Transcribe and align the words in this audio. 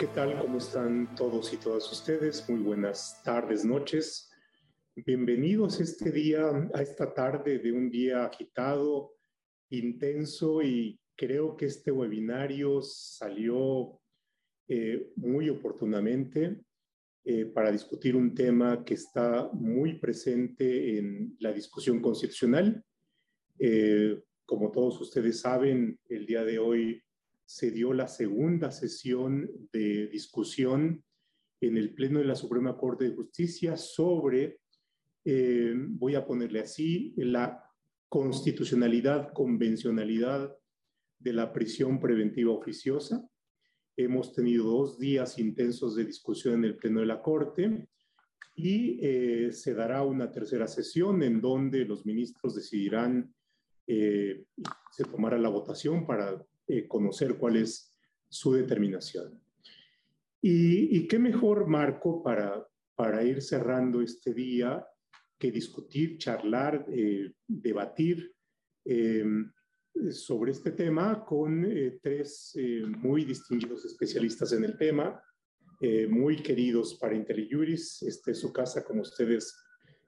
¿Qué 0.00 0.06
tal? 0.06 0.38
¿Cómo 0.38 0.56
están 0.56 1.14
todos 1.14 1.52
y 1.52 1.58
todas 1.58 1.92
ustedes? 1.92 2.48
Muy 2.48 2.60
buenas 2.60 3.22
tardes, 3.22 3.66
noches. 3.66 4.30
Bienvenidos 4.96 5.78
este 5.78 6.10
día, 6.10 6.70
a 6.72 6.80
esta 6.80 7.12
tarde 7.12 7.58
de 7.58 7.70
un 7.70 7.90
día 7.90 8.24
agitado, 8.24 9.12
intenso 9.68 10.62
y 10.62 10.98
creo 11.14 11.54
que 11.54 11.66
este 11.66 11.90
webinario 11.90 12.80
salió 12.80 14.00
eh, 14.68 15.12
muy 15.16 15.50
oportunamente 15.50 16.62
eh, 17.22 17.44
para 17.44 17.70
discutir 17.70 18.16
un 18.16 18.34
tema 18.34 18.82
que 18.82 18.94
está 18.94 19.50
muy 19.52 19.98
presente 19.98 20.96
en 20.96 21.36
la 21.40 21.52
discusión 21.52 22.00
constitucional. 22.00 22.82
Eh, 23.58 24.18
como 24.46 24.70
todos 24.70 24.98
ustedes 24.98 25.40
saben, 25.40 26.00
el 26.08 26.24
día 26.24 26.42
de 26.42 26.58
hoy 26.58 27.02
se 27.50 27.72
dio 27.72 27.92
la 27.92 28.06
segunda 28.06 28.70
sesión 28.70 29.50
de 29.72 30.06
discusión 30.06 31.02
en 31.60 31.76
el 31.76 31.92
Pleno 31.94 32.20
de 32.20 32.24
la 32.24 32.36
Suprema 32.36 32.76
Corte 32.76 33.06
de 33.06 33.16
Justicia 33.16 33.76
sobre, 33.76 34.60
eh, 35.24 35.74
voy 35.74 36.14
a 36.14 36.24
ponerle 36.24 36.60
así, 36.60 37.12
la 37.16 37.60
constitucionalidad, 38.08 39.32
convencionalidad 39.32 40.56
de 41.18 41.32
la 41.32 41.52
prisión 41.52 41.98
preventiva 41.98 42.52
oficiosa. 42.52 43.28
Hemos 43.96 44.32
tenido 44.32 44.66
dos 44.66 45.00
días 45.00 45.36
intensos 45.40 45.96
de 45.96 46.04
discusión 46.04 46.54
en 46.54 46.64
el 46.66 46.76
Pleno 46.76 47.00
de 47.00 47.06
la 47.06 47.20
Corte 47.20 47.88
y 48.54 49.00
eh, 49.02 49.50
se 49.50 49.74
dará 49.74 50.04
una 50.04 50.30
tercera 50.30 50.68
sesión 50.68 51.20
en 51.24 51.40
donde 51.40 51.84
los 51.84 52.06
ministros 52.06 52.54
decidirán, 52.54 53.34
eh, 53.88 54.44
se 54.92 55.02
tomará 55.02 55.36
la 55.36 55.48
votación 55.48 56.06
para 56.06 56.46
eh, 56.72 56.86
conocer 56.86 57.34
cuál 57.36 57.56
es 57.56 57.92
su 58.28 58.52
determinación. 58.52 59.42
Y, 60.40 61.08
qué 61.08 61.18
mejor 61.18 61.66
marco 61.66 62.22
para, 62.22 62.64
para 62.94 63.24
ir 63.24 63.42
cerrando 63.42 64.00
este 64.00 64.32
día 64.32 64.86
que 65.36 65.50
discutir, 65.50 66.16
charlar, 66.16 66.86
eh, 66.88 67.32
debatir 67.48 68.32
eh, 68.84 69.24
sobre 70.12 70.52
este 70.52 70.70
tema 70.70 71.24
con 71.24 71.66
tres 72.00 72.56
muy 72.98 73.24
distinguidos 73.24 73.84
especialistas 73.84 74.52
en 74.52 74.64
el 74.64 74.78
tema, 74.78 75.20
muy 76.08 76.36
queridos 76.36 76.94
para 76.94 77.16
IntelliJuris. 77.16 78.02
Esta 78.04 78.30
es 78.30 78.38
su 78.38 78.52
casa, 78.52 78.84
como 78.84 79.02
ustedes 79.02 79.58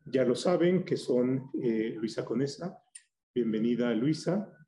ya 0.07 0.25
lo 0.25 0.37
saben, 0.37 0.85
que 0.85 0.97
son 0.97 1.51
Luisa 1.97 2.25
Conesa. 2.25 2.79
Bienvenida, 3.35 3.93
Luisa 3.93 4.62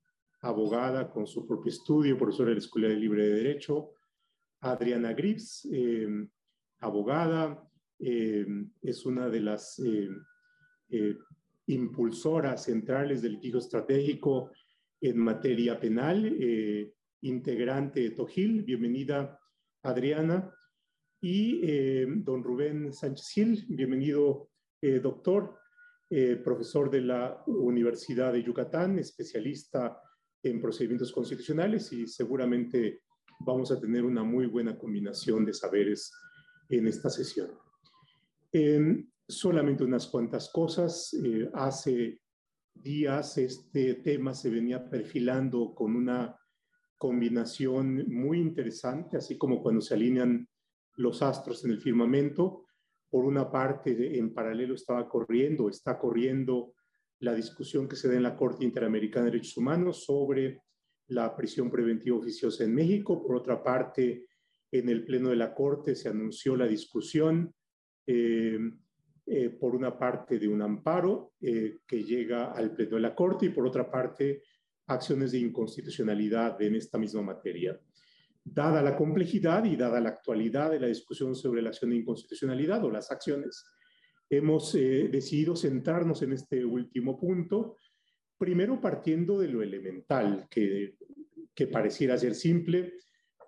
abogada 0.44 1.10
con 1.10 1.26
su 1.26 1.46
propio 1.46 1.70
estudio, 1.70 2.18
profesora 2.18 2.50
de 2.50 2.56
la 2.56 2.60
Escuela 2.60 2.88
de 2.88 2.96
Libre 2.96 3.24
de 3.24 3.34
Derecho, 3.34 3.92
Adriana 4.60 5.14
Grips, 5.14 5.66
eh, 5.72 6.06
abogada, 6.80 7.66
eh, 7.98 8.46
es 8.82 9.06
una 9.06 9.30
de 9.30 9.40
las 9.40 9.78
eh, 9.78 11.16
impulsoras 11.66 12.64
centrales 12.64 13.22
del 13.22 13.32
litigio 13.32 13.58
estratégico 13.58 14.50
en 15.00 15.18
materia 15.18 15.80
penal, 15.80 16.38
integrante 17.22 18.00
de 18.00 18.10
Tojil. 18.10 18.62
Bienvenida, 18.62 19.38
Adriana. 19.82 20.54
Y 21.20 22.04
don 22.22 22.44
Rubén 22.44 22.92
Sánchez 22.92 23.28
Gil, 23.30 23.64
bienvenido, 23.68 24.50
doctor, 25.02 25.58
profesor 26.44 26.90
de 26.90 27.00
la 27.00 27.42
Universidad 27.46 28.32
de 28.32 28.42
Yucatán, 28.42 28.98
especialista 28.98 29.98
en 29.98 30.13
procedimientos 30.60 31.12
constitucionales 31.12 31.92
y 31.92 32.06
seguramente 32.06 33.02
vamos 33.40 33.70
a 33.70 33.80
tener 33.80 34.04
una 34.04 34.22
muy 34.22 34.46
buena 34.46 34.76
combinación 34.76 35.44
de 35.44 35.54
saberes 35.54 36.12
en 36.68 36.86
esta 36.86 37.10
sesión. 37.10 37.50
solamente 39.26 39.82
unas 39.82 40.06
cuantas 40.06 40.50
cosas. 40.50 41.14
Eh, 41.14 41.50
hace 41.54 42.20
días 42.74 43.38
este 43.38 43.94
tema 43.94 44.34
se 44.34 44.50
venía 44.50 44.88
perfilando 44.88 45.74
con 45.74 45.96
una 45.96 46.36
combinación 46.98 48.04
muy 48.08 48.38
interesante, 48.38 49.16
así 49.16 49.38
como 49.38 49.62
cuando 49.62 49.80
se 49.80 49.94
alinean 49.94 50.48
los 50.96 51.22
astros 51.22 51.64
en 51.64 51.72
el 51.72 51.80
firmamento. 51.80 52.66
Por 53.10 53.24
una 53.24 53.50
parte, 53.50 54.18
en 54.18 54.34
paralelo 54.34 54.74
estaba 54.74 55.08
corriendo, 55.08 55.68
está 55.68 55.98
corriendo 55.98 56.73
la 57.24 57.34
discusión 57.34 57.88
que 57.88 57.96
se 57.96 58.08
da 58.08 58.14
en 58.14 58.22
la 58.22 58.36
Corte 58.36 58.64
Interamericana 58.64 59.24
de 59.24 59.32
Derechos 59.32 59.56
Humanos 59.56 60.04
sobre 60.04 60.60
la 61.08 61.34
prisión 61.34 61.70
preventiva 61.70 62.16
oficiosa 62.16 62.64
en 62.64 62.74
México. 62.74 63.22
Por 63.22 63.36
otra 63.36 63.62
parte, 63.62 64.26
en 64.70 64.88
el 64.88 65.04
Pleno 65.04 65.30
de 65.30 65.36
la 65.36 65.54
Corte 65.54 65.94
se 65.94 66.08
anunció 66.08 66.56
la 66.56 66.66
discusión, 66.66 67.52
eh, 68.06 68.58
eh, 69.26 69.48
por 69.50 69.74
una 69.74 69.98
parte, 69.98 70.38
de 70.38 70.48
un 70.48 70.62
amparo 70.62 71.32
eh, 71.40 71.78
que 71.86 72.04
llega 72.04 72.52
al 72.52 72.72
Pleno 72.72 72.96
de 72.96 73.02
la 73.02 73.14
Corte 73.14 73.46
y 73.46 73.50
por 73.50 73.66
otra 73.66 73.90
parte, 73.90 74.42
acciones 74.86 75.32
de 75.32 75.38
inconstitucionalidad 75.38 76.60
en 76.60 76.74
esta 76.74 76.98
misma 76.98 77.22
materia. 77.22 77.80
Dada 78.44 78.82
la 78.82 78.94
complejidad 78.94 79.64
y 79.64 79.76
dada 79.76 79.98
la 80.00 80.10
actualidad 80.10 80.70
de 80.70 80.80
la 80.80 80.88
discusión 80.88 81.34
sobre 81.34 81.62
la 81.62 81.70
acción 81.70 81.90
de 81.90 81.96
inconstitucionalidad 81.96 82.84
o 82.84 82.90
las 82.90 83.10
acciones, 83.10 83.64
hemos 84.28 84.74
eh, 84.74 85.08
decidido 85.10 85.56
centrarnos 85.56 86.22
en 86.22 86.32
este 86.32 86.64
último 86.64 87.18
punto, 87.18 87.76
primero 88.38 88.80
partiendo 88.80 89.38
de 89.38 89.48
lo 89.48 89.62
elemental, 89.62 90.46
que, 90.50 90.96
pareciera 91.70 92.18
ser 92.18 92.34
simple, 92.34 92.94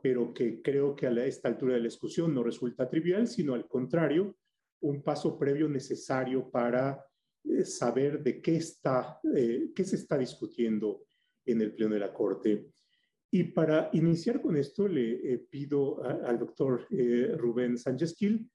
pero 0.03 0.33
que 0.33 0.63
creo 0.63 0.95
que 0.95 1.07
a 1.07 1.27
esta 1.27 1.49
altura 1.49 1.75
de 1.75 1.81
la 1.81 1.87
discusión 1.87 2.33
no 2.33 2.43
resulta 2.43 2.89
trivial, 2.89 3.27
sino 3.27 3.55
al 3.55 3.67
contrario, 3.67 4.37
un 4.81 5.03
paso 5.03 5.39
previo 5.39 5.69
necesario 5.69 6.49
para 6.49 7.05
eh, 7.45 7.65
saber 7.65 8.23
de 8.23 8.41
qué, 8.41 8.57
está, 8.57 9.19
eh, 9.35 9.71
qué 9.75 9.85
se 9.85 9.97
está 9.97 10.17
discutiendo 10.17 11.07
en 11.45 11.61
el 11.61 11.75
Pleno 11.75 11.95
de 11.95 12.01
la 12.01 12.13
Corte. 12.13 12.69
Y 13.31 13.45
para 13.45 13.91
iniciar 13.93 14.41
con 14.41 14.57
esto, 14.57 14.87
le 14.87 15.39
pido 15.51 16.03
al 16.05 16.39
doctor 16.39 16.87
Rubén 17.37 17.77
Sánchez 17.77 18.15
Gil 18.17 18.49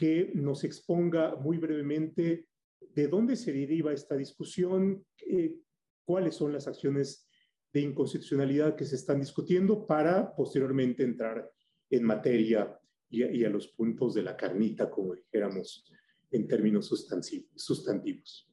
que 0.00 0.32
nos 0.34 0.64
exponga 0.64 1.36
muy 1.36 1.58
brevemente 1.58 2.46
de 2.94 3.06
dónde 3.06 3.36
se 3.36 3.52
deriva 3.52 3.92
esta 3.92 4.16
discusión, 4.16 5.04
eh, 5.26 5.58
cuáles 6.06 6.36
son 6.36 6.54
las 6.54 6.66
acciones 6.66 7.28
de 7.70 7.82
inconstitucionalidad 7.82 8.76
que 8.76 8.86
se 8.86 8.96
están 8.96 9.20
discutiendo 9.20 9.86
para 9.86 10.34
posteriormente 10.34 11.02
entrar 11.02 11.52
en 11.90 12.04
materia 12.04 12.80
y 13.10 13.44
a, 13.44 13.50
los 13.50 13.68
puntos 13.68 14.14
de 14.14 14.22
la 14.22 14.38
carnita, 14.38 14.88
como 14.88 15.14
dijéramos 15.14 15.84
en 16.30 16.48
términos 16.48 16.86
sustantivos. 17.56 18.50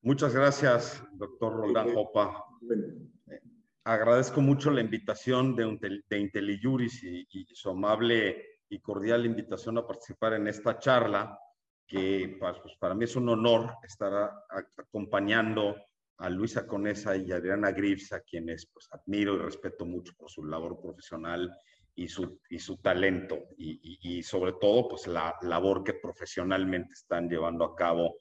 Muchas 0.00 0.32
gracias, 0.32 1.02
doctor 1.14 1.56
Roldán. 1.56 1.88
Eh, 1.88 3.40
agradezco 3.82 4.40
mucho 4.40 4.70
la 4.70 4.80
invitación 4.80 5.56
de, 5.56 6.04
de 6.08 6.18
IntelliJuris 6.20 7.02
y, 7.02 7.26
y 7.30 7.46
su 7.52 7.70
amable 7.70 8.53
y 8.68 8.80
cordial 8.80 9.26
invitación 9.26 9.78
a 9.78 9.86
participar 9.86 10.34
en 10.34 10.48
esta 10.48 10.78
charla, 10.78 11.38
que 11.86 12.36
pues, 12.38 12.58
pues, 12.62 12.76
para 12.78 12.94
mí 12.94 13.04
es 13.04 13.16
un 13.16 13.28
honor 13.28 13.74
estar 13.82 14.32
acompañando 14.76 15.76
a 16.18 16.30
Luisa 16.30 16.66
Conesa 16.66 17.16
y 17.16 17.32
Adriana 17.32 17.72
Griffs, 17.72 18.12
a 18.12 18.20
quienes 18.20 18.66
pues, 18.66 18.88
admiro 18.92 19.34
y 19.34 19.38
respeto 19.38 19.84
mucho 19.84 20.12
por 20.16 20.30
su 20.30 20.44
labor 20.44 20.80
profesional 20.80 21.52
y 21.94 22.08
su, 22.08 22.40
y 22.48 22.58
su 22.58 22.78
talento, 22.78 23.48
y, 23.56 23.98
y, 24.02 24.22
sobre 24.22 24.52
todo 24.60 24.88
pues, 24.88 25.06
la 25.06 25.36
labor 25.42 25.84
que 25.84 25.94
profesionalmente 25.94 26.92
están 26.92 27.28
llevando 27.28 27.64
a 27.64 27.74
cabo 27.76 28.16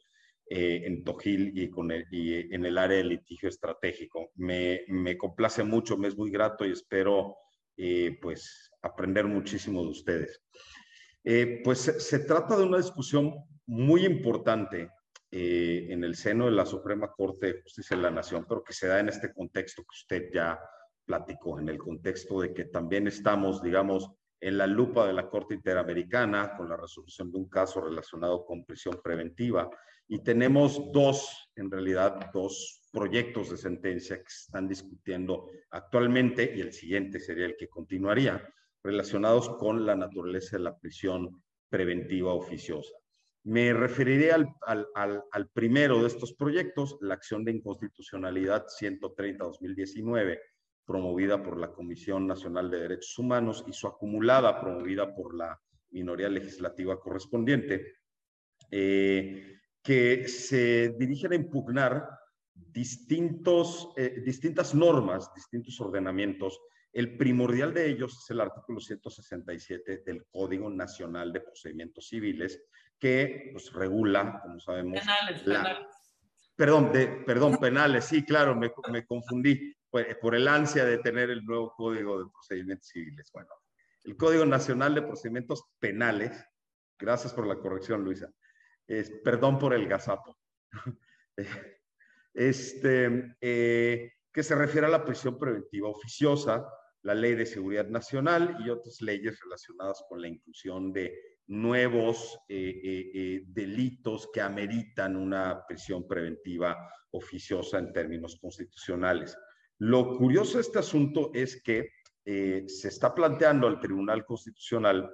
eh, 0.46 0.84
en 0.86 1.04
Tojil 1.04 1.58
y, 1.58 1.70
con 1.70 1.92
el, 1.92 2.06
y 2.12 2.54
en 2.54 2.66
el 2.66 2.78
área 2.78 2.98
de 2.98 3.06
litigio 3.06 3.50
estratégico. 3.50 4.32
Me, 4.36 4.82
me 4.90 5.18
complace 5.18 5.64
mucho, 5.64 5.98
me 5.98 6.10
es 6.10 6.18
muy 6.18 6.30
grato 6.30 6.66
y 6.66 6.72
espero 6.72 7.36
pues 8.22 8.72
aprender 8.82 9.26
muchísimo 9.26 9.82
de 9.82 9.90
ustedes. 9.90 10.42
Eh, 11.24 11.62
pues 11.64 11.80
se, 11.80 12.20
trata 12.20 12.58
de 12.58 12.66
una 12.66 12.78
discusión 12.78 13.34
muy 13.66 14.06
importante 14.06 14.90
eh, 15.32 15.88
en 15.90 16.04
el 16.04 16.16
seno 16.16 16.46
de 16.46 16.52
la 16.52 16.66
Suprema 16.66 17.12
Corte 17.12 17.48
de 17.48 17.62
Justicia 17.62 17.96
de 17.96 18.04
la 18.04 18.12
Nación, 18.12 18.46
pero 18.48 18.64
que 18.64 18.74
se 18.74 18.88
da 18.88 19.00
en 19.00 19.08
este 19.08 19.34
contexto 19.34 19.84
que 19.84 19.96
usted 19.96 20.30
ya 20.34 20.60
platicó, 21.06 21.60
en 21.60 21.70
el 21.70 21.78
contexto 21.78 22.42
de 22.42 22.54
que 22.54 22.66
también 22.66 23.08
estamos, 23.08 23.64
digamos, 23.64 24.12
en 24.44 24.58
la 24.58 24.68
lupa 24.68 25.08
de 25.08 25.14
la 25.14 25.30
Corte 25.30 25.54
Interamericana 25.54 26.58
con 26.58 26.68
la 26.68 26.76
resolución 26.76 27.32
de 27.32 27.38
un 27.38 27.48
caso 27.48 27.80
relacionado 27.80 28.46
con 28.46 28.66
prisión 28.66 29.00
preventiva. 29.02 29.70
Y 30.06 30.22
tenemos 30.22 30.92
dos, 30.92 31.50
en 31.56 31.72
realidad, 31.72 32.30
dos 32.34 32.82
proyectos 32.92 33.52
de 33.52 33.58
sentencia 33.58 34.18
que 34.18 34.30
se 34.30 34.44
están 34.48 34.68
discutiendo 34.68 35.50
actualmente 35.72 36.54
y 36.54 36.60
el 36.60 36.74
siguiente 36.74 37.22
sería 37.22 37.46
el 37.46 37.56
que 37.56 37.70
continuaría, 37.70 38.46
relacionados 38.84 39.48
con 39.52 39.86
la 39.86 39.96
naturaleza 39.96 40.58
de 40.58 40.64
la 40.64 40.78
prisión 40.78 41.42
preventiva 41.70 42.34
oficiosa. 42.34 42.92
Me 43.46 43.74
referiré 43.74 44.34
al, 44.34 44.48
al, 44.94 45.50
primero 45.54 46.02
de 46.02 46.08
estos 46.08 46.34
proyectos, 46.34 46.98
la 47.00 47.14
acción 47.14 47.46
de 47.46 47.52
inconstitucionalidad 47.52 48.66
130-2019, 48.68 50.38
promovida 50.86 51.42
por 51.42 51.58
la 51.58 51.72
Comisión 51.72 52.28
Nacional 52.28 52.70
de 52.70 52.82
Derechos 52.82 53.18
Humanos 53.18 53.64
y 53.68 53.74
su 53.74 53.88
acumulada 53.88 54.60
promovida 54.60 55.14
por 55.14 55.36
la 55.36 55.60
minoría 55.92 56.30
legislativa 56.30 57.00
correspondiente, 57.00 57.98
eh, 58.72 59.60
que 59.82 60.28
se 60.28 60.90
dirigen 60.98 61.34
a 61.34 61.36
impugnar 61.36 62.10
distintos, 62.54 63.90
eh, 63.98 64.22
distintas 64.26 64.74
normas, 64.74 65.34
distintos 65.36 65.80
ordenamientos. 65.80 66.60
El 66.92 67.18
primordial 67.18 67.74
de 67.74 67.90
ellos 67.90 68.18
es 68.24 68.30
el 68.32 68.42
artículo 68.42 68.80
167 68.80 70.04
del 70.06 70.26
Código 70.26 70.70
Nacional 70.70 71.32
de 71.32 71.42
Procedimientos 71.42 72.08
Civiles, 72.08 72.64
que 73.00 73.50
pues, 73.52 73.72
regula, 73.74 74.40
como 74.42 74.60
sabemos, 74.60 75.00
penales, 75.00 75.42
penales. 75.42 75.88
Perdón, 76.56 76.92
de, 76.92 77.08
perdón, 77.26 77.58
penales, 77.58 78.06
sí, 78.06 78.24
claro, 78.24 78.56
me, 78.56 78.72
me 78.92 79.06
confundí 79.06 79.76
por 80.22 80.36
el 80.36 80.48
ansia 80.48 80.86
de 80.86 80.98
tener 80.98 81.30
el 81.30 81.46
nuevo 81.46 81.74
Código 81.76 82.20
de 82.20 82.30
Procedimientos 82.32 82.88
Civiles. 82.88 83.30
Bueno, 83.32 83.50
el 84.04 84.18
Código 84.18 84.46
Nacional 84.46 84.96
de 84.96 85.04
Procedimientos 85.04 85.64
Penales, 85.80 86.44
gracias 86.98 87.34
por 87.34 87.46
la 87.46 87.56
corrección, 87.58 88.04
Luisa, 88.04 88.32
perdón 89.24 89.60
por 89.60 89.74
el 89.74 89.88
gazapo, 89.88 90.38
este, 92.34 93.36
eh, 93.40 94.12
que 94.32 94.44
se 94.44 94.56
refiere 94.56 94.88
a 94.88 94.90
la 94.90 95.06
prisión 95.06 95.38
preventiva 95.38 95.90
oficiosa, 95.90 96.68
la 97.04 97.14
Ley 97.14 97.36
de 97.36 97.46
Seguridad 97.46 97.88
Nacional 97.88 98.58
y 98.66 98.70
otras 98.70 99.02
leyes 99.02 99.40
relacionadas 99.42 100.04
con 100.10 100.22
la 100.22 100.28
inclusión 100.28 100.92
de 100.92 101.40
nuevos 101.48 102.40
eh, 102.48 103.12
eh, 103.14 103.44
delitos 103.48 104.30
que 104.34 104.42
ameritan 104.42 105.18
una 105.18 105.66
prisión 105.68 106.08
preventiva 106.08 106.78
oficiosa 107.12 107.78
en 107.78 107.92
términos 107.94 108.38
constitucionales. 108.42 109.38
Lo 109.80 110.18
curioso 110.18 110.58
de 110.58 110.62
este 110.62 110.80
asunto 110.80 111.32
es 111.34 111.62
que 111.62 111.90
eh, 112.26 112.64
se 112.68 112.88
está 112.88 113.14
planteando 113.14 113.68
al 113.68 113.80
Tribunal 113.80 114.26
Constitucional 114.26 115.10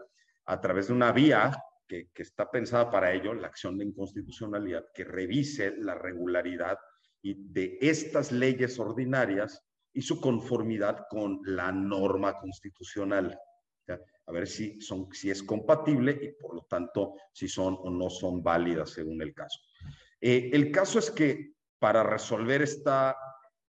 a 0.45 0.61
través 0.61 0.87
de 0.87 0.93
una 0.93 1.11
vía 1.11 1.51
que, 1.87 2.09
está 2.15 2.49
pensada 2.51 2.91
para 2.91 3.11
ello, 3.11 3.33
la 3.33 3.47
acción 3.47 3.77
de 3.77 3.85
inconstitucionalidad, 3.85 4.85
que 4.93 5.03
revise 5.03 5.75
la 5.77 5.95
regularidad 5.95 6.77
y 7.21 7.33
de 7.51 7.79
estas 7.81 8.31
leyes 8.31 8.79
ordinarias 8.79 9.65
y 9.91 10.03
su 10.03 10.21
conformidad 10.21 11.05
con 11.09 11.39
la 11.43 11.71
norma 11.71 12.37
constitucional. 12.39 13.37
A 14.27 14.31
ver 14.31 14.47
si, 14.47 14.79
son, 14.79 15.11
si 15.11 15.31
es 15.31 15.41
compatible 15.41 16.19
y 16.21 16.39
por 16.39 16.53
lo 16.53 16.61
tanto 16.69 17.15
si 17.33 17.47
son 17.47 17.75
o 17.79 17.89
no 17.89 18.11
son 18.11 18.43
válidas 18.43 18.91
según 18.91 19.23
el 19.23 19.33
caso. 19.33 19.59
Eh, 20.21 20.51
el 20.53 20.71
caso 20.71 20.99
es 20.99 21.09
que 21.09 21.53
para 21.79 22.03
resolver 22.03 22.61
esta 22.61 23.17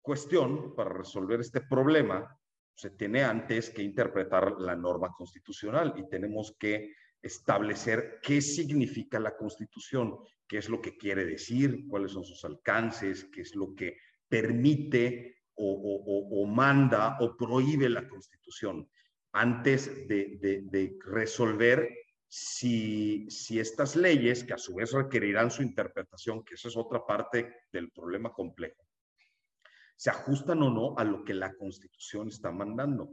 cuestión, 0.02 0.74
para 0.74 0.92
resolver 0.92 1.40
este 1.40 1.62
problema, 1.62 2.36
se 2.74 2.90
tiene 2.90 3.22
antes 3.22 3.70
que 3.70 3.82
interpretar 3.82 4.60
la 4.60 4.74
norma 4.74 5.12
constitucional 5.16 5.94
y 5.96 6.08
tenemos 6.08 6.56
que 6.58 6.94
establecer 7.22 8.18
qué 8.22 8.40
significa 8.40 9.20
la 9.20 9.36
constitución, 9.36 10.18
qué 10.46 10.58
es 10.58 10.68
lo 10.68 10.80
que 10.80 10.96
quiere 10.96 11.24
decir, 11.24 11.86
cuáles 11.88 12.12
son 12.12 12.24
sus 12.24 12.44
alcances, 12.44 13.24
qué 13.32 13.42
es 13.42 13.54
lo 13.54 13.74
que 13.74 13.96
permite 14.28 15.42
o, 15.54 16.46
manda 16.46 17.18
o 17.20 17.36
prohíbe 17.36 17.88
la 17.88 18.08
constitución, 18.08 18.88
antes 19.32 20.08
de, 20.08 20.96
resolver 21.04 21.88
si, 22.26 23.30
si, 23.30 23.60
estas 23.60 23.94
leyes, 23.94 24.42
que 24.42 24.54
a 24.54 24.58
su 24.58 24.74
vez 24.74 24.92
requerirán 24.92 25.50
su 25.50 25.62
interpretación, 25.62 26.42
que 26.42 26.54
esa 26.54 26.68
es 26.68 26.76
otra 26.76 27.06
parte 27.06 27.54
del 27.70 27.90
problema 27.92 28.32
complejo, 28.32 28.82
se 30.02 30.10
ajustan 30.10 30.60
o 30.64 30.68
no 30.68 30.98
a 30.98 31.04
lo 31.04 31.22
que 31.22 31.32
la 31.32 31.54
Constitución 31.54 32.26
está 32.26 32.50
mandando. 32.50 33.12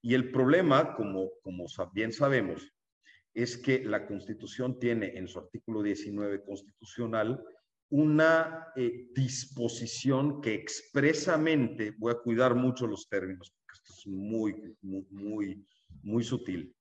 Y 0.00 0.14
el 0.14 0.32
problema, 0.32 0.94
como, 0.94 1.28
como 1.42 1.66
bien 1.92 2.10
sabemos, 2.10 2.72
es 3.34 3.58
que 3.58 3.84
la 3.84 4.06
Constitución 4.06 4.78
tiene 4.78 5.08
en 5.18 5.28
su 5.28 5.38
artículo 5.38 5.82
19 5.82 6.42
constitucional 6.42 7.44
una 7.90 8.68
eh, 8.76 9.10
disposición 9.14 10.40
que 10.40 10.54
expresamente, 10.54 11.92
voy 11.98 12.12
a 12.12 12.22
cuidar 12.22 12.54
mucho 12.54 12.86
los 12.86 13.10
términos, 13.10 13.50
porque 13.50 13.74
esto 13.74 13.92
es 13.92 14.06
muy, 14.06 14.74
muy, 14.80 15.06
muy, 15.10 15.66
muy 16.02 16.24
sutil, 16.24 16.74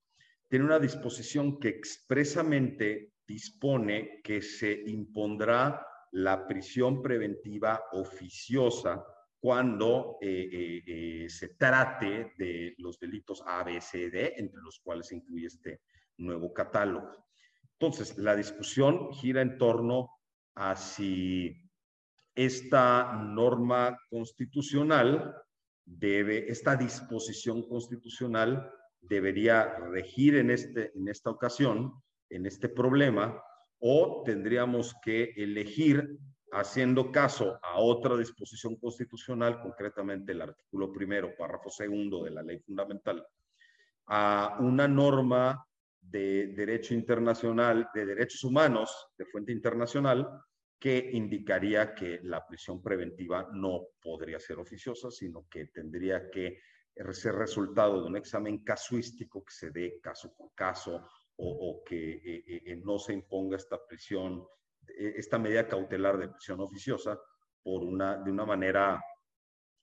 tiene 0.47 0.63
una 0.63 0.79
disposición 0.79 1.59
que 1.59 1.67
expresamente 1.67 3.15
dispone 3.27 4.21
que 4.23 4.41
se 4.41 4.81
impondrá 4.87 5.85
la 6.11 6.47
prisión 6.47 7.01
preventiva 7.01 7.83
oficiosa 7.91 9.03
cuando 9.41 10.19
eh, 10.21 10.49
eh, 10.53 10.83
eh, 10.85 11.29
se 11.29 11.55
trate 11.55 12.33
de 12.37 12.75
los 12.77 12.99
delitos 12.99 13.43
A, 13.43 13.63
B, 13.63 13.81
C, 13.81 14.11
D, 14.11 14.35
entre 14.37 14.61
los 14.61 14.79
cuales 14.79 15.07
se 15.07 15.15
incluye 15.15 15.47
este 15.47 15.81
nuevo 16.17 16.53
catálogo. 16.53 17.25
Entonces, 17.79 18.15
la 18.19 18.35
discusión 18.35 19.11
gira 19.11 19.41
en 19.41 19.57
torno 19.57 20.11
a 20.53 20.75
si 20.75 21.57
esta 22.35 23.13
norma 23.13 23.97
constitucional 24.11 25.35
debe, 25.85 26.51
esta 26.51 26.75
disposición 26.75 27.67
constitucional 27.67 28.71
debería 29.01 29.75
regir 29.89 30.35
en, 30.35 30.51
este, 30.51 30.91
en 30.93 31.07
esta 31.07 31.31
ocasión, 31.31 31.91
en 32.29 32.45
este 32.45 32.69
problema, 32.69 33.41
o 33.79 34.21
tendríamos 34.23 34.93
que 35.03 35.33
elegir 35.35 36.19
haciendo 36.51 37.11
caso 37.11 37.59
a 37.63 37.79
otra 37.79 38.17
disposición 38.17 38.75
constitucional, 38.75 39.61
concretamente 39.61 40.33
el 40.33 40.41
artículo 40.41 40.91
primero, 40.91 41.35
párrafo 41.37 41.69
segundo 41.69 42.23
de 42.23 42.31
la 42.31 42.43
ley 42.43 42.59
fundamental, 42.59 43.25
a 44.07 44.57
una 44.59 44.87
norma 44.87 45.65
de 46.01 46.47
derecho 46.47 46.93
internacional, 46.93 47.89
de 47.93 48.05
derechos 48.05 48.43
humanos, 48.43 49.07
de 49.17 49.25
fuente 49.25 49.51
internacional, 49.51 50.27
que 50.77 51.11
indicaría 51.13 51.93
que 51.93 52.19
la 52.23 52.45
prisión 52.45 52.81
preventiva 52.81 53.47
no 53.53 53.89
podría 54.01 54.39
ser 54.39 54.57
oficiosa, 54.57 55.11
sino 55.11 55.47
que 55.47 55.67
tendría 55.67 56.29
que 56.29 56.59
ser 57.11 57.35
resultado 57.35 58.01
de 58.01 58.07
un 58.07 58.17
examen 58.17 58.63
casuístico 58.63 59.43
que 59.45 59.53
se 59.53 59.69
dé 59.69 59.99
caso 60.01 60.33
por 60.35 60.53
caso 60.53 61.07
o, 61.37 61.83
que 61.85 62.13
eh, 62.13 62.63
eh, 62.65 62.75
no 62.83 62.99
se 62.99 63.13
imponga 63.13 63.57
esta 63.57 63.77
prisión 63.87 64.43
eh, 64.43 64.60
esta 64.97 65.37
medida 65.37 65.67
cautelar 65.67 66.17
de 66.17 66.29
prisión 66.29 66.59
oficiosa 66.59 67.19
por 67.63 67.83
una, 67.83 68.17
de 68.17 68.31
una 68.31 68.45
manera, 68.45 69.03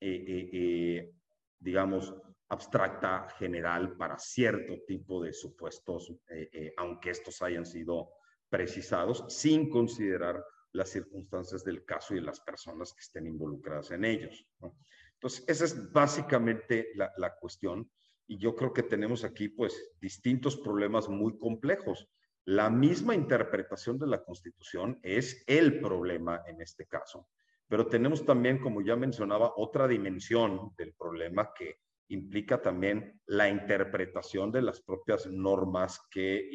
eh, 0.00 0.50
eh, 0.52 1.12
digamos, 1.58 2.14
abstracta, 2.48 3.28
general, 3.38 3.96
para 3.96 4.18
cierto 4.18 4.82
tipo 4.86 5.22
de 5.22 5.32
supuestos, 5.32 6.12
aunque 6.78 7.10
estos 7.10 7.42
hayan 7.42 7.66
sido 7.66 8.10
precisados, 8.48 9.24
sin 9.28 9.68
considerar 9.68 10.42
las 10.72 10.88
circunstancias 10.88 11.62
del 11.62 11.84
caso 11.84 12.14
y 12.14 12.20
las 12.20 12.40
personas 12.40 12.94
que 12.94 13.00
estén 13.00 13.26
involucradas 13.26 13.90
en 13.90 14.04
ellos. 14.06 14.46
Entonces, 15.14 15.44
esa 15.46 15.64
es 15.66 15.92
básicamente 15.92 16.92
la 16.94 17.36
cuestión 17.38 17.90
y 18.28 18.38
yo 18.38 18.54
creo 18.54 18.72
que 18.72 18.82
tenemos 18.82 19.24
aquí 19.24 19.48
pues 19.48 19.90
distintos 20.00 20.56
problemas 20.58 21.08
muy 21.08 21.36
complejos. 21.38 22.06
La 22.48 22.70
misma 22.70 23.14
interpretación 23.14 23.98
de 23.98 24.06
la 24.06 24.24
Constitución 24.24 24.98
es 25.02 25.44
el 25.46 25.80
problema 25.82 26.44
en 26.46 26.62
este 26.62 26.86
caso, 26.86 27.28
pero 27.68 27.88
tenemos 27.88 28.24
también, 28.24 28.58
como 28.58 28.80
ya 28.80 28.96
mencionaba, 28.96 29.52
otra 29.56 29.86
dimensión 29.86 30.72
del 30.78 30.94
problema 30.94 31.52
que 31.54 31.80
implica 32.08 32.62
también 32.62 33.20
la 33.26 33.50
interpretación 33.50 34.50
de 34.50 34.62
las 34.62 34.80
propias 34.80 35.26
normas 35.26 36.00
que, 36.10 36.48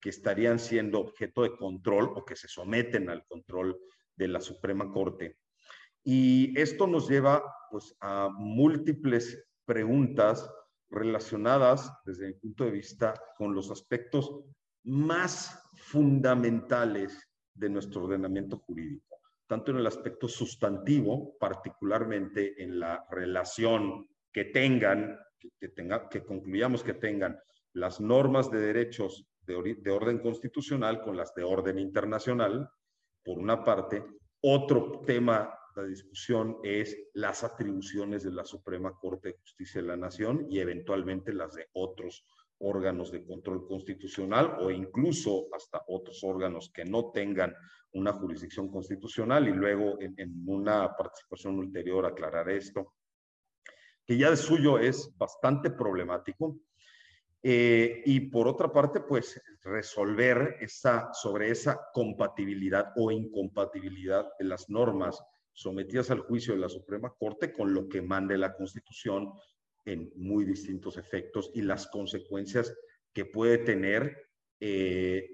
que 0.00 0.08
estarían 0.08 0.58
siendo 0.58 0.98
objeto 0.98 1.44
de 1.44 1.56
control 1.56 2.10
o 2.16 2.24
que 2.24 2.34
se 2.34 2.48
someten 2.48 3.08
al 3.08 3.24
control 3.24 3.78
de 4.16 4.26
la 4.26 4.40
Suprema 4.40 4.90
Corte. 4.90 5.38
Y 6.02 6.58
esto 6.58 6.88
nos 6.88 7.08
lleva 7.08 7.40
pues, 7.70 7.96
a 8.00 8.30
múltiples 8.36 9.46
preguntas 9.64 10.50
relacionadas 10.90 11.92
desde 12.04 12.28
mi 12.28 12.34
punto 12.34 12.64
de 12.64 12.70
vista 12.70 13.14
con 13.36 13.54
los 13.54 13.70
aspectos 13.70 14.30
más 14.84 15.70
fundamentales 15.76 17.28
de 17.54 17.68
nuestro 17.68 18.04
ordenamiento 18.04 18.58
jurídico, 18.58 19.20
tanto 19.46 19.72
en 19.72 19.78
el 19.78 19.86
aspecto 19.86 20.28
sustantivo, 20.28 21.36
particularmente 21.38 22.62
en 22.62 22.78
la 22.78 23.04
relación 23.10 24.06
que 24.32 24.44
tengan, 24.46 25.18
que, 25.58 25.68
tenga, 25.68 26.08
que 26.08 26.24
concluyamos 26.24 26.82
que 26.82 26.94
tengan 26.94 27.38
las 27.72 28.00
normas 28.00 28.50
de 28.50 28.60
derechos 28.60 29.26
de, 29.40 29.76
de 29.80 29.90
orden 29.90 30.18
constitucional 30.18 31.02
con 31.02 31.16
las 31.16 31.34
de 31.34 31.44
orden 31.44 31.78
internacional, 31.78 32.70
por 33.24 33.38
una 33.38 33.64
parte. 33.64 34.04
Otro 34.40 35.02
tema 35.04 35.52
de 35.82 35.90
discusión 35.90 36.58
es 36.62 36.96
las 37.14 37.44
atribuciones 37.44 38.22
de 38.24 38.32
la 38.32 38.44
Suprema 38.44 38.94
Corte 38.98 39.28
de 39.28 39.38
Justicia 39.38 39.80
de 39.80 39.88
la 39.88 39.96
Nación 39.96 40.46
y 40.50 40.60
eventualmente 40.60 41.32
las 41.32 41.54
de 41.54 41.68
otros 41.72 42.24
órganos 42.58 43.12
de 43.12 43.24
control 43.24 43.66
constitucional 43.66 44.56
o 44.60 44.70
incluso 44.70 45.46
hasta 45.54 45.82
otros 45.88 46.22
órganos 46.24 46.70
que 46.72 46.84
no 46.84 47.10
tengan 47.10 47.54
una 47.92 48.12
jurisdicción 48.12 48.70
constitucional 48.70 49.48
y 49.48 49.52
luego 49.52 49.98
en, 50.00 50.44
una 50.46 50.96
participación 50.96 51.58
ulterior 51.58 52.06
aclarar 52.06 52.50
esto. 52.50 52.94
que 54.06 54.16
ya 54.16 54.30
de 54.30 54.36
suyo 54.36 54.78
es 54.78 55.12
bastante 55.16 55.70
problemático. 55.70 56.60
Eh, 57.42 58.02
y 58.06 58.20
por 58.20 58.48
otra 58.48 58.72
parte, 58.72 59.00
pues 59.00 59.40
resolver 59.62 60.56
esa, 60.60 61.12
sobre 61.12 61.50
esa 61.50 61.80
compatibilidad 61.92 62.92
o 62.96 63.10
incompatibilidad 63.10 64.26
de 64.38 64.44
las 64.44 64.68
normas 64.68 65.22
sometidas 65.56 66.10
al 66.10 66.20
juicio 66.20 66.52
de 66.54 66.60
la 66.60 66.68
Suprema 66.68 67.14
Corte 67.18 67.50
con 67.50 67.72
lo 67.72 67.88
que 67.88 68.02
mande 68.02 68.36
la 68.36 68.54
Constitución 68.54 69.32
en 69.86 70.12
muy 70.16 70.44
distintos 70.44 70.98
efectos 70.98 71.50
y 71.54 71.62
las 71.62 71.86
consecuencias 71.86 72.76
que 73.12 73.24
puede 73.24 73.58
tener 73.58 74.28
eh, 74.60 75.30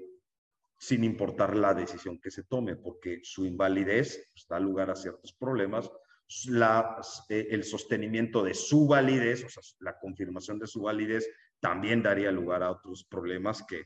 sin 0.79 1.03
importar 1.03 1.57
la 1.57 1.75
decisión 1.75 2.21
que 2.21 2.31
se 2.31 2.45
tome, 2.45 2.77
porque 2.77 3.21
su 3.25 3.45
invalidez 3.45 4.31
pues, 4.33 4.47
da 4.49 4.61
lugar 4.61 4.91
a 4.91 4.97
ciertos 4.97 5.33
problemas, 5.33 5.91
eh, 7.29 7.49
el 7.51 7.65
sostenimiento 7.65 8.45
de 8.45 8.55
su 8.55 8.87
validez, 8.87 9.45
o 9.45 9.49
sea, 9.49 9.63
la 9.81 9.99
confirmación 9.99 10.59
de 10.59 10.67
su 10.69 10.83
validez, 10.83 11.29
también 11.61 12.03
daría 12.03 12.31
lugar 12.31 12.63
a 12.63 12.71
otros 12.71 13.05
problemas 13.05 13.65
que, 13.65 13.85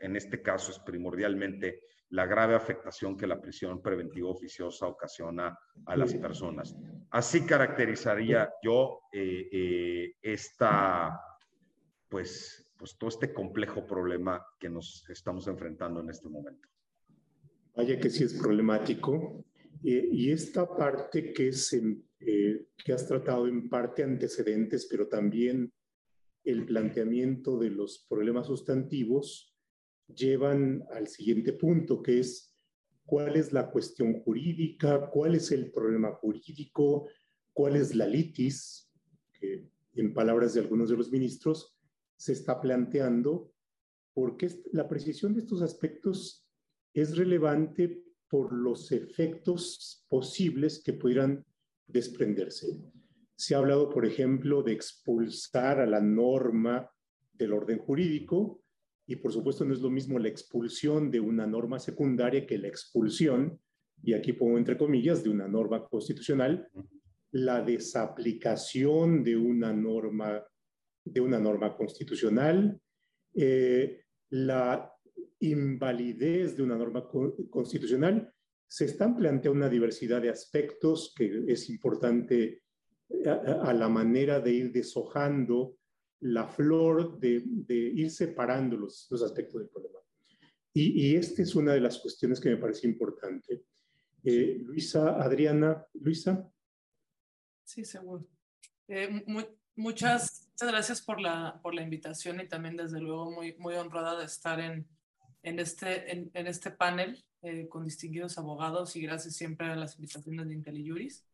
en, 0.00 0.16
este 0.16 0.42
caso 0.42 0.70
es 0.70 0.78
primordialmente 0.78 1.82
la 2.10 2.26
grave 2.26 2.54
afectación 2.54 3.16
que 3.16 3.26
la 3.26 3.40
prisión 3.40 3.80
preventiva 3.80 4.28
oficiosa 4.28 4.86
ocasiona 4.86 5.56
a 5.86 5.96
las 5.96 6.14
personas. 6.14 6.76
Así 7.10 7.46
caracterizaría 7.46 8.52
yo 8.62 9.02
eh, 9.12 9.48
eh, 9.52 10.14
esta, 10.20 11.20
pues, 12.08 12.68
pues 12.76 12.98
todo 12.98 13.10
este 13.10 13.32
complejo 13.32 13.86
problema 13.86 14.44
que 14.58 14.68
nos 14.68 15.08
estamos 15.08 15.46
enfrentando 15.46 16.00
en 16.00 16.10
este 16.10 16.28
momento. 16.28 16.68
Vaya 17.76 17.98
que 17.98 18.10
sí 18.10 18.24
es 18.24 18.34
problemático. 18.34 19.44
Eh, 19.84 20.08
y 20.12 20.32
esta 20.32 20.68
parte 20.68 21.32
que, 21.32 21.48
es, 21.48 21.80
que 22.18 22.92
has 22.92 23.06
tratado 23.06 23.46
en 23.46 23.68
parte 23.68 24.02
antecedentes, 24.02 24.88
pero 24.90 25.06
también 25.06 25.72
el 26.42 26.66
planteamiento 26.66 27.56
de 27.56 27.70
los 27.70 28.04
problemas 28.08 28.46
sustantivos, 28.46 29.49
llevan 30.14 30.84
al 30.92 31.06
siguiente 31.08 31.52
punto, 31.52 32.02
que 32.02 32.20
es 32.20 32.56
cuál 33.04 33.36
es 33.36 33.52
la 33.52 33.70
cuestión 33.70 34.20
jurídica, 34.20 35.10
cuál 35.10 35.34
es 35.34 35.50
el 35.50 35.70
problema 35.72 36.12
jurídico, 36.12 37.08
cuál 37.52 37.76
es 37.76 37.94
la 37.94 38.06
litis, 38.06 38.90
que 39.32 39.68
en 39.94 40.14
palabras 40.14 40.54
de 40.54 40.60
algunos 40.60 40.90
de 40.90 40.96
los 40.96 41.10
ministros 41.10 41.76
se 42.16 42.32
está 42.32 42.60
planteando, 42.60 43.52
porque 44.14 44.48
la 44.72 44.88
precisión 44.88 45.34
de 45.34 45.40
estos 45.40 45.62
aspectos 45.62 46.46
es 46.94 47.16
relevante 47.16 48.04
por 48.28 48.52
los 48.52 48.92
efectos 48.92 50.06
posibles 50.08 50.82
que 50.84 50.92
pudieran 50.92 51.44
desprenderse. 51.86 52.80
Se 53.34 53.54
ha 53.54 53.58
hablado, 53.58 53.88
por 53.88 54.06
ejemplo, 54.06 54.62
de 54.62 54.72
expulsar 54.72 55.80
a 55.80 55.86
la 55.86 56.00
norma 56.00 56.88
del 57.32 57.52
orden 57.52 57.78
jurídico, 57.78 58.59
y 59.10 59.16
por 59.16 59.32
supuesto 59.32 59.64
no 59.64 59.74
es 59.74 59.80
lo 59.80 59.90
mismo 59.90 60.20
la 60.20 60.28
expulsión 60.28 61.10
de 61.10 61.18
una 61.18 61.44
norma 61.44 61.80
secundaria 61.80 62.46
que 62.46 62.56
la 62.56 62.68
expulsión, 62.68 63.58
y 64.04 64.14
aquí 64.14 64.32
pongo 64.32 64.56
entre 64.56 64.78
comillas, 64.78 65.24
de 65.24 65.30
una 65.30 65.48
norma 65.48 65.84
constitucional, 65.84 66.68
la 67.32 67.60
desaplicación 67.60 69.24
de 69.24 69.36
una 69.36 69.72
norma, 69.72 70.46
de 71.04 71.20
una 71.20 71.40
norma 71.40 71.76
constitucional, 71.76 72.80
eh, 73.34 74.04
la 74.28 74.92
invalidez 75.40 76.56
de 76.56 76.62
una 76.62 76.76
norma 76.76 77.08
constitucional, 77.50 78.32
se 78.68 78.84
están 78.84 79.16
planteando 79.16 79.58
una 79.58 79.68
diversidad 79.68 80.22
de 80.22 80.30
aspectos 80.30 81.12
que 81.16 81.46
es 81.48 81.68
importante 81.68 82.62
a 83.26 83.74
la 83.74 83.88
manera 83.88 84.38
de 84.38 84.52
ir 84.52 84.70
deshojando 84.70 85.79
la 86.20 86.46
flor 86.46 87.18
de, 87.18 87.42
ir 87.68 88.10
separando 88.10 88.76
los, 88.76 89.10
aspectos 89.12 89.60
del 89.60 89.68
problema. 89.68 89.98
Y, 90.72 91.16
esta 91.16 91.42
es 91.42 91.54
una 91.54 91.72
de 91.72 91.80
las 91.80 91.98
cuestiones 91.98 92.40
que 92.40 92.50
me 92.50 92.56
parece 92.56 92.86
importante. 92.86 93.64
Eh, 94.22 94.58
Luisa, 94.64 95.20
Adriana, 95.20 95.84
Luisa. 95.94 96.48
Sí, 97.64 97.84
seguro. 97.84 98.26
Eh, 98.86 99.24
muchas, 99.74 100.48
gracias 100.60 101.02
por 101.02 101.20
la, 101.20 101.60
por 101.62 101.74
la 101.74 101.82
invitación 101.82 102.40
y 102.40 102.48
también 102.48 102.76
desde 102.76 103.00
luego 103.00 103.30
muy, 103.30 103.56
muy 103.56 103.74
honrada 103.74 104.18
de 104.18 104.26
estar 104.26 104.60
en, 104.60 104.86
en, 105.42 105.58
este, 105.58 106.12
en, 106.12 106.46
este 106.46 106.70
panel 106.70 107.24
eh, 107.42 107.68
con 107.68 107.84
distinguidos 107.84 108.38
abogados 108.38 108.94
y 108.96 109.00
gracias 109.00 109.34
siempre 109.34 109.68
a 109.68 109.76
las 109.76 109.96
invitaciones 109.96 110.48
de 110.48 110.54
IntelliJuris. 110.54 111.24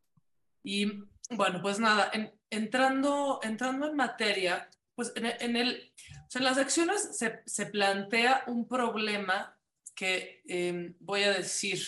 Y 0.63 0.87
bueno, 1.31 1.61
pues 1.63 1.79
nada, 1.79 2.11
entrando, 2.51 3.41
entrando 3.43 3.89
en 3.89 3.97
materia, 3.97 4.69
pues 4.97 5.13
en, 5.15 5.57
el, 5.57 5.93
en 6.35 6.45
las 6.45 6.59
acciones 6.59 7.17
se, 7.17 7.43
se, 7.45 7.67
plantea 7.67 8.45
un 8.47 8.67
problema 8.67 9.57
que 9.95 10.43
em, 10.49 10.97
voy 11.01 11.23
a 11.23 11.33
decir 11.33 11.81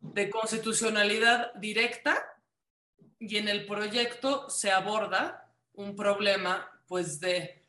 de 0.00 0.30
constitucionalidad 0.30 1.52
directa 1.54 2.24
y 3.18 3.36
en 3.36 3.48
el 3.48 3.66
proyecto 3.66 4.48
se 4.48 4.72
aborda 4.72 5.54
un 5.74 5.94
problema 5.94 6.68
pues 6.88 7.20
de 7.20 7.66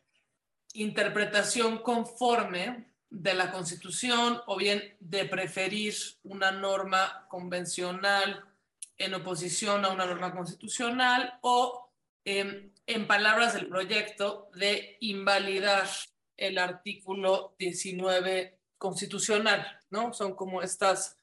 interpretación 0.74 1.80
conforme 1.80 2.94
de 3.10 3.34
la 3.34 3.52
constitución 3.52 4.42
o 4.48 4.58
bien 4.58 4.96
de 5.00 5.26
preferir 5.26 5.94
una 6.24 6.52
norma 6.52 7.28
convencional 7.30 8.44
en 8.98 9.14
oposición 9.14 9.84
a 9.84 9.90
una 9.90 10.06
norma 10.06 10.34
constitucional 10.34 11.38
o 11.42 11.90
em, 12.26 12.73
en 12.86 13.08
palabras 13.08 13.54
del 13.54 13.68
proyecto, 13.68 14.50
de 14.56 14.98
invalidar 15.00 15.88
el 16.38 16.58
artículo 16.58 17.56
19 17.58 18.60
constitucional, 18.78 19.66
¿no? 19.90 20.14
Son 20.14 20.36
como 20.36 20.62
estas 20.62 21.18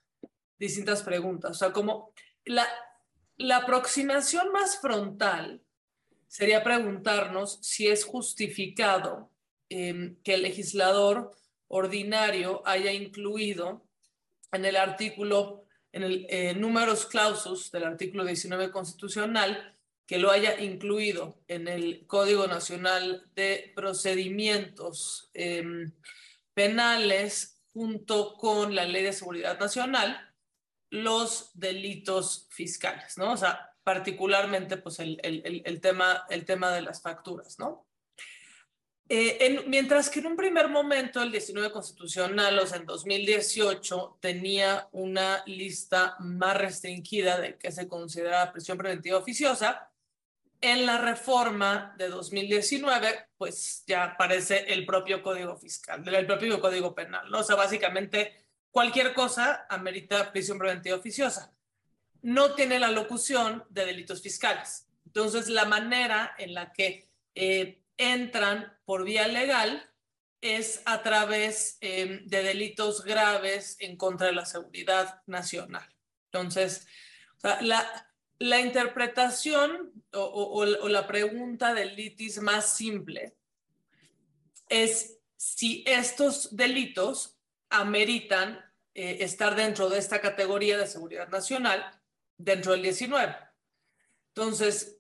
distintas 0.59 1.03
preguntas. 1.03 1.51
O 1.51 1.55
sea, 1.55 1.73
como 1.73 2.13
la, 2.45 2.67
la 3.37 3.59
aproximación 3.59 4.53
más 4.53 4.81
frontal 4.81 5.63
sería 6.27 6.63
preguntarnos 6.63 7.59
si 7.61 7.89
es 7.89 8.05
justificado 8.05 9.31
em, 9.69 10.17
que 10.23 10.35
el 10.35 10.43
legislador 10.43 11.33
ordinario 11.69 12.63
haya 12.65 12.93
incluido 12.93 13.85
en 14.53 14.65
el 14.65 14.77
artículo, 14.77 15.65
en 15.93 16.03
el 16.03 16.27
eh, 16.29 16.55
números 16.55 17.07
clausus 17.07 17.71
del 17.71 17.85
artículo 17.85 18.25
19 18.25 18.71
constitucional, 18.71 19.77
que 20.11 20.19
lo 20.19 20.33
haya 20.33 20.59
incluido 20.59 21.39
en 21.47 21.69
el 21.69 22.05
Código 22.09 22.49
Nacional 22.49 23.31
de 23.37 23.71
Procedimientos 23.77 25.31
em, 25.35 25.93
Penales 26.53 27.63
junto 27.73 28.35
con 28.35 28.75
la 28.75 28.87
Ley 28.87 29.05
de 29.05 29.13
Seguridad 29.13 29.57
Nacional 29.61 30.35
los 30.91 31.53
delitos 31.55 32.49
fiscales, 32.51 33.19
¿no? 33.19 33.35
O 33.35 33.37
sea, 33.37 33.73
particularmente 33.85 34.79
pues 34.79 34.99
el, 34.99 35.21
el, 35.23 35.63
el 35.65 35.81
tema, 35.81 36.25
el 36.29 36.45
tema 36.45 36.73
de 36.73 36.83
las 36.83 37.01
facturas, 37.01 37.61
¿no? 37.61 37.87
Eh, 39.09 39.63
mientras 39.69 40.11
que 40.11 40.19
en 40.19 40.27
un 40.27 40.37
primer 40.37 40.69
momento 40.69 41.23
el 41.23 41.31
19 41.31 41.71
constitucional, 41.71 42.59
o 42.59 42.67
sea, 42.67 42.79
en 42.79 42.87
2018, 42.87 44.19
tenía 44.21 44.89
una 44.91 45.45
lista 45.47 46.17
más 46.19 46.57
restringida 46.57 47.41
de 47.41 47.57
que 47.59 47.71
se 47.71 47.87
considera 47.87 48.53
prisión 48.53 48.77
preventiva 48.77 49.19
oficiosa, 49.19 49.90
en 50.61 50.85
la 50.85 50.99
reforma 50.99 51.95
de 51.97 52.09
2019, 52.09 53.29
pues 53.37 53.83
ya 53.87 54.05
aparece 54.05 54.73
el 54.73 54.85
propio 54.85 55.23
código 55.23 55.57
fiscal, 55.57 56.07
el 56.07 56.27
propio 56.27 56.61
código 56.61 56.95
penal, 56.95 57.31
¿no? 57.31 57.41
O 57.41 57.43
sea, 57.43 57.57
básicamente 57.57 58.47
cualquier 58.71 59.15
cosa 59.15 59.67
amerita 59.71 60.31
prisión 60.33 60.59
preventiva 60.59 60.97
oficiosa. 60.97 61.53
No 62.23 62.55
tiene 62.55 62.79
la 62.79 62.91
locución 62.91 63.65
de 63.71 63.87
delitos 63.87 64.21
fiscales. 64.21 64.87
Entonces, 65.07 65.49
la 65.49 65.65
manera 65.65 66.35
en 66.39 66.53
la 66.53 66.73
que 66.73 67.09
eh, 67.35 67.83
entran 67.97 68.77
por 68.85 69.05
vía 69.05 69.27
legal 69.29 69.91
es 70.43 70.83
a 70.85 71.03
través 71.03 71.79
eh, 71.81 72.21
de 72.25 72.43
delitos 72.43 73.05
graves 73.05 73.77
en 73.81 73.97
contra 73.97 74.27
de 74.27 74.35
la 74.35 74.45
seguridad 74.45 75.23
nacional. 75.27 75.89
Entonces, 76.27 76.87
o 77.39 77.41
sea, 77.41 77.61
la, 77.63 78.10
la 78.41 78.59
interpretación 78.59 79.93
o, 80.13 80.65
la 80.65 81.07
pregunta 81.07 81.75
del 81.75 81.95
litis 81.95 82.41
más 82.41 82.73
simple 82.73 83.37
es 84.69 85.19
si 85.37 85.85
estos 85.87 86.57
delitos 86.57 87.39
ameritan 87.69 88.59
eh, 88.95 89.19
estar 89.21 89.55
dentro 89.55 89.89
de 89.91 89.99
esta 89.99 90.21
categoría 90.21 90.79
de 90.79 90.87
seguridad 90.87 91.29
nacional 91.29 91.85
dentro 92.39 92.73
del 92.73 92.83
19. 92.83 93.37
Entonces, 94.29 94.97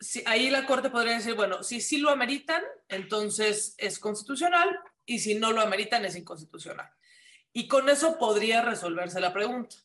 si, 0.00 0.22
ahí 0.26 0.50
la 0.50 0.66
Corte 0.66 0.90
podría 0.90 1.14
decir, 1.14 1.34
bueno, 1.34 1.62
si 1.62 1.80
sí 1.80 1.98
lo 1.98 2.10
ameritan, 2.10 2.62
entonces 2.88 3.74
es 3.78 4.00
constitucional 4.00 4.80
y 5.06 5.20
si 5.20 5.36
no 5.36 5.52
lo 5.52 5.60
ameritan 5.60 6.04
es 6.04 6.16
inconstitucional. 6.16 6.90
Y 7.52 7.68
con 7.68 7.88
eso 7.88 8.18
podría 8.18 8.62
resolverse 8.62 9.20
la 9.20 9.32
pregunta. 9.32 9.76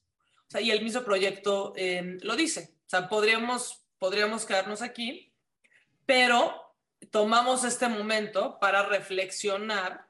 O 0.48 0.50
sea, 0.50 0.62
y 0.62 0.72
el 0.72 0.84
mismo 0.84 1.04
proyecto 1.04 1.74
eh, 1.76 2.18
lo 2.22 2.36
dice. 2.36 2.75
O 2.86 2.90
sea, 2.90 3.10
podríamos, 3.10 3.84
podríamos 3.98 4.46
quedarnos 4.46 4.82
aquí 4.82 5.32
pero 6.06 6.76
tomamos 7.12 7.64
este 7.64 7.88
momento 7.88 8.60
para 8.60 8.84
reflexionar 8.84 10.08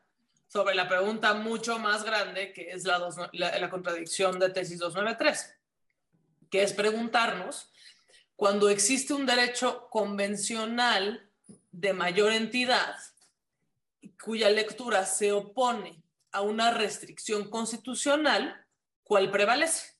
sobre 0.48 0.75
la 0.75 0.88
pregunta 0.88 1.34
mucho 1.34 1.79
más 1.79 2.03
grande 2.03 2.53
que 2.53 2.72
es 2.72 2.86
la, 2.86 3.12
la, 3.34 3.70
contradicción 3.70 4.39
de 4.39 4.50
tesis 4.50 4.79
293, 4.79 5.55
que 6.50 6.63
es 6.63 6.74
preguntarnos, 6.74 7.72
cuando 8.36 8.70
existe 8.70 9.13
un 9.13 9.25
derecho 9.25 9.88
convencional 9.89 11.29
de 11.72 11.94
mayor 11.94 12.32
entidad, 12.32 12.96
cuya 14.24 14.50
lectura 14.50 15.05
se 15.05 15.32
opone 15.32 16.01
a 16.32 16.41
una 16.41 16.72
restricción 16.72 17.50
constitucional, 17.50 18.65
¿cuál 19.03 19.32
prevalece? 19.32 19.94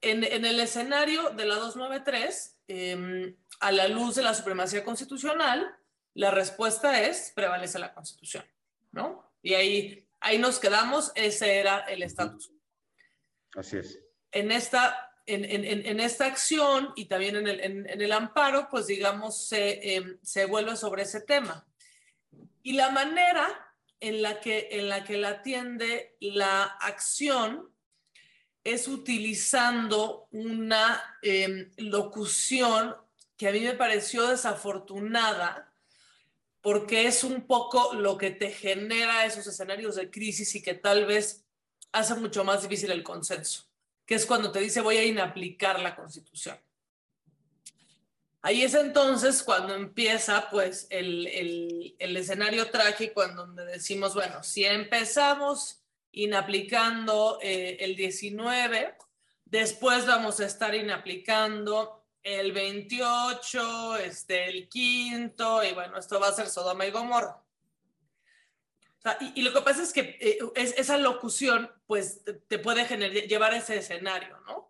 En, 0.00 0.22
el 0.22 0.60
escenario 0.60 1.30
de 1.30 1.44
la 1.44 1.56
293, 1.56 2.58
em, 2.68 3.36
a 3.60 3.72
la 3.72 3.88
luz 3.88 4.14
de 4.14 4.22
la 4.22 4.34
supremacía 4.34 4.84
constitucional, 4.84 5.76
la 6.14 6.30
respuesta 6.30 7.02
es 7.02 7.32
prevalece 7.34 7.78
la 7.78 7.92
constitución, 7.92 8.44
¿no? 8.92 9.32
Y 9.42 9.54
ahí, 9.54 10.08
ahí 10.20 10.38
nos 10.38 10.58
quedamos, 10.58 11.12
ese 11.14 11.58
era 11.58 11.80
el 11.80 12.02
estatus. 12.02 12.52
Así 13.56 13.78
es. 13.78 13.98
En 14.30 14.52
esta, 14.52 15.12
en, 15.26 15.44
en, 15.44 16.00
esta 16.00 16.26
acción 16.26 16.92
y 16.96 17.06
también 17.06 17.36
en 17.36 17.48
el, 17.48 17.60
en, 17.60 18.00
el 18.00 18.12
amparo, 18.12 18.68
pues 18.70 18.86
digamos, 18.86 19.48
se, 19.48 19.96
em, 19.96 20.18
se 20.22 20.44
vuelve 20.44 20.76
sobre 20.76 21.02
ese 21.02 21.20
tema. 21.20 21.66
Y 22.62 22.74
la 22.74 22.90
manera 22.90 23.74
en 24.00 24.22
la 24.22 24.40
que, 24.40 24.68
en 24.72 24.88
la, 24.88 25.04
que 25.04 25.16
la 25.16 25.30
atiende 25.30 26.16
la 26.20 26.64
acción 26.64 27.72
es 28.72 28.88
utilizando 28.88 30.28
una 30.30 31.18
em, 31.22 31.70
locución 31.76 32.96
que 33.36 33.48
a 33.48 33.52
mí 33.52 33.60
me 33.60 33.74
pareció 33.74 34.26
desafortunada 34.26 35.72
porque 36.60 37.06
es 37.06 37.24
un 37.24 37.46
poco 37.46 37.94
lo 37.94 38.18
que 38.18 38.30
te 38.30 38.50
genera 38.50 39.24
esos 39.24 39.46
escenarios 39.46 39.96
de 39.96 40.10
crisis 40.10 40.54
y 40.54 40.62
que 40.62 40.74
tal 40.74 41.06
vez 41.06 41.44
hace 41.92 42.14
mucho 42.14 42.44
más 42.44 42.62
difícil 42.62 42.90
el 42.90 43.02
consenso, 43.02 43.64
que 44.04 44.16
es 44.16 44.26
cuando 44.26 44.50
te 44.50 44.60
dice 44.60 44.80
voy 44.80 44.96
a 44.96 45.04
inaplicar 45.04 45.80
la 45.80 45.94
constitución. 45.94 46.58
Ahí 48.42 48.62
es 48.62 48.74
entonces 48.74 49.42
cuando 49.42 49.74
empieza 49.74 50.48
pues 50.50 50.86
el, 50.90 51.26
el, 51.98 52.16
escenario 52.16 52.70
trágico 52.70 53.24
en 53.24 53.34
donde 53.34 53.64
decimos, 53.64 54.14
bueno, 54.14 54.42
si 54.42 54.64
empezamos 54.64 55.80
inaplicando 56.12 57.38
eh, 57.42 57.76
el 57.80 57.96
19, 57.96 58.96
después 59.44 60.06
vamos 60.06 60.40
a 60.40 60.46
estar 60.46 60.74
inaplicando 60.74 62.04
el 62.22 62.52
28, 62.52 63.96
este, 63.98 64.48
el 64.48 64.68
quinto, 64.68 65.62
y 65.64 65.72
bueno, 65.72 65.98
esto 65.98 66.20
va 66.20 66.28
a 66.28 66.32
ser 66.32 66.48
Sodoma 66.48 66.86
y 66.86 66.90
Gomorra. 66.90 67.42
y, 69.34 69.42
lo 69.42 69.52
que 69.52 69.60
pasa 69.62 69.82
es 69.82 69.92
que 69.92 70.18
eh, 70.20 70.38
esa 70.54 70.98
locución 70.98 71.70
pues 71.86 72.22
te 72.48 72.58
puede 72.58 72.86
llevar 73.26 73.52
a 73.52 73.58
ese 73.58 73.78
escenario, 73.78 74.38
¿no? 74.46 74.68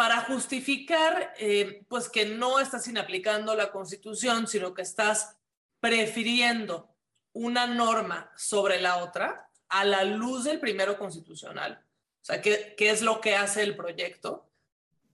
para 0.00 0.22
justificar 0.22 1.34
eh, 1.36 1.84
pues 1.86 2.08
que 2.08 2.24
no 2.24 2.58
estás 2.58 2.88
inaplicando 2.88 3.54
la 3.54 3.70
constitución, 3.70 4.46
sino 4.46 4.72
que 4.72 4.80
estás 4.80 5.36
prefiriendo 5.78 6.88
una 7.34 7.66
norma 7.66 8.32
sobre 8.34 8.80
la 8.80 8.96
otra 9.04 9.49
a 9.70 9.84
la 9.84 10.04
luz 10.04 10.44
del 10.44 10.60
primero 10.60 10.98
constitucional. 10.98 11.82
O 12.20 12.24
sea, 12.24 12.42
¿qué, 12.42 12.74
qué 12.76 12.90
es 12.90 13.02
lo 13.02 13.20
que 13.20 13.34
hace 13.34 13.62
el 13.62 13.76
proyecto? 13.76 14.50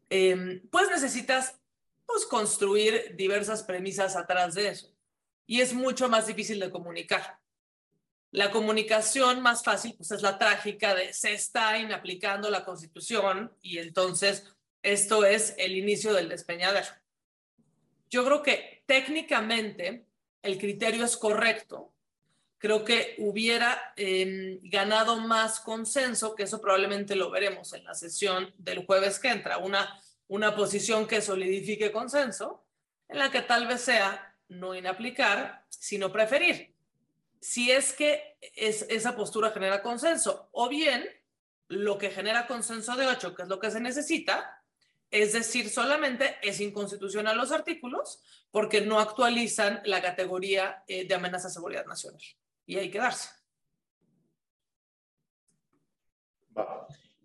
Em, 0.09 0.67
pues 0.71 0.89
necesitas 0.89 1.59
pues, 2.07 2.27
construir 2.27 3.15
diversas 3.17 3.63
premisas 3.63 4.17
atrás 4.17 4.55
de 4.55 4.69
eso. 4.69 4.93
Y 5.47 5.61
es 5.61 5.75
mucho 5.75 6.09
más 6.09 6.27
difícil 6.27 6.59
de 6.59 6.71
comunicar. 6.71 7.39
La 8.33 8.51
comunicación 8.51 9.41
más 9.41 9.63
fácil 9.63 9.95
pues, 9.97 10.11
es 10.11 10.23
la 10.23 10.39
trágica 10.39 10.95
de 10.95 11.13
se 11.13 11.33
está 11.33 11.79
inaplicando 11.79 12.51
la 12.51 12.65
constitución 12.65 13.53
y 13.63 13.79
entonces 13.79 14.53
esto 14.83 15.25
es 15.25 15.55
el 15.59 15.77
inicio 15.77 16.13
del 16.13 16.29
despeñadero. 16.29 16.87
Yo 18.11 18.25
creo 18.25 18.43
que 18.43 18.83
técnicamente 18.87 20.07
el 20.43 20.59
criterio 20.59 21.05
es 21.05 21.17
correcto. 21.17 21.93
Creo 22.67 22.85
que 22.85 23.15
hubiera 23.19 23.93
em, 23.95 24.59
ganado 24.65 25.21
más 25.21 25.61
consenso, 25.61 26.35
que 26.35 26.43
eso 26.43 26.61
probablemente 26.61 27.15
lo 27.15 27.31
veremos 27.31 27.73
en 27.75 27.85
la 27.85 27.95
sesión 27.95 28.53
del 28.59 28.85
jueves 28.85 29.21
que 29.21 29.29
entra, 29.29 29.59
una, 29.59 29.97
una 30.27 30.57
posición 30.57 31.07
que 31.07 31.23
solidifique 31.23 31.93
consenso, 31.93 32.67
en 33.07 33.21
la 33.21 33.31
que 33.31 33.43
tal 33.43 33.69
vez 33.69 33.83
sea 33.83 34.35
no 34.49 34.75
inaplicar, 34.75 35.65
sino 35.69 36.11
preferir. 36.11 36.75
Si 37.41 37.71
es 37.71 37.93
que 37.93 38.37
es, 38.57 38.83
esa 38.89 39.15
postura 39.15 39.53
genera 39.53 39.81
consenso, 39.81 40.49
o 40.51 40.69
bien 40.69 41.09
lo 41.69 41.99
que 41.99 42.11
genera 42.11 42.49
consenso 42.49 42.97
de 42.97 43.07
ocho, 43.07 43.33
que 43.37 43.43
es 43.43 43.49
lo 43.49 43.61
que 43.61 43.71
se 43.71 43.79
necesita, 43.79 44.61
es 45.13 45.35
decir, 45.35 45.71
solamente 45.71 46.35
es 46.43 46.59
inconstitucional 46.61 47.37
los 47.37 47.53
artículos 47.53 48.25
porque 48.51 48.81
no 48.81 48.99
actualizan 48.99 49.83
la 49.85 50.03
categoría 50.03 50.83
eh, 50.89 51.07
de 51.07 51.15
amenaza 51.15 51.47
a 51.47 51.53
seguridad 51.53 51.87
nacional. 51.87 52.21
Y 52.67 52.77
hay 52.77 52.91
que 52.91 52.99
darse. 52.99 53.31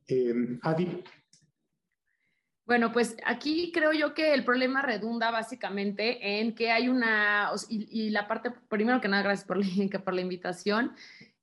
Eh, 0.08 0.34
Adi. 0.62 1.04
Bueno, 2.66 2.92
pues 2.94 3.18
aquí 3.26 3.72
creo 3.74 3.92
yo 3.92 4.14
que 4.14 4.34
el 4.34 4.46
problema 4.46 4.82
redunda 4.82 5.32
básicamente 5.32 6.40
en 6.40 6.56
que 6.56 6.72
hay 6.72 6.88
una, 6.88 7.52
y, 7.68 8.12
la 8.12 8.28
parte, 8.28 8.52
primero 8.70 9.02
que 9.02 9.10
nada, 9.10 9.24
gracias 9.24 9.46
por 9.46 9.60
por 10.06 10.14
la 10.14 10.22
invitación. 10.22 10.96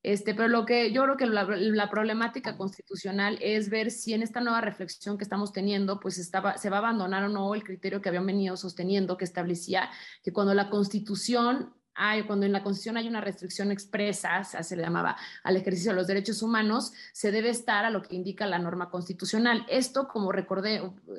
Este, 0.03 0.33
pero 0.33 0.49
lo 0.49 0.65
que 0.65 0.93
yo 0.93 1.03
creo 1.03 1.17
que 1.17 1.27
la, 1.27 1.91
problemática 1.91 2.57
constitucional 2.57 3.37
es 3.43 3.69
ver 3.69 3.91
si 3.91 4.15
en 4.15 4.23
esta 4.23 4.41
nueva 4.41 4.61
reflexión 4.61 5.19
que 5.19 5.25
estamos 5.25 5.53
teniendo, 5.53 5.99
pues 5.99 6.19
estaba, 6.19 6.57
se 6.57 6.71
va 6.71 6.77
a 6.77 6.79
abandonar 6.79 7.25
o 7.25 7.29
no 7.29 7.55
el 7.55 7.65
criterio 7.65 8.01
que 8.01 8.09
habían 8.09 8.25
venido 8.25 8.57
sosteniendo, 8.57 9.17
que 9.17 9.25
establecía 9.25 9.91
que 10.23 10.33
cuando 10.33 10.55
la 10.55 10.71
constitución 10.71 11.75
cuando 12.27 12.47
en 12.47 12.53
la 12.53 12.63
Constitución 12.63 12.97
hay 12.97 13.09
una 13.09 13.21
restricción 13.21 13.73
expresa, 13.73 14.45
se 14.45 14.77
le 14.77 14.83
llamaba 14.83 15.17
al 15.43 15.57
ejercicio 15.57 15.91
de 15.91 15.97
los 15.97 16.07
derechos 16.07 16.43
humanos, 16.43 16.93
se 17.13 17.33
debe 17.33 17.49
estar 17.51 17.85
a 17.85 17.91
lo 17.91 18.03
que 18.03 18.15
indica 18.15 18.47
la 18.47 18.59
norma 18.59 18.91
constitucional. 18.91 19.67
Esto, 19.69 20.09
como 20.09 20.33
recordé, 20.33 20.77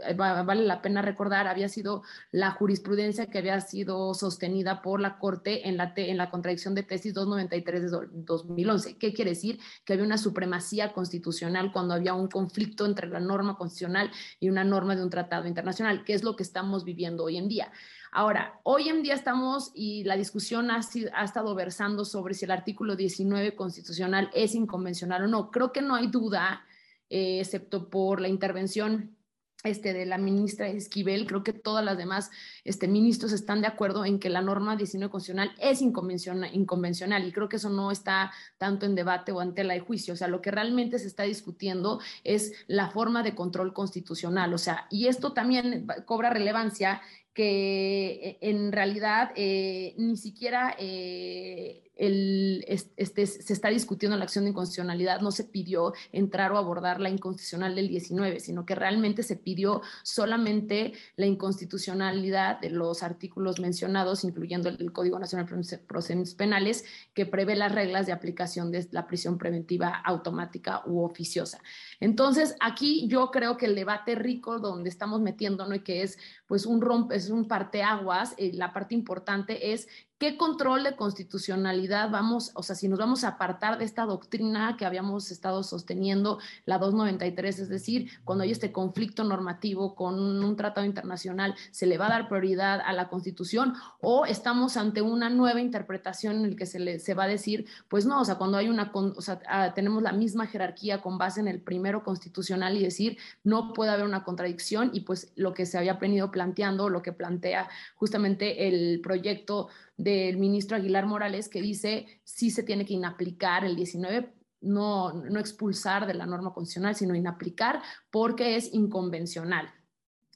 eh, 0.07 0.13
vale 0.13 0.63
la 0.63 0.81
pena 0.81 1.01
recordar, 1.01 1.47
había 1.47 1.69
sido 1.69 2.03
la 2.31 2.51
jurisprudencia 2.51 3.27
que 3.27 3.39
había 3.39 3.59
sido 3.61 4.13
sostenida 4.13 4.81
por 4.81 5.01
la 5.01 5.19
Corte 5.19 5.67
en 5.67 5.77
la, 5.77 5.93
en 5.95 6.17
la 6.17 6.29
contradicción 6.29 6.75
de 6.75 6.83
tesis 6.83 7.13
293 7.13 7.81
de 7.81 8.07
2011. 8.25 8.97
¿Qué 8.97 9.13
quiere 9.13 9.31
decir? 9.31 9.59
Que 9.83 9.93
había 9.93 10.05
una 10.05 10.17
supremacía 10.17 10.93
constitucional 10.93 11.71
cuando 11.71 11.93
había 11.93 12.13
un 12.13 12.27
conflicto 12.27 12.85
entre 12.85 13.07
la 13.07 13.19
norma 13.19 13.57
constitucional 13.57 14.11
y 14.39 14.49
una 14.49 14.63
norma 14.63 14.95
de 14.95 15.03
un 15.03 15.09
tratado 15.09 15.47
internacional, 15.47 16.03
que 16.03 16.13
es 16.13 16.23
lo 16.23 16.35
que 16.35 16.43
estamos 16.43 16.83
viviendo 16.83 17.25
hoy 17.25 17.37
en 17.37 17.49
día. 17.49 17.71
Ahora, 18.11 18.59
hoy 18.63 18.89
en 18.89 19.03
día 19.03 19.13
estamos 19.13 19.71
y 19.75 20.03
la 20.03 20.17
discusión 20.17 20.71
ha, 20.71 20.79
estado 20.79 21.53
versando 21.53 22.05
sobre 22.05 22.33
si 22.33 22.45
el 22.45 22.51
artículo 22.51 22.95
19 22.95 23.55
constitucional 23.55 24.31
es 24.33 24.55
inconvencional 24.55 25.25
o 25.25 25.27
no. 25.27 25.51
Creo 25.51 25.71
que 25.71 25.81
no 25.81 25.95
hay 25.95 26.07
duda, 26.07 26.65
eh, 27.09 27.39
excepto 27.39 27.89
por 27.89 28.19
la 28.19 28.27
intervención 28.27 29.15
este, 29.63 29.91
de 29.91 30.05
la 30.05 30.17
ministra 30.17 30.69
Esquivel, 30.69 31.27
creo 31.27 31.43
que 31.43 31.51
todas 31.51 31.83
las 31.83 31.97
demás 31.97 32.31
este, 32.63 32.87
ministros 32.87 33.33
están 33.33 33.59
de 33.59 33.67
acuerdo 33.67 34.05
en 34.05 34.17
que 34.17 34.29
la 34.29 34.41
norma 34.41 34.77
19 34.77 35.11
constitucional 35.11 35.53
es 35.59 35.81
inconvencional, 35.81 36.49
inconvencional 36.55 37.27
y 37.27 37.33
creo 37.33 37.49
que 37.49 37.57
eso 37.57 37.69
no 37.69 37.91
está 37.91 38.31
tanto 38.57 38.85
en 38.85 38.95
debate 38.95 39.33
o 39.33 39.41
ante 39.41 39.65
la 39.65 39.73
de 39.73 39.81
juicio. 39.81 40.13
O 40.13 40.17
sea, 40.17 40.29
lo 40.29 40.41
que 40.41 40.49
realmente 40.49 40.97
se 40.97 41.07
está 41.07 41.23
discutiendo 41.23 41.99
es 42.23 42.53
la 42.67 42.89
forma 42.89 43.21
de 43.21 43.35
control 43.35 43.73
constitucional. 43.73 44.53
O 44.53 44.57
sea, 44.57 44.87
y 44.89 45.07
esto 45.07 45.33
también 45.33 45.85
cobra 46.05 46.29
relevancia 46.29 47.01
que 47.33 48.09
eh, 48.09 48.37
en 48.41 48.71
realidad 48.71 49.31
eh, 49.35 49.93
ni 49.97 50.17
siquiera 50.17 50.75
eh, 50.77 51.89
el, 51.99 52.63
este, 52.67 53.27
se 53.27 53.53
está 53.53 53.67
discutiendo 53.67 54.17
la 54.17 54.23
acción 54.23 54.45
de 54.45 54.51
inconstitucionalidad, 54.51 55.19
no 55.19 55.31
se 55.31 55.43
pidió 55.43 55.93
entrar 56.13 56.51
o 56.53 56.57
abordar 56.57 57.01
la 57.01 57.09
inconstitucional 57.09 57.75
del 57.75 57.89
19, 57.89 58.39
sino 58.39 58.65
que 58.65 58.73
realmente 58.73 59.21
se 59.21 59.35
pidió 59.35 59.81
solamente 60.03 60.93
la 61.17 61.25
inconstitucionalidad 61.25 62.61
de 62.61 62.69
los 62.69 63.03
artículos 63.03 63.59
mencionados, 63.59 64.23
incluyendo 64.23 64.69
el, 64.69 64.93
Código 64.93 65.19
Nacional 65.19 65.45
de 65.45 65.77
Procedimientos 65.79 66.35
Penales, 66.35 66.85
que 67.13 67.25
prevé 67.25 67.57
las 67.57 67.73
reglas 67.73 68.05
de 68.05 68.13
aplicación 68.13 68.71
de 68.71 68.87
la 68.91 69.05
prisión 69.05 69.37
preventiva 69.37 69.89
automática 69.89 70.83
u 70.85 71.03
oficiosa. 71.03 71.59
Entonces, 71.99 72.55
aquí 72.61 73.07
yo 73.09 73.29
creo 73.29 73.57
que 73.57 73.65
el 73.65 73.75
debate 73.75 74.15
rico 74.15 74.59
donde 74.59 74.89
estamos 74.89 75.19
metiéndonos 75.19 75.77
y 75.77 75.81
que 75.81 76.03
es 76.03 76.17
pues 76.49 76.65
un 76.65 76.81
rompe, 76.81 77.15
es 77.15 77.29
un 77.29 77.47
parteaguas, 77.47 78.33
eh, 78.37 78.51
la 78.55 78.73
parte 78.73 78.95
importante 78.95 79.71
es 79.71 79.87
¿Qué 80.19 80.35
control 80.35 80.83
de 80.83 80.97
constitucionalidad 80.97 82.11
vamos, 82.11 82.51
o 82.53 82.61
sea, 82.61 82.75
si 82.75 82.89
nos 82.89 82.99
vamos 82.99 83.23
a 83.23 83.29
apartar 83.29 83.77
de 83.77 83.85
esta 83.85 84.03
doctrina 84.03 84.75
que 84.77 84.85
habíamos 84.85 85.31
estado 85.31 85.63
sosteniendo, 85.63 86.39
la 86.65 86.77
293, 86.77 87.59
es 87.59 87.69
decir, 87.69 88.11
cuando 88.25 88.43
hay 88.43 88.51
este 88.51 88.73
conflicto 88.73 89.23
normativo 89.23 89.95
con 89.95 90.19
un, 90.19 90.57
tratado 90.57 90.85
internacional, 90.85 91.55
se 91.71 91.85
le 91.85 91.97
va 91.97 92.07
a 92.07 92.09
dar 92.09 92.27
prioridad 92.27 92.81
a 92.85 92.91
la 92.91 93.07
Constitución 93.07 93.75
o 94.01 94.25
estamos 94.25 94.75
ante 94.75 95.01
una 95.01 95.29
nueva 95.29 95.61
interpretación 95.61 96.35
en 96.35 96.43
el 96.43 96.57
que 96.57 96.65
se, 96.65 96.79
le, 96.79 96.99
se 96.99 97.13
va 97.13 97.23
a 97.23 97.27
decir, 97.27 97.65
pues 97.87 98.05
no, 98.05 98.19
o 98.19 98.25
sea, 98.25 98.35
cuando 98.35 98.57
hay 98.57 98.67
una, 98.67 98.91
o 98.93 99.21
sea, 99.21 99.39
ah, 99.47 99.73
tenemos 99.73 100.03
la 100.03 100.11
misma 100.11 100.47
jerarquía 100.47 101.01
con 101.01 101.17
base 101.17 101.39
en 101.39 101.47
el 101.47 101.61
primero 101.61 102.03
constitucional 102.03 102.75
y 102.75 102.83
decir, 102.83 103.17
no 103.45 103.71
puede 103.71 103.91
haber 103.91 104.03
una 104.03 104.25
contradicción 104.25 104.89
y 104.91 104.99
pues 104.99 105.31
lo 105.37 105.53
que 105.53 105.65
se 105.65 105.77
había 105.77 105.93
venido 105.93 106.29
planteando, 106.29 106.89
lo 106.89 107.01
que 107.01 107.13
plantea 107.13 107.69
justamente 107.95 108.67
el 108.67 108.99
proyecto 108.99 109.69
del 109.99 110.37
ministro 110.37 110.77
Aguilar 110.77 111.05
Morales 111.05 111.49
que 111.49 111.61
dice 111.61 112.21
sí 112.23 112.51
se 112.51 112.63
tiene 112.63 112.85
que 112.85 112.93
inaplicar 112.93 113.65
el 113.65 113.75
19, 113.75 114.33
no, 114.61 115.11
no 115.11 115.39
expulsar 115.41 116.07
de 116.07 116.13
la 116.13 116.25
norma 116.25 116.53
constitucional, 116.53 116.95
sino 116.95 117.15
inaplicar 117.15 117.81
porque 118.09 118.55
es 118.55 118.73
inconvencional. 118.73 119.69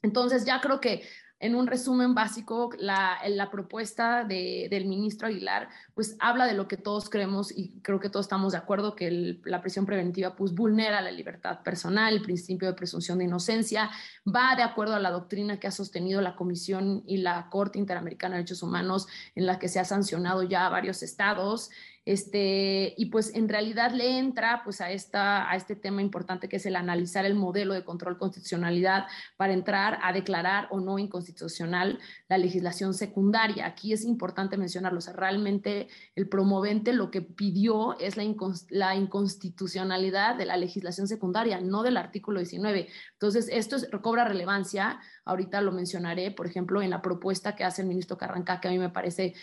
Entonces 0.02 0.43
ya 0.43 0.60
creo 0.60 0.82
que 0.82 1.04
en 1.43 1.56
un 1.56 1.67
resumen 1.67 2.15
básico, 2.15 2.69
la, 2.77 3.17
la 3.27 3.51
propuesta 3.51 4.23
de, 4.23 4.67
del 4.69 4.86
ministro 4.86 5.27
Aguilar, 5.27 5.67
pues 5.93 6.15
habla 6.21 6.45
de 6.45 6.53
lo 6.53 6.69
que 6.69 6.77
todos 6.77 7.10
creemos 7.10 7.51
y 7.51 7.82
creo 7.82 7.99
que 7.99 8.10
todos 8.10 8.27
estamos 8.27 8.53
de 8.53 8.60
acuerdo 8.60 8.95
que 8.95 9.41
la 9.43 9.60
prisión 9.60 9.86
preventiva 9.86 10.38
pues 10.38 10.53
vulnera 10.53 11.01
la 11.01 11.12
libertad 11.12 11.62
personal, 11.62 12.13
el 12.13 12.21
principio 12.21 12.69
de 12.69 12.75
presunción 12.75 13.17
de 13.17 13.25
inocencia, 13.25 13.91
va 14.25 14.56
de 14.56 14.63
acuerdo 14.63 14.95
a 14.95 15.01
la 15.01 15.12
doctrina 15.12 15.60
que 15.60 15.67
ha 15.67 15.71
sostenido 15.71 16.21
la 16.21 16.38
Comisión 16.38 17.03
y 17.06 17.17
la 17.17 17.49
Corte 17.49 17.77
Interamericana 17.77 18.36
de 18.36 18.43
Derechos 18.43 18.63
Humanos 18.63 19.08
en 19.36 19.45
la 19.45 19.60
que 19.60 19.67
se 19.67 19.82
ha 19.82 19.86
sancionado 19.86 20.43
ya 20.43 20.65
a 20.65 20.69
varios 20.69 21.03
estados 21.03 21.71
este, 22.05 22.93
y 22.97 23.05
pues 23.05 23.33
en 23.33 23.47
realidad 23.47 23.91
le 23.91 24.17
entra 24.17 24.61
pues 24.63 24.81
a, 24.81 24.91
esta, 24.91 25.49
a 25.49 25.55
este 25.55 25.75
tema 25.75 26.01
importante 26.01 26.49
que 26.49 26.57
es 26.57 26.65
el 26.65 26.75
analizar 26.75 27.25
el 27.25 27.35
modelo 27.35 27.73
de 27.73 27.85
control 27.85 28.17
constitucionalidad 28.17 29.05
para 29.37 29.53
entrar 29.53 29.99
a 30.01 30.11
declarar 30.11 30.67
o 30.71 30.79
no 30.79 30.99
inconstitucional 30.99 31.99
la 32.27 32.37
legislación 32.37 32.93
secundaria. 32.93 33.65
Aquí 33.65 33.93
es 33.93 34.03
importante 34.03 34.57
mencionarlo, 34.57 34.99
o 34.99 35.01
sea, 35.01 35.13
realmente 35.13 35.87
el 36.15 36.27
promovente 36.27 36.93
lo 36.93 37.09
que 37.09 37.21
pidió 37.21 37.97
es 37.99 38.17
la, 38.17 38.23
la 38.69 38.95
inconstitucionalidad 38.95 40.35
de 40.35 40.45
la 40.45 40.57
legislación 40.57 41.07
secundaria, 41.07 41.61
no 41.61 41.83
del 41.83 41.97
artículo 41.97 42.39
19. 42.39 42.89
Entonces, 43.13 43.47
esto 43.51 43.77
recobra 43.91 44.25
relevancia, 44.25 44.99
ahorita 45.25 45.61
lo 45.61 45.71
mencionaré, 45.71 46.31
por 46.31 46.47
ejemplo, 46.47 46.81
en 46.81 46.89
la 46.89 47.01
propuesta 47.01 47.55
que 47.55 47.63
hace 47.63 47.81
el 47.81 47.87
ministro 47.87 48.17
Carranca, 48.17 48.59
que 48.59 48.67
a 48.67 48.71
mí 48.71 48.79
me 48.79 48.89
parece 48.89 49.33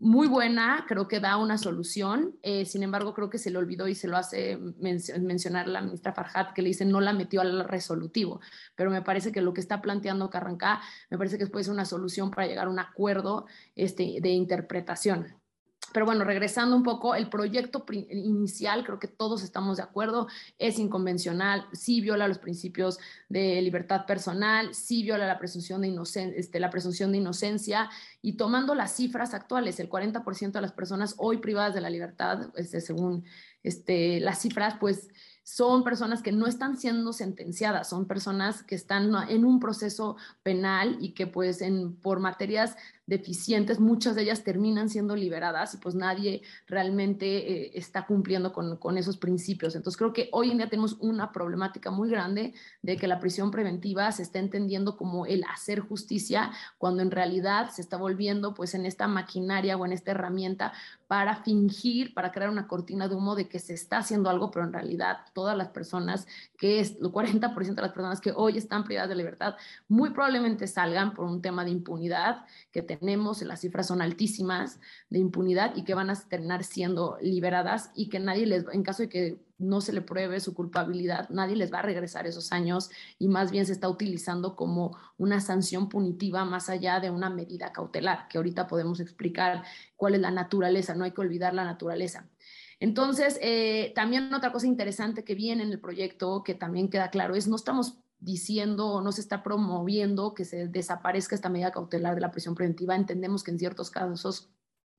muy 0.00 0.28
buena, 0.28 0.84
creo 0.88 1.08
que 1.08 1.20
da 1.20 1.36
una 1.36 1.58
solución. 1.58 2.36
Eh, 2.42 2.64
sin 2.64 2.82
embargo, 2.82 3.14
creo 3.14 3.30
que 3.30 3.38
se 3.38 3.50
le 3.50 3.58
olvidó 3.58 3.88
y 3.88 3.94
se 3.94 4.08
lo 4.08 4.16
hace 4.16 4.58
mencionar 4.78 5.68
la 5.68 5.82
ministra 5.82 6.12
Farhat, 6.12 6.52
que 6.52 6.62
le 6.62 6.68
dice 6.68 6.84
no 6.84 7.00
la 7.00 7.12
metió 7.12 7.40
al 7.40 7.68
resolutivo. 7.68 8.40
Pero 8.74 8.90
me 8.90 9.02
parece 9.02 9.32
que 9.32 9.40
lo 9.40 9.52
que 9.52 9.60
está 9.60 9.80
planteando 9.82 10.30
Carrancá, 10.30 10.80
me 11.10 11.18
parece 11.18 11.38
que 11.38 11.46
puede 11.46 11.64
ser 11.64 11.74
una 11.74 11.84
solución 11.84 12.30
para 12.30 12.46
llegar 12.46 12.66
a 12.66 12.70
un 12.70 12.78
acuerdo 12.78 13.46
este, 13.74 14.18
de 14.20 14.30
interpretación. 14.30 15.41
Pero 15.92 16.06
bueno, 16.06 16.24
regresando 16.24 16.76
un 16.76 16.82
poco, 16.82 17.14
el 17.14 17.28
proyecto 17.28 17.84
inicial, 18.10 18.84
creo 18.84 18.98
que 18.98 19.08
todos 19.08 19.42
estamos 19.42 19.76
de 19.76 19.82
acuerdo, 19.82 20.28
es 20.58 20.78
inconvencional, 20.78 21.66
sí 21.72 22.00
viola 22.00 22.28
los 22.28 22.38
principios 22.38 22.98
de 23.28 23.60
libertad 23.62 24.06
personal, 24.06 24.74
sí 24.74 25.02
viola 25.02 25.26
la 25.26 25.38
presunción 25.38 25.82
de, 25.82 25.88
inocencia, 25.88 26.38
este, 26.38 26.60
la 26.60 26.70
presunción 26.70 27.12
de 27.12 27.18
inocencia 27.18 27.90
y 28.20 28.36
tomando 28.36 28.74
las 28.74 28.94
cifras 28.96 29.34
actuales, 29.34 29.80
el 29.80 29.90
40% 29.90 30.52
de 30.52 30.60
las 30.60 30.72
personas 30.72 31.14
hoy 31.18 31.38
privadas 31.38 31.74
de 31.74 31.80
la 31.80 31.90
libertad, 31.90 32.50
este, 32.56 32.80
según 32.80 33.24
este, 33.62 34.20
las 34.20 34.40
cifras, 34.40 34.76
pues 34.80 35.08
son 35.44 35.82
personas 35.82 36.22
que 36.22 36.32
no 36.32 36.46
están 36.46 36.76
siendo 36.76 37.12
sentenciadas, 37.12 37.88
son 37.88 38.06
personas 38.06 38.62
que 38.62 38.76
están 38.76 39.12
en 39.28 39.44
un 39.44 39.58
proceso 39.58 40.16
penal 40.42 40.98
y 41.00 41.14
que 41.14 41.26
pues 41.26 41.62
en, 41.62 41.96
por 41.96 42.20
materias 42.20 42.76
deficientes, 43.12 43.78
muchas 43.78 44.14
de 44.16 44.22
ellas 44.22 44.42
terminan 44.42 44.88
siendo 44.88 45.14
liberadas 45.14 45.74
y 45.74 45.76
pues 45.76 45.94
nadie 45.94 46.40
realmente 46.66 47.26
eh, 47.26 47.70
está 47.74 48.06
cumpliendo 48.06 48.54
con, 48.54 48.78
con, 48.78 48.96
esos 48.96 49.18
principios. 49.18 49.76
Entonces 49.76 49.98
creo 49.98 50.14
que 50.14 50.30
hoy 50.32 50.50
en 50.50 50.56
día 50.56 50.70
tenemos 50.70 50.96
una 50.98 51.30
problemática 51.30 51.90
muy 51.90 52.08
grande 52.08 52.54
de 52.80 52.96
que 52.96 53.06
la 53.06 53.20
prisión 53.20 53.50
preventiva 53.50 54.10
se 54.12 54.22
está 54.22 54.38
entendiendo 54.38 54.96
como 54.96 55.26
el 55.26 55.44
hacer 55.44 55.80
justicia 55.80 56.52
cuando 56.78 57.02
en 57.02 57.10
realidad 57.10 57.68
se 57.70 57.82
está 57.82 57.98
volviendo 57.98 58.54
pues 58.54 58.72
en 58.74 58.86
esta 58.86 59.08
maquinaria 59.08 59.76
o 59.76 59.84
en 59.84 59.92
esta 59.92 60.12
herramienta 60.12 60.72
para 61.12 61.36
fingir, 61.36 62.14
para 62.14 62.32
crear 62.32 62.48
una 62.48 62.66
cortina 62.66 63.06
de 63.06 63.14
humo 63.14 63.34
de 63.36 63.46
que 63.46 63.58
se 63.58 63.74
está 63.74 63.98
haciendo 63.98 64.30
algo, 64.30 64.50
pero 64.50 64.64
en 64.64 64.72
realidad 64.72 65.18
todas 65.34 65.54
las 65.54 65.68
personas, 65.68 66.26
que 66.56 66.80
es 66.80 66.92
el 67.02 67.12
40% 67.12 67.74
de 67.74 67.82
las 67.82 67.92
personas 67.92 68.18
que 68.22 68.32
hoy 68.34 68.56
están 68.56 68.84
privadas 68.84 69.10
de 69.10 69.16
libertad, 69.16 69.56
muy 69.88 70.08
probablemente 70.08 70.66
salgan 70.66 71.12
por 71.12 71.26
un 71.26 71.42
tema 71.42 71.66
de 71.66 71.70
impunidad 71.70 72.46
que 72.70 72.80
tenemos, 72.80 73.42
las 73.42 73.60
cifras 73.60 73.88
son 73.88 74.00
altísimas 74.00 74.80
de 75.10 75.18
impunidad 75.18 75.76
y 75.76 75.84
que 75.84 75.92
van 75.92 76.08
a 76.08 76.14
terminar 76.14 76.64
siendo 76.64 77.18
liberadas 77.20 77.90
y 77.94 78.08
que 78.08 78.18
nadie 78.18 78.46
les, 78.46 78.64
en 78.72 78.82
caso 78.82 79.02
de 79.02 79.10
que 79.10 79.38
no 79.62 79.80
se 79.80 79.92
le 79.92 80.02
pruebe 80.02 80.40
su 80.40 80.54
culpabilidad, 80.54 81.28
nadie 81.30 81.56
les 81.56 81.72
va 81.72 81.78
a 81.78 81.82
regresar 81.82 82.26
esos 82.26 82.52
años 82.52 82.90
y 83.18 83.28
más 83.28 83.50
bien 83.50 83.64
se 83.66 83.72
está 83.72 83.88
utilizando 83.88 84.56
como 84.56 84.96
una 85.16 85.40
sanción 85.40 85.88
punitiva 85.88 86.44
más 86.44 86.68
allá 86.68 87.00
de 87.00 87.10
una 87.10 87.30
medida 87.30 87.72
cautelar, 87.72 88.28
que 88.28 88.38
ahorita 88.38 88.66
podemos 88.66 89.00
explicar 89.00 89.64
cuál 89.96 90.14
es 90.14 90.20
la 90.20 90.30
naturaleza, 90.30 90.94
no 90.94 91.04
hay 91.04 91.12
que 91.12 91.20
olvidar 91.20 91.54
la 91.54 91.64
naturaleza. 91.64 92.28
Entonces, 92.80 93.38
eh, 93.40 93.92
también 93.94 94.34
otra 94.34 94.50
cosa 94.50 94.66
interesante 94.66 95.24
que 95.24 95.36
viene 95.36 95.62
en 95.62 95.70
el 95.70 95.78
proyecto, 95.78 96.42
que 96.42 96.54
también 96.54 96.88
queda 96.90 97.10
claro, 97.10 97.36
es 97.36 97.46
no 97.46 97.54
estamos 97.54 97.98
diciendo 98.18 98.88
o 98.88 99.02
no 99.02 99.12
se 99.12 99.20
está 99.20 99.42
promoviendo 99.42 100.34
que 100.34 100.44
se 100.44 100.68
desaparezca 100.68 101.34
esta 101.34 101.48
medida 101.48 101.72
cautelar 101.72 102.14
de 102.14 102.20
la 102.20 102.30
prisión 102.30 102.54
preventiva. 102.54 102.96
Entendemos 102.96 103.42
que 103.42 103.50
en 103.50 103.58
ciertos 103.58 103.90
casos 103.90 104.50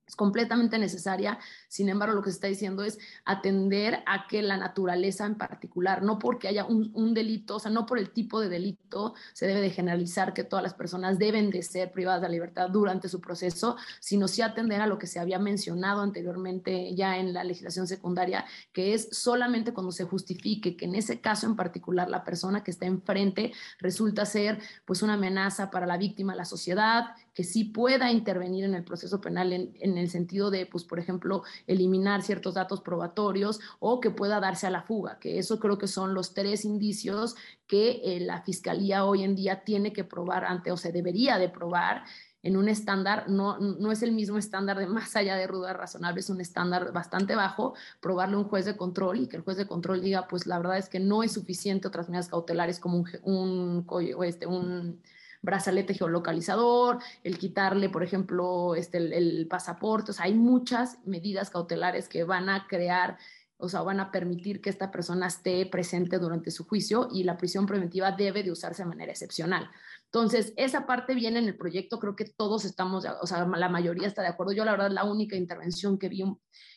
es 0.05 0.15
completamente 0.15 0.77
necesaria, 0.77 1.39
sin 1.67 1.89
embargo, 1.89 2.15
lo 2.15 2.21
que 2.21 2.29
se 2.29 2.35
está 2.35 2.47
diciendo 2.47 2.83
es 2.83 2.99
atender 3.25 4.03
a 4.05 4.27
que 4.27 4.41
la 4.41 4.57
naturaleza 4.57 5.25
en 5.25 5.35
particular, 5.35 6.03
no 6.03 6.19
porque 6.19 6.47
haya 6.47 6.65
un, 6.65 7.13
delito, 7.13 7.55
o 7.55 7.59
sea, 7.59 7.71
no 7.71 7.85
por 7.85 7.97
el 7.97 8.11
tipo 8.11 8.39
de 8.39 8.49
delito, 8.49 9.13
se 9.33 9.47
debe 9.47 9.61
de 9.61 9.69
generalizar 9.69 10.33
que 10.33 10.43
todas 10.43 10.63
las 10.63 10.73
personas 10.73 11.19
deben 11.19 11.49
de 11.49 11.63
ser 11.63 11.91
privadas 11.91 12.21
de 12.21 12.27
la 12.27 12.33
libertad 12.33 12.69
durante 12.69 13.07
su 13.07 13.21
proceso, 13.21 13.77
sino 13.99 14.27
sí 14.27 14.41
atender 14.41 14.81
a 14.81 14.87
lo 14.87 14.97
que 14.97 15.07
se 15.07 15.19
había 15.19 15.39
mencionado 15.39 16.01
anteriormente 16.01 16.93
ya 16.95 17.17
en 17.17 17.33
la 17.33 17.43
legislación 17.43 17.87
secundaria, 17.87 18.45
que 18.71 18.93
es 18.93 19.09
solamente 19.11 19.73
cuando 19.73 19.91
se 19.91 20.03
justifique 20.03 20.75
que 20.75 20.85
en 20.85 20.95
ese 20.95 21.21
caso 21.21 21.47
en 21.47 21.55
particular 21.55 22.09
la 22.09 22.23
persona 22.23 22.63
que 22.63 22.71
está 22.71 22.85
enfrente 22.85 23.53
resulta 23.79 24.25
ser 24.25 24.59
pues 24.85 25.01
una 25.01 25.13
amenaza 25.13 25.71
para 25.71 25.85
la 25.85 25.97
víctima, 25.97 26.35
la 26.35 26.45
sociedad, 26.45 27.15
que 27.33 27.43
sí 27.43 27.63
pueda 27.63 28.11
intervenir 28.11 28.65
en 28.65 28.75
el 28.75 28.83
proceso 28.83 29.19
penal 29.21 29.53
en, 29.53 29.73
en 29.79 29.97
el 29.97 30.09
sentido 30.09 30.51
de, 30.51 30.65
pues, 30.65 30.83
por 30.83 30.99
ejemplo, 30.99 31.43
eliminar 31.67 32.21
ciertos 32.21 32.53
datos 32.53 32.81
probatorios 32.81 33.59
o 33.79 33.99
que 33.99 34.11
pueda 34.11 34.39
darse 34.39 34.67
a 34.67 34.71
la 34.71 34.83
fuga, 34.83 35.19
que 35.19 35.39
eso 35.39 35.59
creo 35.59 35.77
que 35.77 35.87
son 35.87 36.13
los 36.13 36.33
tres 36.33 36.65
indicios 36.65 37.35
que 37.67 38.01
eh, 38.03 38.19
la 38.19 38.41
Fiscalía 38.41 39.05
hoy 39.05 39.23
en 39.23 39.35
día 39.35 39.63
tiene 39.63 39.93
que 39.93 40.03
probar 40.03 40.45
ante 40.45 40.71
o 40.71 40.77
se 40.77 40.91
debería 40.91 41.37
de 41.37 41.49
probar 41.49 42.03
en 42.43 42.57
un 42.57 42.67
estándar, 42.67 43.29
no, 43.29 43.57
no 43.57 43.91
es 43.91 44.03
el 44.03 44.11
mismo 44.11 44.37
estándar 44.37 44.77
de 44.77 44.85
más 44.85 45.15
allá 45.15 45.35
de 45.37 45.47
ruda 45.47 45.71
razonable, 45.71 46.19
es 46.19 46.29
un 46.29 46.41
estándar 46.41 46.91
bastante 46.91 47.35
bajo, 47.35 47.73
probarle 48.01 48.35
a 48.35 48.39
un 48.39 48.43
juez 48.43 48.65
de 48.65 48.75
control 48.75 49.21
y 49.21 49.27
que 49.27 49.37
el 49.37 49.43
juez 49.43 49.55
de 49.55 49.65
control 49.65 50.01
diga, 50.01 50.27
pues 50.27 50.45
la 50.45 50.57
verdad 50.57 50.77
es 50.77 50.89
que 50.89 50.99
no 50.99 51.23
es 51.23 51.31
suficiente 51.31 51.87
otras 51.87 52.09
medidas 52.09 52.27
cautelares 52.27 52.79
como 52.79 52.97
un, 52.97 53.07
un, 53.23 53.87
este, 54.25 54.45
un 54.45 55.01
brazalete 55.43 55.93
geolocalizador, 55.93 56.99
el 57.23 57.37
quitarle, 57.37 57.89
por 57.89 58.01
ejemplo, 58.01 58.73
este, 58.75 58.97
el, 58.97 59.45
pasaporte, 59.47 60.11
o 60.11 60.13
sea, 60.13 60.25
hay 60.25 60.33
muchas 60.33 60.97
medidas 61.05 61.51
cautelares 61.51 62.07
que 62.07 62.23
van 62.23 62.49
a 62.49 62.65
crear 62.67 63.17
o 63.57 63.69
sea, 63.69 63.81
van 63.81 64.01
a 64.01 64.11
permitir 64.11 64.59
que 64.59 64.69
esta 64.69 64.91
persona 64.91 65.27
esté 65.27 65.65
presente 65.65 66.19
durante 66.19 66.51
su 66.51 66.65
juicio 66.65 67.07
y 67.13 67.23
la 67.23 67.37
prisión 67.37 67.65
preventiva 67.65 68.11
debe 68.11 68.43
de 68.43 68.51
usarse 68.51 68.83
de 68.83 68.89
manera 68.89 69.13
excepcional. 69.13 69.69
Entonces, 70.05 70.53
esa 70.57 70.85
parte 70.85 71.15
viene 71.15 71.39
en 71.39 71.45
el 71.45 71.55
proyecto, 71.55 71.97
creo 71.97 72.13
que 72.13 72.25
todos 72.25 72.65
estamos, 72.65 73.05
o 73.21 73.25
sea, 73.25 73.45
la 73.45 73.69
mayoría 73.69 74.07
está 74.07 74.21
de 74.21 74.27
acuerdo. 74.27 74.51
Yo, 74.51 74.65
la 74.65 74.71
verdad, 74.71 74.91
la 74.91 75.05
única 75.05 75.37
intervención 75.37 75.97
que 75.97 76.09
vi, 76.09 76.25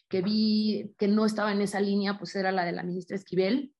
que 0.08 0.22
vi 0.22 0.94
que 0.96 1.08
no 1.08 1.26
estaba 1.26 1.50
en 1.50 1.60
esa 1.60 1.80
línea, 1.80 2.18
pues 2.18 2.36
era 2.36 2.52
la 2.52 2.64
de 2.64 2.72
la 2.72 2.84
ministra 2.84 3.16
Esquivel, 3.16 3.74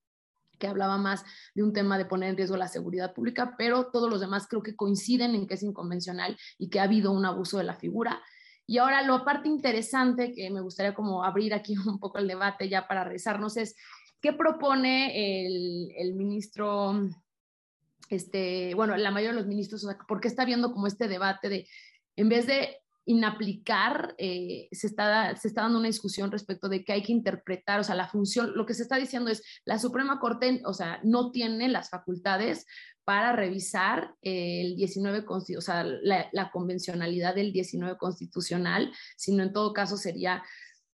que 0.57 0.67
hablaba 0.67 0.97
más 0.97 1.23
de 1.55 1.63
un 1.63 1.73
tema 1.73 1.97
de 1.97 2.05
poner 2.05 2.29
en 2.29 2.37
riesgo 2.37 2.57
la 2.57 2.67
seguridad 2.67 3.13
pública, 3.13 3.55
pero 3.57 3.87
todos 3.91 4.09
los 4.09 4.19
demás 4.19 4.47
creo 4.47 4.63
que 4.63 4.75
coinciden 4.75 5.35
en 5.35 5.47
que 5.47 5.55
es 5.55 5.63
inconvencional 5.63 6.37
y 6.57 6.69
que 6.69 6.79
ha 6.79 6.83
habido 6.83 7.11
un 7.11 7.25
abuso 7.25 7.57
de 7.57 7.63
la 7.63 7.75
figura. 7.75 8.21
Y 8.65 8.79
ahora 8.79 9.01
lo 9.01 9.15
aparte 9.15 9.47
interesante 9.47 10.33
que 10.33 10.49
me 10.49 10.61
gustaría 10.61 10.93
como 10.93 11.23
abrir 11.23 11.53
aquí 11.53 11.75
un 11.87 11.99
poco 11.99 12.17
el 12.17 12.27
debate 12.27 12.69
ya 12.69 12.87
para 12.87 13.03
revisarnos 13.03 13.57
es 13.57 13.75
qué 14.21 14.33
propone 14.33 15.45
el, 15.45 15.91
el 15.95 16.13
ministro, 16.15 17.07
este, 18.09 18.73
bueno, 18.75 18.97
la 18.97 19.11
mayoría 19.11 19.31
de 19.31 19.39
los 19.39 19.47
ministros, 19.47 19.83
o 19.83 19.87
sea, 19.87 19.97
¿por 20.07 20.19
qué 20.19 20.27
está 20.27 20.43
viendo 20.43 20.71
como 20.71 20.87
este 20.87 21.07
debate 21.07 21.49
de, 21.49 21.67
en 22.15 22.29
vez 22.29 22.47
de 22.47 22.77
inaplicar, 23.07 24.15
eh, 24.17 24.67
se, 24.71 24.87
está, 24.87 25.35
se 25.35 25.47
está 25.47 25.61
dando 25.61 25.79
una 25.79 25.87
discusión 25.87 26.29
respecto 26.29 26.67
de 26.67 26.83
que 26.83 26.91
hay 26.91 27.01
que 27.01 27.13
interpretar, 27.13 27.79
o 27.79 27.83
sea, 27.83 27.95
la 27.95 28.09
función, 28.09 28.51
lo 28.55 28.65
que 28.65 28.73
se 28.73 28.83
está 28.83 28.97
diciendo 28.97 29.31
es, 29.31 29.43
la 29.65 29.79
Suprema 29.79 30.19
Corte, 30.19 30.61
o 30.65 30.73
sea, 30.73 30.99
no 31.03 31.31
tiene 31.31 31.69
las 31.69 31.89
facultades 31.89 32.65
para 33.05 33.31
revisar 33.31 34.13
el 34.21 34.75
19, 34.75 35.23
o 35.29 35.61
sea, 35.61 35.85
la, 35.85 36.27
la 36.33 36.51
convencionalidad 36.51 37.33
del 37.33 37.53
19 37.53 37.97
constitucional, 37.97 38.91
sino 39.15 39.41
en 39.43 39.53
todo 39.53 39.71
caso 39.71 39.95
sería 39.95 40.43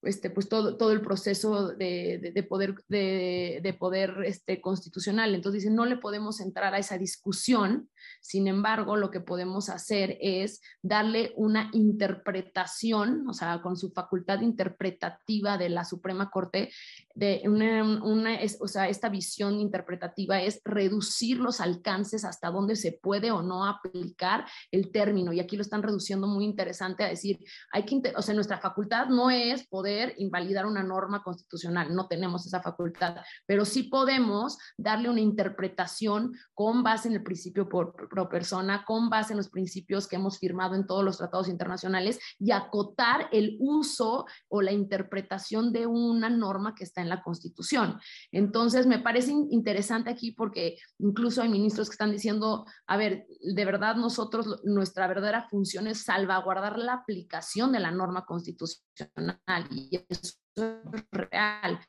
este, 0.03 0.31
pues 0.31 0.49
todo, 0.49 0.77
todo 0.77 0.93
el 0.93 1.01
proceso 1.01 1.69
de, 1.69 2.33
de, 2.35 2.43
poder, 2.43 2.75
de, 2.89 3.61
de, 3.63 3.75
poder 3.75 4.23
este, 4.25 4.61
constitucional. 4.61 5.35
Entonces 5.35 5.63
dicen, 5.63 5.77
no 5.77 5.87
le 5.87 5.97
podemos 5.97 6.41
entrar 6.41 6.75
a 6.75 6.79
esa 6.79 6.99
discusión, 6.99 7.89
sin 8.21 8.49
embargo, 8.49 8.97
lo 8.97 9.11
que 9.11 9.21
podemos 9.21 9.69
hacer 9.69 10.19
es 10.21 10.61
darle 10.83 11.33
una 11.37 11.71
interpretación, 11.73 13.29
o 13.29 13.33
sea, 13.33 13.63
con 13.63 13.77
su 13.77 13.91
facultad 13.93 14.41
interpretativa 14.41 15.57
de 15.57 15.69
la 15.69 15.85
Suprema 15.85 16.31
Corte, 16.31 16.71
de 17.15 17.43
una, 17.45 17.83
una 18.03 18.39
o 18.61 18.69
sea, 18.69 18.89
esta 18.89 19.09
visión 19.09 19.61
interpretativa 19.61 20.41
es 20.41 20.61
reducir 20.65 21.39
los 21.39 21.61
alcances 21.61 22.25
hasta 22.25 22.51
donde 22.51 22.77
se 22.77 22.93
puede 22.93 23.31
o 23.31 23.43
no 23.43 23.67
aplicar 23.67 24.47
el 24.71 24.91
término. 24.91 25.33
Y 25.33 25.41
aquí 25.41 25.57
lo 25.57 25.63
están 25.63 25.83
reduciendo 25.83 26.27
muy 26.27 26.45
interesante 26.45 27.05
a 27.05 27.09
decir, 27.09 27.39
hay 27.71 27.85
que, 27.85 28.01
o 28.17 28.23
sea, 28.23 28.35
nuestra 28.35 28.59
facultad 28.59 29.07
no 29.07 29.31
es 29.31 29.67
poder 29.69 30.15
invalidar 30.19 30.67
una 30.67 30.83
norma 30.83 31.23
constitucional, 31.23 31.95
no 31.95 32.09
tenemos 32.09 32.47
esa 32.47 32.63
facultad, 32.63 33.17
pero 33.47 33.65
sí 33.65 33.85
podemos 33.85 34.59
darle 34.77 35.09
una 35.09 35.21
interpretación 35.21 36.33
con 36.55 36.83
base 36.83 37.09
en 37.09 37.15
el 37.15 37.23
principio 37.23 37.69
por, 37.69 37.95
pro 38.09 38.29
persona, 38.29 38.85
con 38.85 39.11
base 39.11 39.33
en 39.33 39.39
los 39.39 39.51
principios 39.51 40.09
que 40.09 40.17
hemos 40.17 40.39
firmado 40.39 40.75
en 40.75 40.87
todos 40.87 41.05
los 41.05 41.19
tratados 41.19 41.49
internacionales 41.49 42.19
y 42.39 42.53
acotar 42.53 43.29
el 43.33 43.57
uso 43.61 44.27
o 44.49 44.63
la 44.63 44.73
interpretación 44.73 45.73
de 45.73 45.87
una 45.87 46.31
norma 46.31 46.75
que 46.75 46.85
está 46.85 47.02
en 47.03 47.09
la 47.09 47.23
Constitución. 47.23 48.01
Entonces, 48.31 48.87
me 48.87 48.99
parece 48.99 49.33
interesante 49.33 50.11
aquí 50.11 50.33
porque 50.33 50.77
incluso 50.99 51.43
hay 51.43 51.49
ministros 51.49 51.89
que 51.89 51.95
están 51.95 52.13
diciendo, 52.13 52.65
a 52.87 52.97
ver, 52.97 53.27
de 53.41 53.65
verdad 53.65 53.97
nosotros, 53.97 54.61
nuestra 54.65 55.07
verdadera 55.07 55.49
función 55.49 55.87
es 55.87 56.05
salvaguardar 56.05 56.79
la 56.79 56.95
aplicación 56.95 57.73
de 57.73 57.81
la 57.81 57.91
norma 57.91 58.25
constitucional 58.25 59.69
y 59.71 60.05
eso 60.09 60.37
es 60.57 61.05
real. 61.11 61.81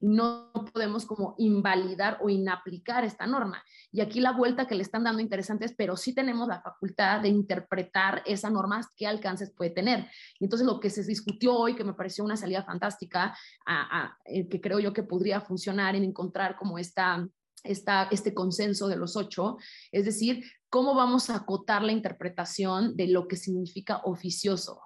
Y 0.00 0.08
no 0.08 0.52
podemos 0.72 1.06
como 1.06 1.34
invalidar 1.38 2.18
o 2.22 2.28
inaplicar 2.28 3.04
esta 3.04 3.26
norma. 3.26 3.62
Y 3.92 4.00
aquí 4.00 4.20
la 4.20 4.32
vuelta 4.32 4.66
que 4.66 4.74
le 4.74 4.82
están 4.82 5.04
dando 5.04 5.22
interesante 5.22 5.64
es, 5.64 5.74
pero 5.76 5.96
sí 5.96 6.14
tenemos 6.14 6.48
la 6.48 6.60
facultad 6.60 7.20
de 7.20 7.28
interpretar 7.28 8.22
esa 8.26 8.50
norma, 8.50 8.80
qué 8.96 9.06
alcances 9.06 9.52
puede 9.52 9.70
tener. 9.70 10.08
Y 10.38 10.44
entonces 10.44 10.66
lo 10.66 10.80
que 10.80 10.90
se 10.90 11.02
discutió 11.04 11.54
hoy, 11.54 11.74
que 11.74 11.84
me 11.84 11.94
pareció 11.94 12.24
una 12.24 12.36
salida 12.36 12.64
fantástica, 12.64 13.36
a, 13.66 14.16
eh, 14.24 14.48
que 14.48 14.60
creo 14.60 14.78
yo 14.78 14.92
que 14.92 15.02
podría 15.02 15.40
funcionar 15.40 15.96
en 15.96 16.04
encontrar 16.04 16.56
como 16.56 16.78
esta, 16.78 17.26
esta, 17.64 18.08
este 18.10 18.34
consenso 18.34 18.88
de 18.88 18.96
los 18.96 19.16
ocho, 19.16 19.56
es 19.92 20.04
decir, 20.04 20.44
cómo 20.68 20.94
vamos 20.94 21.30
a 21.30 21.36
acotar 21.36 21.82
la 21.82 21.92
interpretación 21.92 22.96
de 22.96 23.08
lo 23.08 23.28
que 23.28 23.36
significa 23.36 23.98
oficioso. 24.04 24.80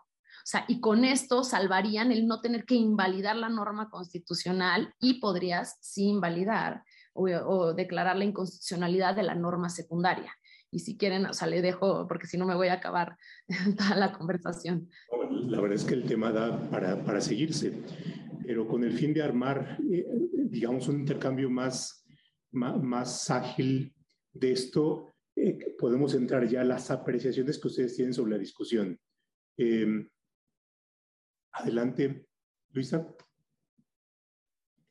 O 0.50 0.52
sea, 0.52 0.64
y 0.66 0.80
con 0.80 1.04
esto 1.04 1.44
salvarían 1.44 2.10
el 2.10 2.26
no 2.26 2.40
tener 2.40 2.64
que 2.64 2.74
invalidar 2.74 3.36
la 3.36 3.48
norma 3.48 3.88
constitucional 3.88 4.92
y 4.98 5.20
podrías 5.20 5.78
sí 5.80 6.08
invalidar 6.08 6.82
o, 7.12 7.72
declarar 7.72 8.16
la 8.16 8.24
inconstitucionalidad 8.24 9.14
de 9.14 9.22
la 9.22 9.36
norma 9.36 9.68
secundaria. 9.68 10.34
Y 10.72 10.80
si 10.80 10.96
quieren, 10.96 11.26
o 11.26 11.32
sea, 11.34 11.46
le 11.46 11.62
dejo, 11.62 12.08
porque 12.08 12.26
si 12.26 12.36
no 12.36 12.46
me 12.46 12.56
voy 12.56 12.66
a 12.66 12.74
acabar 12.74 13.16
toda 13.78 13.94
la 13.94 14.12
conversación. 14.12 14.88
La 15.30 15.60
verdad 15.60 15.76
es 15.76 15.84
que 15.84 15.94
el 15.94 16.02
tema 16.02 16.32
da 16.32 16.68
para, 16.68 17.04
para 17.04 17.20
seguirse, 17.20 17.84
pero 18.44 18.66
con 18.66 18.82
el 18.82 18.92
fin 18.92 19.14
de 19.14 19.22
armar, 19.22 19.78
eh, 19.88 20.04
digamos, 20.48 20.88
un 20.88 20.98
intercambio 20.98 21.48
más, 21.48 22.04
más, 22.50 22.82
más 22.82 23.30
ágil 23.30 23.94
de 24.32 24.50
esto, 24.50 25.12
eh, 25.36 25.76
podemos 25.78 26.12
entrar 26.14 26.48
ya 26.48 26.62
a 26.62 26.64
las 26.64 26.90
apreciaciones 26.90 27.56
que 27.60 27.68
ustedes 27.68 27.94
tienen 27.94 28.14
sobre 28.14 28.32
la 28.32 28.38
discusión. 28.38 28.98
Eh, 29.56 30.08
Adelante, 31.52 32.26
Luisa. 32.70 33.06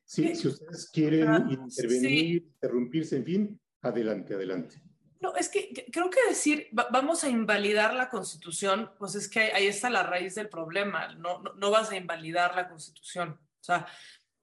Sí, 0.04 0.34
si 0.34 0.48
ustedes 0.48 0.90
quieren 0.90 1.50
intervenir, 1.50 2.42
interrumpirse, 2.42 3.16
en 3.16 3.24
fin, 3.24 3.60
adelante, 3.80 4.34
adelante. 4.34 4.82
No, 5.20 5.36
es 5.36 5.48
que 5.48 5.72
creo 5.92 6.08
que 6.08 6.18
decir 6.28 6.68
vamos 6.72 7.24
a 7.24 7.28
invalidar 7.28 7.94
la 7.94 8.08
Constitución, 8.08 8.90
pues 8.98 9.14
es 9.14 9.28
que 9.28 9.52
ahí 9.52 9.66
está 9.66 9.90
la 9.90 10.02
raíz 10.02 10.34
del 10.34 10.48
problema. 10.48 11.14
No, 11.14 11.42
no, 11.42 11.70
vas 11.70 11.90
a 11.90 11.96
invalidar 11.96 12.56
la 12.56 12.68
Constitución. 12.68 13.38
O 13.38 13.62
sea, 13.62 13.86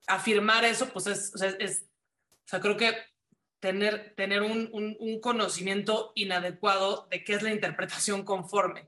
afirmar 0.07 0.63
eso, 0.65 0.87
pues 0.93 1.07
es, 1.07 1.33
o 1.33 1.37
sea, 1.37 1.49
es, 1.59 1.89
o 2.45 2.47
sea 2.47 2.59
creo 2.61 2.77
que 2.77 2.93
tener, 3.59 4.13
tener 4.15 4.43
un, 4.43 4.69
un, 4.71 5.19
conocimiento 5.19 6.11
inadecuado 6.15 7.07
de 7.09 7.23
qué 7.23 7.33
es 7.33 7.41
la 7.41 7.51
interpretación 7.51 8.23
conforme. 8.23 8.87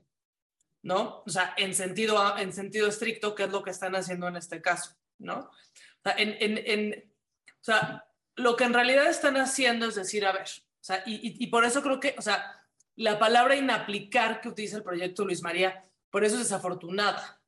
¿No? 0.82 1.22
O 1.26 1.30
sea, 1.30 1.54
en 1.56 1.74
sentido, 1.74 2.38
en 2.38 2.52
sentido 2.52 2.88
estricto, 2.88 3.34
¿qué 3.34 3.44
es 3.44 3.50
lo 3.50 3.62
que 3.62 3.70
están 3.70 3.94
haciendo 3.94 4.28
en 4.28 4.36
este 4.36 4.60
caso, 4.62 4.96
¿no? 5.18 5.38
O 5.38 6.02
sea, 6.02 6.14
en, 6.16 6.36
en, 6.38 7.12
o 7.48 7.64
sea 7.64 8.04
lo 8.40 8.56
que 8.56 8.64
en 8.64 8.74
realidad 8.74 9.08
están 9.08 9.36
haciendo 9.36 9.86
es 9.86 9.94
decir, 9.94 10.24
a 10.24 10.32
ver, 10.32 10.46
o 10.46 10.82
sea, 10.82 11.02
y, 11.06 11.42
y, 11.42 11.46
por 11.48 11.64
eso 11.64 11.82
creo 11.82 12.00
que, 12.00 12.14
o 12.18 12.22
sea, 12.22 12.64
la 12.96 13.18
palabra 13.18 13.56
inaplicar 13.56 14.40
que 14.40 14.48
utiliza 14.48 14.78
el 14.78 14.82
proyecto 14.82 15.24
Luis 15.24 15.42
María, 15.42 15.82
por 16.10 16.24
eso 16.24 16.36
es 16.36 16.44
desafortunada. 16.44 17.40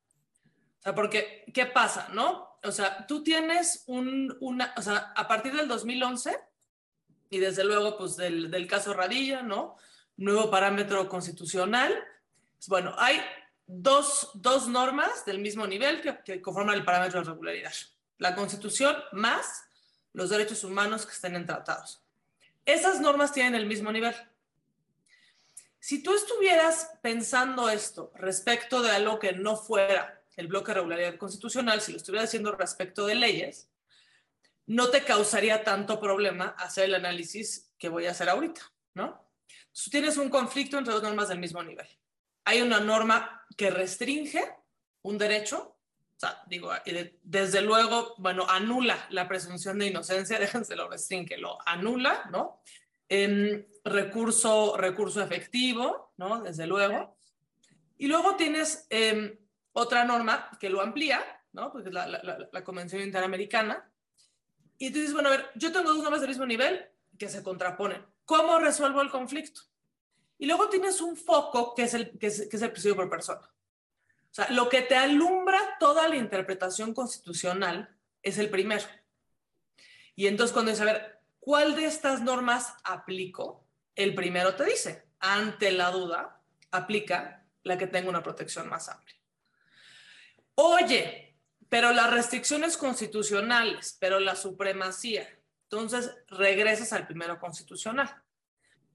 O 0.81 0.83
sea, 0.83 0.95
porque, 0.95 1.45
¿qué 1.55 1.67
pasa, 1.67 2.09
no? 2.13 2.59
O 2.63 2.71
sea, 2.71 3.07
tú 3.07 3.23
tienes 3.23 3.85
un, 3.87 4.37
una, 4.41 4.75
o 4.77 4.83
sea, 4.83 5.13
a 5.17 5.27
partir 5.27 5.55
del 5.55 5.69
2011, 5.69 6.39
y 7.31 7.39
desde 7.39 7.65
luego, 7.65 7.97
pues 7.97 8.17
del, 8.17 8.51
del 8.51 8.67
caso 8.67 8.93
Radilla, 8.93 9.43
¿no? 9.43 9.77
Nuevo 10.17 10.51
parámetro 10.51 11.09
constitucional, 11.09 11.99
bueno, 12.69 12.95
hay 12.99 13.21
dos, 13.67 14.31
dos 14.35 14.69
normas 14.69 15.25
del 15.25 15.39
mismo 15.39 15.67
nivel 15.67 16.01
que, 16.25 16.41
conforman 16.41 16.77
el 16.77 16.85
parámetro 16.85 17.21
de 17.21 17.31
regularidad. 17.31 17.73
La 18.19 18.35
Constitución 18.35 18.97
más 19.13 19.65
los 20.13 20.31
derechos 20.31 20.63
humanos 20.63 21.07
que 21.07 21.13
estén 21.13 21.35
en 21.37 21.47
tratados. 21.47 22.03
Esas 22.65 23.01
normas 23.01 23.33
tienen 23.33 23.55
el 23.55 23.67
mismo 23.67 23.91
nivel. 23.91 24.15
Si 25.81 26.03
tú 26.03 26.15
estuvieras 26.15 26.91
pensando 27.03 27.69
esto 27.69 28.13
respecto 28.15 28.83
de 28.83 28.91
algo 28.93 29.19
que 29.19 29.33
no 29.33 29.57
fuera 29.57 30.23
el 30.37 30.47
bloque 30.47 30.71
de 30.71 30.75
regularidad 30.75 31.17
constitucional, 31.17 31.81
si 31.81 31.93
lo 31.93 31.99
estuvieras 31.99 32.29
haciendo 32.29 32.53
respecto 32.53 33.07
de 33.07 33.17
leyes, 33.17 33.69
no 34.67 34.91
te 34.91 35.03
causaría 35.03 35.65
tanto 35.65 35.99
problema 35.99 36.55
hacer 36.59 36.85
el 36.85 36.95
análisis 36.95 37.73
que 37.79 37.89
voy 37.89 38.07
a 38.07 38.13
hacer 38.13 38.29
ahorita, 38.29 38.61
¿no? 38.95 39.27
Tú 39.73 39.91
tienes 39.91 40.17
un 40.19 40.29
conflicto 40.29 40.79
entre 40.79 40.93
dos 40.93 41.03
normas 41.03 41.29
del 41.29 41.41
mismo 41.41 41.63
nivel 41.63 41.89
hay 42.45 42.63
una 42.63 42.81
norma 42.81 43.45
que 43.57 43.71
restringe 43.71 44.43
un 45.03 45.19
derecho, 45.19 45.77
o 46.17 46.19
sea, 46.19 46.43
digo, 46.47 46.71
desde 47.23 47.61
luego, 47.63 48.15
bueno, 48.19 48.47
anula 48.49 49.07
la 49.11 49.27
presunción 49.27 49.79
de 49.79 49.89
inocencia, 49.89 50.39
déjense 50.41 50.77
lo 50.77 50.89
restringe, 50.89 51.37
lo 51.37 51.59
anula, 51.67 52.29
¿no? 52.31 52.63
Recurso, 53.85 54.77
recurso 54.77 55.21
efectivo, 55.21 56.13
¿no? 56.17 56.43
Desde 56.43 56.67
luego. 56.67 57.19
Y 57.99 58.07
luego 58.07 58.37
tienes 58.37 58.87
em, 58.91 59.37
otra 59.73 60.05
norma 60.05 60.51
que 60.59 60.71
lo 60.71 60.81
amplía, 60.81 61.23
¿no? 61.53 61.71
Porque 61.71 61.89
es 61.89 61.95
la, 61.95 62.07
la, 62.07 62.49
la, 62.51 62.65
Convención 62.65 63.03
Interamericana. 63.03 63.91
Y 64.79 64.91
tú 64.91 64.99
dices, 64.99 65.13
bueno, 65.13 65.29
a 65.29 65.33
ver, 65.33 65.51
yo 65.57 65.73
tengo 65.73 65.93
dos 65.93 66.03
normas 66.03 66.21
del 66.21 66.31
mismo 66.31 66.47
nivel 66.47 66.89
que 67.19 67.29
se 67.29 67.43
contraponen. 67.43 68.05
¿Cómo 68.25 68.59
resuelvo 68.59 69.03
el 69.03 69.11
conflicto? 69.11 69.61
Y 70.43 70.47
luego 70.47 70.69
tienes 70.69 71.01
un 71.01 71.17
foco 71.17 71.73
que 71.73 71.85
es 71.85 71.95
el, 71.95 72.19
que 72.19 72.27
es, 72.27 72.41
el 72.41 72.97
por 72.97 73.09
persona. 73.09 73.43
O 73.43 74.35
sea, 74.35 74.51
lo 74.51 74.69
que 74.69 74.83
te 74.83 74.97
alumbra 74.97 75.77
toda 75.79 76.09
la 76.09 76.17
interpretación 76.17 76.95
constitucional 76.95 77.97
es 78.25 78.39
el 78.39 78.51
primero. 78.51 78.83
Y 80.17 80.27
entonces 80.27 80.53
cuando 80.53 80.73
dices, 80.73 80.83
a 80.83 80.93
ver, 80.93 81.21
¿cuál 81.39 81.77
de 81.77 81.85
estas 81.85 82.23
normas 82.23 82.75
aplico? 82.83 83.69
El 83.95 84.17
primero 84.17 84.57
te 84.57 84.65
dice, 84.65 85.07
ante 85.21 85.71
la 85.71 85.93
duda, 85.93 86.43
aplica 86.73 87.47
la 87.63 87.79
que 87.79 87.87
tenga 87.87 88.11
una 88.11 88.25
protección 88.25 88.69
más 88.69 88.89
amplia. 88.89 89.17
Oye, 90.57 91.37
pero 91.69 91.93
las 91.93 92.11
restricciones 92.11 92.77
constitucionales, 92.77 93.97
pero 94.01 94.19
la 94.19 94.35
supremacía. 94.35 95.39
Entonces 95.71 96.17
regresas 96.27 96.93
al 96.93 97.07
primero 97.07 97.39
constitucional. 97.39 98.23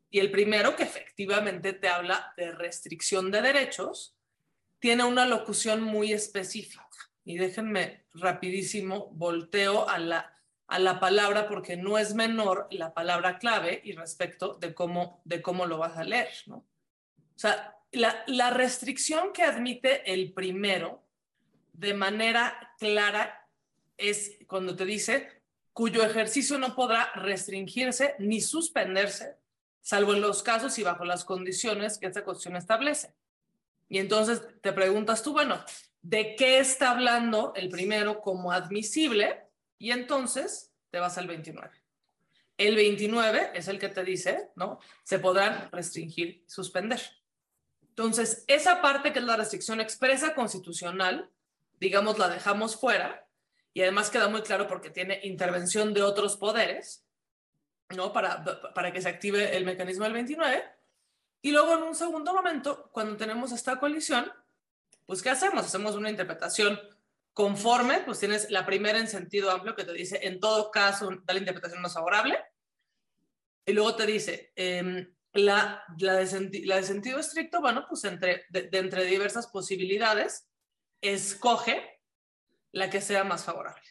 Y 0.09 0.19
el 0.19 0.31
primero, 0.31 0.75
que 0.75 0.83
efectivamente 0.83 1.73
te 1.73 1.89
habla 1.89 2.33
de 2.37 2.51
restricción 2.51 3.31
de 3.31 3.41
derechos, 3.41 4.17
tiene 4.79 5.03
una 5.03 5.25
locución 5.25 5.81
muy 5.81 6.13
específica. 6.13 6.87
Y 7.25 7.37
déjenme 7.37 8.05
rapidísimo, 8.13 9.09
volteo 9.11 9.89
a 9.89 9.99
la, 9.99 10.33
a 10.67 10.79
la 10.79 10.99
palabra 10.99 11.47
porque 11.47 11.75
no 11.75 11.97
es 11.97 12.13
menor 12.13 12.67
la 12.71 12.93
palabra 12.93 13.37
clave 13.37 13.81
y 13.83 13.91
respecto 13.93 14.53
de 14.55 14.73
cómo, 14.73 15.21
de 15.25 15.41
cómo 15.41 15.65
lo 15.65 15.77
vas 15.77 15.97
a 15.97 16.05
leer. 16.05 16.29
¿no? 16.45 16.57
O 16.57 17.39
sea, 17.39 17.75
la, 17.91 18.23
la 18.27 18.51
restricción 18.51 19.33
que 19.33 19.43
admite 19.43 20.11
el 20.11 20.31
primero 20.31 21.03
de 21.73 21.93
manera 21.93 22.73
clara 22.79 23.47
es 23.97 24.37
cuando 24.47 24.75
te 24.75 24.85
dice 24.85 25.41
cuyo 25.73 26.03
ejercicio 26.03 26.57
no 26.57 26.75
podrá 26.75 27.11
restringirse 27.13 28.15
ni 28.19 28.41
suspenderse, 28.41 29.37
salvo 29.87 30.13
en 30.13 30.19
los 30.19 30.43
casos 30.43 30.77
y 30.79 30.83
bajo 30.83 31.05
las 31.05 31.23
condiciones 31.23 31.97
que 31.97 32.07
esta 32.07 32.25
Constitución 32.25 32.57
establece. 32.57 33.13
Y 33.87 33.99
entonces 33.99 34.41
te 34.61 34.73
preguntas 34.73 35.23
tú, 35.23 35.31
bueno, 35.31 35.63
¿de 36.01 36.35
qué 36.35 36.59
está 36.59 36.91
hablando 36.91 37.53
el 37.55 37.69
primero 37.69 38.19
como 38.19 38.51
admisible? 38.51 39.45
Y 39.77 39.91
entonces 39.91 40.73
te 40.89 40.99
vas 40.99 41.17
al 41.17 41.27
29. 41.27 41.71
El 42.57 42.75
29 42.75 43.51
es 43.53 43.69
el 43.69 43.79
que 43.79 43.87
te 43.87 44.03
dice, 44.03 44.49
¿no? 44.57 44.79
Se 45.03 45.19
podrán 45.19 45.71
restringir 45.71 46.43
suspender. 46.47 46.99
Entonces, 47.87 48.43
esa 48.47 48.81
parte 48.81 49.13
que 49.13 49.19
es 49.19 49.25
la 49.25 49.37
restricción 49.37 49.79
expresa 49.79 50.35
constitucional, 50.35 51.29
digamos, 51.79 52.19
la 52.19 52.27
dejamos 52.27 52.75
fuera 52.75 53.25
y 53.73 53.83
además 53.83 54.09
queda 54.09 54.27
muy 54.27 54.41
claro 54.41 54.67
porque 54.67 54.89
tiene 54.89 55.21
intervención 55.23 55.93
de 55.93 56.03
otros 56.03 56.35
poderes, 56.35 57.06
¿no? 57.95 58.11
Para, 58.11 58.43
para 58.73 58.91
que 58.91 59.01
se 59.01 59.09
active 59.09 59.55
el 59.55 59.65
mecanismo 59.65 60.03
del 60.03 60.13
29. 60.13 60.63
Y 61.41 61.51
luego 61.51 61.75
en 61.75 61.83
un 61.83 61.95
segundo 61.95 62.33
momento, 62.33 62.89
cuando 62.91 63.15
tenemos 63.15 63.51
esta 63.51 63.79
colisión, 63.79 64.31
pues 65.05 65.21
¿qué 65.21 65.29
hacemos? 65.29 65.65
Hacemos 65.65 65.95
una 65.95 66.09
interpretación 66.09 66.79
conforme, 67.33 67.99
pues 67.99 68.19
tienes 68.19 68.49
la 68.49 68.65
primera 68.65 68.97
en 68.97 69.07
sentido 69.07 69.51
amplio 69.51 69.75
que 69.75 69.85
te 69.85 69.93
dice, 69.93 70.19
en 70.23 70.39
todo 70.39 70.71
caso, 70.71 71.09
da 71.23 71.33
la 71.33 71.39
interpretación 71.39 71.81
más 71.81 71.93
favorable. 71.93 72.37
Y 73.65 73.73
luego 73.73 73.95
te 73.95 74.05
dice, 74.05 74.51
em, 74.55 75.13
la, 75.33 75.83
la, 75.99 76.13
de 76.15 76.65
la, 76.65 76.77
de 76.77 76.83
sentido 76.83 77.19
estricto, 77.19 77.61
bueno, 77.61 77.85
pues 77.87 78.03
entre, 78.05 78.45
de, 78.49 78.69
entre 78.71 79.05
diversas 79.05 79.47
posibilidades, 79.47 80.47
escoge 80.99 82.01
la 82.71 82.89
que 82.89 83.01
sea 83.01 83.23
más 83.23 83.45
favorable. 83.45 83.83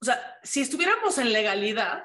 O 0.00 0.04
sea, 0.04 0.38
si 0.42 0.60
estuviéramos 0.60 1.16
en 1.18 1.32
legalidad, 1.32 2.04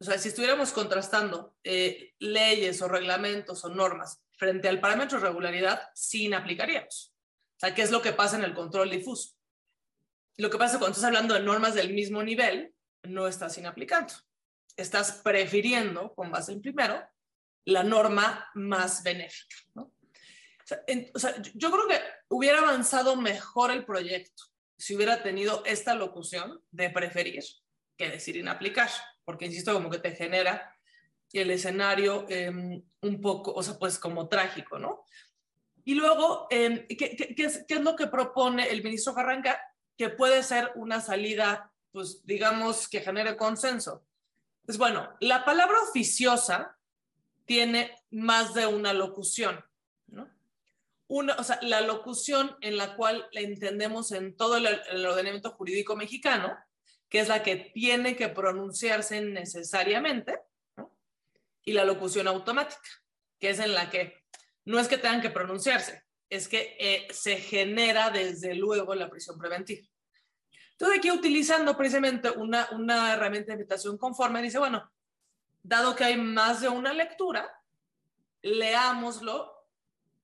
o 0.00 0.04
sea, 0.04 0.18
si 0.18 0.28
estuviéramos 0.28 0.72
contrastando 0.72 1.56
eh, 1.64 2.14
leyes 2.20 2.80
o 2.82 2.88
reglamentos 2.88 3.64
o 3.64 3.68
normas 3.68 4.22
frente 4.36 4.68
al 4.68 4.80
parámetro 4.80 5.18
de 5.18 5.26
regularidad, 5.26 5.90
sí 5.94 6.26
inaplicaríamos. 6.26 7.14
O 7.56 7.60
sea, 7.60 7.74
¿qué 7.74 7.82
es 7.82 7.90
lo 7.90 8.00
que 8.00 8.12
pasa 8.12 8.36
en 8.36 8.44
el 8.44 8.54
control 8.54 8.90
difuso? 8.90 9.34
Lo 10.36 10.50
que 10.50 10.58
pasa 10.58 10.78
cuando 10.78 10.92
estás 10.92 11.08
hablando 11.08 11.34
de 11.34 11.40
normas 11.40 11.74
del 11.74 11.92
mismo 11.92 12.22
nivel, 12.22 12.72
no 13.02 13.26
estás 13.26 13.58
inaplicando. 13.58 14.14
Estás 14.76 15.20
prefiriendo, 15.24 16.14
con 16.14 16.30
base 16.30 16.52
en 16.52 16.62
primero, 16.62 17.02
la 17.64 17.82
norma 17.82 18.48
más 18.54 19.02
benéfica. 19.02 19.56
¿no? 19.74 19.92
O 21.14 21.18
sea, 21.18 21.34
yo 21.54 21.70
creo 21.72 21.88
que 21.88 22.00
hubiera 22.28 22.58
avanzado 22.58 23.16
mejor 23.16 23.72
el 23.72 23.84
proyecto 23.84 24.44
si 24.78 24.94
hubiera 24.94 25.22
tenido 25.22 25.64
esta 25.66 25.94
locución 25.94 26.62
de 26.70 26.90
preferir 26.90 27.42
que 27.96 28.10
decir 28.10 28.36
inaplicar, 28.36 28.90
porque 29.28 29.44
insisto, 29.44 29.74
como 29.74 29.90
que 29.90 29.98
te 29.98 30.12
genera 30.12 30.74
el 31.34 31.50
escenario 31.50 32.24
em, 32.30 32.82
un 33.02 33.20
poco, 33.20 33.52
o 33.52 33.62
sea, 33.62 33.78
pues 33.78 33.98
como 33.98 34.26
trágico, 34.26 34.78
¿no? 34.78 35.04
Y 35.84 35.96
luego, 35.96 36.46
em, 36.48 36.86
¿qué, 36.86 37.14
qué, 37.14 37.44
es, 37.44 37.62
¿qué, 37.68 37.74
es, 37.74 37.80
lo 37.82 37.94
que 37.94 38.06
propone 38.06 38.70
el 38.70 38.82
ministro 38.82 39.14
Carranca? 39.14 39.60
Que 39.98 40.08
puede 40.08 40.42
ser 40.42 40.72
una 40.76 41.02
salida, 41.02 41.70
pues 41.92 42.24
digamos, 42.24 42.88
que 42.88 43.02
genere 43.02 43.36
consenso. 43.36 44.06
Pues 44.64 44.78
bueno, 44.78 45.14
la 45.20 45.44
palabra 45.44 45.76
oficiosa 45.90 46.78
tiene 47.44 47.94
más 48.08 48.54
de 48.54 48.66
una 48.66 48.94
locución 48.94 49.62
una, 51.08 51.34
o 51.36 51.44
sea, 51.44 51.58
la 51.62 51.80
locución 51.80 52.56
en 52.60 52.76
la 52.76 52.94
cual 52.94 53.26
la 53.32 53.40
entendemos 53.40 54.12
en 54.12 54.36
todo 54.36 54.58
el, 54.58 54.66
ordenamiento 55.06 55.52
jurídico 55.52 55.96
mexicano, 55.96 56.56
que 57.08 57.20
es 57.20 57.28
la 57.28 57.42
que 57.42 57.56
tiene 57.56 58.16
que 58.16 58.28
pronunciarse 58.28 59.20
necesariamente, 59.20 60.40
y 61.64 61.72
la 61.72 61.84
locución 61.84 62.26
automática, 62.28 62.88
que 63.38 63.50
es 63.50 63.58
en 63.58 63.74
la 63.74 63.90
que 63.90 64.24
no 64.64 64.78
es 64.78 64.88
que 64.88 64.98
tengan 64.98 65.20
que 65.20 65.30
pronunciarse, 65.30 66.02
es 66.30 66.48
que 66.48 66.76
eh, 66.78 67.08
se 67.10 67.36
genera 67.36 68.10
desde 68.10 68.54
luego 68.54 68.94
la 68.94 69.10
prisión 69.10 69.38
preventiva. 69.38 69.86
Entonces 70.72 70.98
aquí 70.98 71.10
utilizando 71.10 71.76
precisamente 71.76 72.30
una, 72.30 72.68
una 72.72 73.12
herramienta 73.12 73.48
de 73.48 73.54
invitación 73.54 73.98
conforme, 73.98 74.42
dice, 74.42 74.58
bueno, 74.58 74.90
dado 75.62 75.94
que 75.96 76.04
hay 76.04 76.16
más 76.16 76.60
de 76.60 76.68
una 76.68 76.92
lectura, 76.92 77.50
leámoslo 78.42 79.52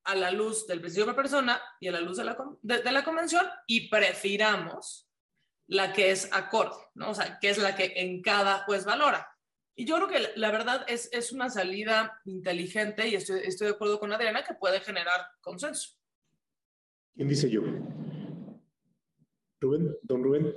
a 0.05 0.15
la 0.15 0.31
luz 0.31 0.67
del 0.67 0.81
principio 0.81 1.07
de 1.07 1.15
persona 1.15 1.61
y 1.81 1.89
a 1.89 1.93
la 1.93 2.01
luz 2.01 2.19
de 2.19 2.25
la, 2.25 2.37
de, 2.63 2.93
la 2.93 3.05
convención 3.05 3.47
y 3.67 3.89
prefiramos 3.89 5.09
la 5.67 5.93
que 5.93 6.11
es 6.11 6.29
acorde, 6.33 6.77
¿no? 6.95 7.11
O 7.11 7.15
sea, 7.15 7.39
que 7.41 7.51
es 7.51 7.59
la 7.59 7.75
que 7.75 7.93
en 7.97 8.23
cada 8.23 8.65
juez 8.65 8.85
valora. 8.85 9.29
Y 9.77 9.87
yo 9.87 9.97
creo 9.97 10.09
que 10.09 10.39
la 10.39 10.51
verdad 10.53 10.85
es, 10.89 11.09
es 11.13 11.33
una 11.33 11.51
salida 11.51 12.21
inteligente 12.25 13.09
y 13.09 13.17
estoy, 13.17 13.41
estoy 13.45 13.69
de 13.69 13.75
acuerdo 13.75 13.99
con 13.99 14.13
Adriana 14.13 14.45
que 14.45 14.55
puede 14.55 14.81
generar 14.81 15.21
consenso. 15.41 15.97
¿Quién 17.15 17.29
dice 17.29 17.51
yo? 17.51 17.63
Rubén, 19.61 19.97
don 20.03 20.23
Rubén. 20.23 20.55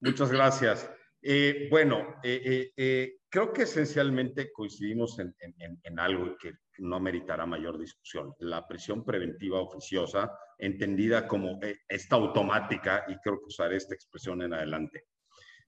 Muchas 0.00 0.30
gracias. 0.30 0.90
Eh, 1.20 1.68
bueno, 1.70 2.20
eh, 2.22 2.72
eh, 2.76 3.18
creo 3.28 3.52
que 3.52 3.62
esencialmente 3.62 4.52
coincidimos 4.52 5.18
en, 5.18 5.34
en, 5.40 5.80
en 5.82 5.98
algo 5.98 6.36
que 6.38 6.52
no 6.78 7.00
meritará 7.00 7.46
mayor 7.46 7.78
discusión. 7.78 8.34
La 8.38 8.66
prisión 8.66 9.04
preventiva 9.04 9.60
oficiosa, 9.60 10.32
entendida 10.58 11.26
como 11.26 11.58
eh, 11.62 11.80
esta 11.88 12.16
automática, 12.16 13.04
y 13.08 13.16
creo 13.18 13.38
que 13.38 13.46
usaré 13.46 13.76
esta 13.76 13.94
expresión 13.94 14.42
en 14.42 14.54
adelante, 14.54 15.06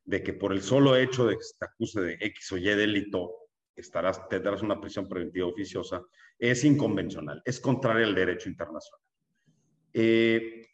de 0.04 0.22
que 0.22 0.32
por 0.32 0.52
el 0.52 0.62
solo 0.62 0.96
hecho 0.96 1.26
de 1.26 1.36
que 1.36 1.42
se 1.42 1.58
te 1.58 1.64
acuse 1.64 2.00
de 2.00 2.18
X 2.20 2.52
o 2.52 2.56
Y 2.56 2.64
delito, 2.64 3.34
estarás, 3.74 4.28
tendrás 4.28 4.62
una 4.62 4.80
prisión 4.80 5.08
preventiva 5.08 5.46
oficiosa, 5.46 6.02
es 6.38 6.64
inconvencional, 6.64 7.42
es 7.44 7.60
contrario 7.60 8.06
al 8.06 8.14
derecho 8.14 8.48
internacional. 8.48 9.00
Eh, 9.92 10.68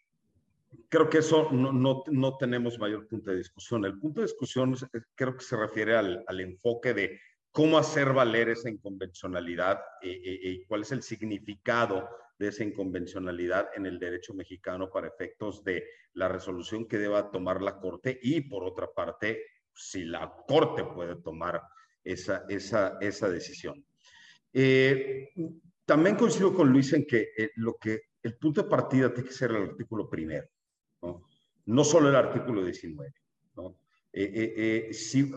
creo 0.88 1.08
que 1.08 1.18
eso 1.18 1.48
no, 1.52 1.72
no, 1.72 2.02
no, 2.08 2.36
tenemos 2.36 2.78
mayor 2.78 3.06
punto 3.06 3.30
de 3.30 3.38
discusión. 3.38 3.84
El 3.84 3.98
punto 3.98 4.20
de 4.20 4.26
discusión 4.26 4.74
eh, 4.74 5.00
creo 5.14 5.36
que 5.36 5.44
se 5.44 5.56
refiere 5.56 5.96
al, 5.96 6.24
al 6.26 6.40
enfoque 6.40 6.92
de 6.92 7.20
cómo 7.52 7.76
hacer 7.78 8.12
valer 8.12 8.48
esa 8.48 8.70
inconvencionalidad 8.70 9.78
eh, 10.00 10.10
eh, 10.10 10.40
eh, 10.42 10.50
y 10.50 10.64
cuál 10.64 10.82
es 10.82 10.92
el 10.92 11.02
significado 11.02 12.08
de 12.38 12.48
esa 12.48 12.64
inconvencionalidad 12.64 13.68
en 13.76 13.86
el 13.86 13.98
derecho 13.98 14.34
mexicano 14.34 14.90
para 14.90 15.08
efectos 15.08 15.62
de 15.62 15.84
la 16.14 16.28
resolución 16.28 16.88
que 16.88 16.98
deba 16.98 17.30
tomar 17.30 17.62
la 17.62 17.78
Corte 17.78 18.18
y, 18.22 18.40
por 18.40 18.64
otra 18.64 18.90
parte, 18.90 19.44
si 19.74 20.04
la 20.04 20.34
Corte 20.48 20.82
puede 20.84 21.16
tomar 21.16 21.62
esa, 22.02 22.44
esa, 22.48 22.98
esa 23.00 23.28
decisión. 23.28 23.84
también 25.84 26.16
coincido 26.16 26.54
con 26.54 26.70
Luis 26.70 26.92
en 26.94 27.06
que 27.06 27.28
lo 27.56 27.74
que 27.74 28.00
el 28.22 28.36
punto 28.38 28.62
de 28.62 28.68
partida 28.68 29.12
tiene 29.12 29.28
que 29.28 29.34
ser 29.34 29.50
el 29.50 29.70
artículo 29.70 30.08
primero, 30.08 30.48
no, 31.02 31.28
no 31.66 31.84
solo 31.84 32.08
el 32.08 32.16
artículo 32.16 32.64
19. 32.64 33.12
¿no? 33.56 33.78
si, 34.12 35.32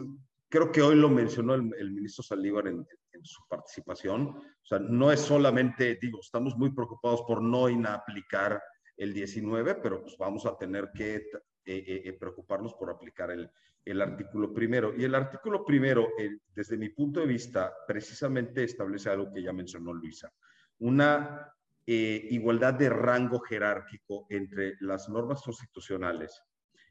creo 0.50 0.72
que 0.72 0.82
hoy 0.82 0.96
lo 0.96 1.10
mencionó 1.10 1.54
el, 1.54 1.92
ministro 1.92 2.24
Saldívar 2.24 2.68
en, 2.68 2.86
su 3.24 3.42
participación. 3.48 4.28
O 4.28 4.66
sea, 4.66 4.80
no 4.80 5.12
es 5.12 5.22
solamente, 5.22 5.98
digo, 6.02 6.20
estamos 6.22 6.56
muy 6.58 6.72
preocupados 6.72 7.22
por 7.24 7.42
no 7.42 7.70
inaplicar 7.70 8.62
el 8.98 9.14
19, 9.14 9.76
pero 9.76 10.02
pues 10.02 10.18
vamos 10.18 10.46
a 10.46 10.58
tener 10.58 10.92
que 10.94 11.16
eh, 11.16 11.24
eh, 11.66 12.02
eh, 12.06 12.14
preocuparnos 12.14 12.74
por 12.76 12.90
aplicar 12.90 13.32
el, 13.32 13.50
el, 13.84 14.02
artículo 14.02 14.54
primero. 14.54 14.94
Y 14.96 15.04
el 15.06 15.16
artículo 15.16 15.66
primero, 15.66 16.10
desde 16.54 16.78
mi 16.78 16.90
punto 16.90 17.20
de 17.20 17.26
vista, 17.26 17.74
precisamente 17.88 18.64
establece 18.64 19.10
algo 19.10 19.34
que 19.34 19.42
ya 19.42 19.54
mencionó 19.54 19.94
Luisa, 19.94 20.32
una 20.80 21.52
igualdad 21.88 22.74
de 22.74 22.90
rango 22.90 23.40
jerárquico 23.40 24.26
entre 24.30 24.76
las 24.80 25.08
normas 25.08 25.42
constitucionales 25.44 26.42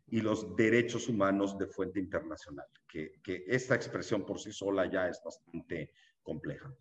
y 0.09 0.21
los 0.21 0.55
derechos 0.57 1.09
humanos 1.09 1.59
de 1.59 1.67
fuente 1.67 1.99
internacional, 1.99 2.67
que, 2.87 3.21
que 3.23 3.45
esta 3.47 3.75
expresión 3.75 4.25
por 4.25 4.39
sí 4.39 4.53
sola 4.53 4.91
ya 4.91 5.09
es 5.09 5.21
bastante 5.25 5.93
compleja. 6.23 6.73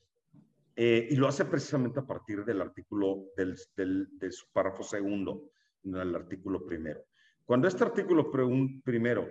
Eh, 0.76 1.08
y 1.12 1.16
lo 1.16 1.28
hace 1.28 1.46
precisamente 1.46 2.00
a 2.00 2.06
partir 2.06 2.44
del 2.44 2.62
artículo, 2.62 3.28
del, 3.38 3.56
del, 3.76 4.08
de 4.18 4.32
su 4.32 4.52
párrafo 4.52 4.84
segundo, 4.84 5.52
no 5.84 6.02
el 6.02 6.16
artículo 6.16 6.66
primero. 6.66 7.06
Cuando 7.46 7.68
este 7.68 7.84
artículo 7.84 8.32
primero, 8.32 9.30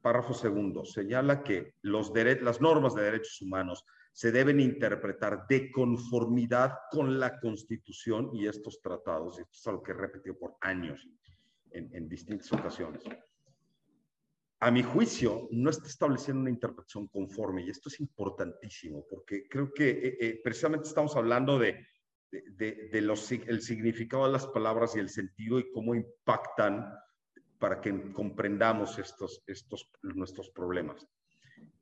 párrafo 0.00 0.32
segundo, 0.32 0.84
señala 0.84 1.42
que 1.42 1.74
los 1.82 2.12
las 2.14 2.60
normas 2.60 2.94
de 2.94 3.02
derechos 3.02 3.42
humanos 3.42 3.84
se 4.12 4.32
deben 4.32 4.60
interpretar 4.60 5.46
de 5.48 5.70
conformidad 5.70 6.78
con 6.90 7.20
la 7.20 7.38
Constitución 7.40 8.30
y 8.32 8.46
estos 8.46 8.80
tratados, 8.80 9.38
y 9.38 9.42
esto 9.42 9.52
es 9.52 9.66
algo 9.66 9.82
que 9.82 9.92
he 9.92 9.94
repetido 9.94 10.38
por 10.38 10.56
años, 10.60 11.06
en, 11.72 12.08
distintas 12.08 12.52
ocasiones. 12.52 13.02
a 14.60 14.70
mi 14.70 14.82
juicio, 14.82 15.48
no 15.52 15.70
está 15.70 15.86
estableciendo 15.86 16.42
una 16.42 16.50
interpretación 16.50 17.08
conforme. 17.08 17.62
Y 17.62 17.70
esto 17.70 17.88
es 17.88 17.98
importantísimo, 18.00 19.06
porque 19.08 19.48
creo 19.48 19.72
que 19.72 19.90
eh, 19.90 20.16
eh, 20.20 20.40
precisamente 20.44 20.88
estamos 20.88 21.16
hablando 21.16 21.58
de, 21.58 21.86
de, 22.30 23.00
los, 23.00 23.32
el 23.32 23.62
significado 23.62 24.26
de 24.26 24.32
las 24.32 24.46
palabras 24.46 24.94
y 24.94 25.00
el 25.00 25.08
sentido 25.08 25.58
y 25.58 25.70
cómo 25.70 25.94
impactan 25.94 26.92
para 27.58 27.80
que 27.80 28.12
comprendamos 28.12 28.98
estos, 28.98 29.42
estos, 29.46 29.90
nuestros 30.02 30.50
problemas. 30.50 31.06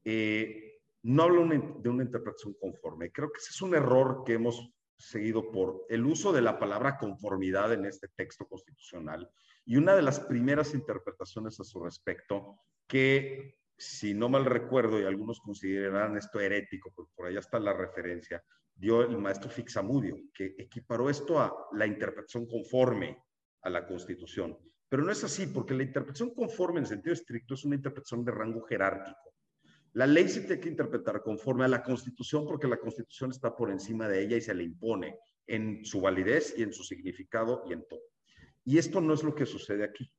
Eh, 0.05 0.81
no 1.03 1.23
hablo 1.23 1.47
de 1.47 1.89
una 1.89 2.03
interpretación 2.03 2.55
conforme. 2.55 3.13
Creo 3.13 3.31
que 3.31 3.39
ese 3.39 3.51
es 3.51 3.63
un 3.63 3.75
error 3.75 4.25
que 4.27 4.35
hemos 4.35 4.73
seguido 4.99 5.51
por 5.53 5.87
el 5.89 6.05
uso 6.05 6.33
de 6.33 6.43
la 6.43 6.59
palabra 6.59 6.99
conformidad 6.99 7.73
en 7.73 7.87
este 7.87 8.09
texto 8.09 8.47
constitucional 8.47 9.31
y 9.69 9.77
una 9.77 9.95
de 9.95 10.01
las 10.01 10.19
primeras 10.19 10.73
interpretaciones 10.73 11.61
a 11.61 11.65
su 11.65 11.79
respecto, 11.85 12.59
que 12.87 13.59
si 13.77 14.15
no 14.15 14.31
mal 14.31 14.47
recuerdo, 14.47 14.99
y 14.99 15.05
algunos 15.05 15.41
considerarán 15.41 16.17
esto 16.17 16.41
herético, 16.41 16.91
porque 16.97 17.13
por 17.15 17.27
allá 17.27 17.41
está 17.41 17.61
la 17.61 17.75
referencia, 17.75 18.43
dio 18.75 19.03
el 19.03 19.19
maestro 19.19 19.51
Fixamudio, 19.51 20.17
que 20.33 20.55
equiparó 20.57 21.11
esto 21.11 21.39
a 21.39 21.55
la 21.73 21.87
interpretación 21.87 22.47
conforme 22.47 23.23
a 23.61 23.69
la 23.69 23.87
Constitución. 23.87 24.57
Pero 24.89 25.03
no 25.03 25.13
es 25.13 25.23
así, 25.23 25.47
porque 25.47 25.75
la 25.75 25.83
interpretación 25.83 26.35
conforme 26.35 26.81
en 26.81 26.87
sentido 26.87 27.13
estricto 27.13 27.53
es 27.53 27.67
una 27.67 27.77
interpretación 27.77 28.25
de 28.25 28.33
rango 28.33 28.63
jerárquico. 28.63 29.35
La 29.93 30.07
ley 30.07 30.31
se 30.31 30.41
tiene 30.41 30.61
que 30.63 30.71
interpretar 30.71 31.23
conforme 31.23 31.67
a 31.67 31.69
la 31.69 31.83
Constitución 31.83 32.47
porque 32.47 32.69
la 32.69 32.79
Constitución 32.79 33.33
está 33.33 33.55
por 33.55 33.71
encima 33.71 34.09
de 34.09 34.23
ella 34.23 34.39
y 34.39 34.41
se 34.41 34.55
le 34.55 34.65
impone 34.65 35.19
en 35.47 35.85
su 35.85 36.01
validez 36.01 36.55
y 36.57 36.63
en 36.63 36.73
su 36.73 36.85
significado 36.85 37.65
y 37.69 37.75
en 37.75 37.87
todo. 37.87 38.01
Y 38.69 38.77
esto 38.77 39.01
no 39.01 39.15
es 39.15 39.25
lo 39.25 39.35
que 39.35 39.47
sucede 39.47 39.83
aquí. 39.83 40.13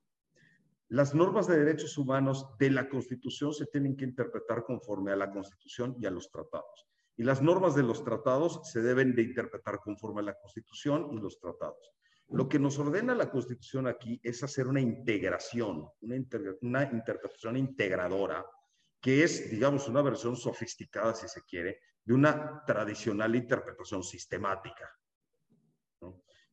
Las 0.87 1.13
normas 1.13 1.45
de 1.45 1.59
derechos 1.59 1.95
humanos 1.99 2.47
de 2.57 2.71
la 2.71 2.89
Constitución 2.89 3.53
se 3.53 3.67
tienen 3.67 3.95
que 3.95 4.05
interpretar 4.05 4.63
conforme 4.63 5.11
a 5.11 5.15
la 5.15 5.29
Constitución 5.29 5.95
y 5.99 6.07
a 6.07 6.09
los 6.09 6.31
tratados. 6.31 6.87
Y 7.15 7.21
las 7.21 7.43
normas 7.43 7.75
de 7.75 7.83
los 7.83 8.03
tratados 8.03 8.61
se 8.63 8.81
deben 8.81 9.13
de 9.13 9.21
interpretar 9.21 9.77
conforme 9.81 10.21
a 10.21 10.23
la 10.23 10.33
Constitución 10.33 11.09
y 11.11 11.19
los 11.19 11.39
tratados. 11.39 11.93
Lo 12.29 12.49
que 12.49 12.57
nos 12.57 12.79
ordena 12.79 13.13
la 13.13 13.29
Constitución 13.29 13.85
aquí 13.85 14.19
es 14.23 14.41
hacer 14.41 14.65
una 14.65 14.81
integración, 14.81 15.87
una, 16.01 16.15
una 16.61 16.83
interpretación 16.91 17.55
integradora, 17.55 18.43
que 18.99 19.23
es, 19.23 19.51
digamos, 19.51 19.87
una 19.87 20.01
versión 20.01 20.35
sofisticada, 20.35 21.13
si 21.13 21.27
se 21.27 21.43
quiere, 21.43 21.81
de 22.03 22.15
una 22.15 22.63
tradicional 22.65 23.35
interpretación 23.35 24.01
sistemática. 24.01 24.89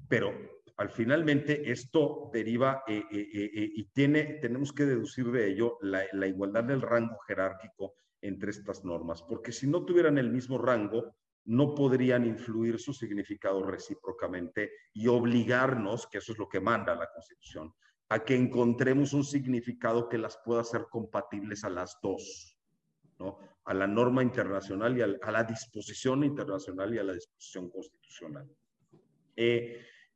Pero 0.06 0.55
al 0.76 0.90
finalmente 0.90 1.70
esto 1.70 2.30
deriva 2.32 2.82
eh, 2.86 3.02
eh, 3.10 3.28
eh, 3.32 3.70
y 3.74 3.84
tiene, 3.84 4.38
tenemos 4.42 4.72
que 4.72 4.84
deducir 4.84 5.30
de 5.30 5.50
ello 5.50 5.78
la, 5.80 6.26
igualdad 6.26 6.64
del 6.64 6.82
rango 6.82 7.18
jerárquico 7.26 7.94
entre 8.20 8.50
estas 8.50 8.84
normas, 8.84 9.22
porque 9.22 9.52
si 9.52 9.66
no 9.66 9.84
tuvieran 9.84 10.18
el 10.18 10.30
mismo 10.30 10.58
rango, 10.58 11.16
no 11.44 11.74
podrían 11.74 12.26
influir 12.26 12.78
su 12.78 12.92
significado 12.92 13.62
recíprocamente 13.62 14.72
y 14.92 15.06
obligarnos, 15.06 16.08
que 16.08 16.18
eso 16.18 16.32
es 16.32 16.38
lo 16.38 16.48
que 16.48 16.60
manda 16.60 16.94
la 16.94 17.08
Constitución, 17.12 17.72
a 18.08 18.24
que 18.24 18.34
encontremos 18.34 19.12
un 19.12 19.24
significado 19.24 20.08
que 20.08 20.18
las 20.18 20.38
pueda 20.44 20.60
hacer 20.60 20.86
compatibles 20.90 21.64
a 21.64 21.70
las 21.70 21.98
dos, 22.02 22.58
¿no? 23.18 23.38
a 23.64 23.74
la 23.74 23.86
norma 23.86 24.22
internacional 24.22 24.98
y 24.98 25.02
a, 25.02 25.30
la 25.30 25.44
disposición 25.44 26.24
internacional 26.24 26.94
y 26.94 26.98
a 26.98 27.04
la 27.04 27.14
disposición 27.14 27.70
constitucional. 27.70 28.48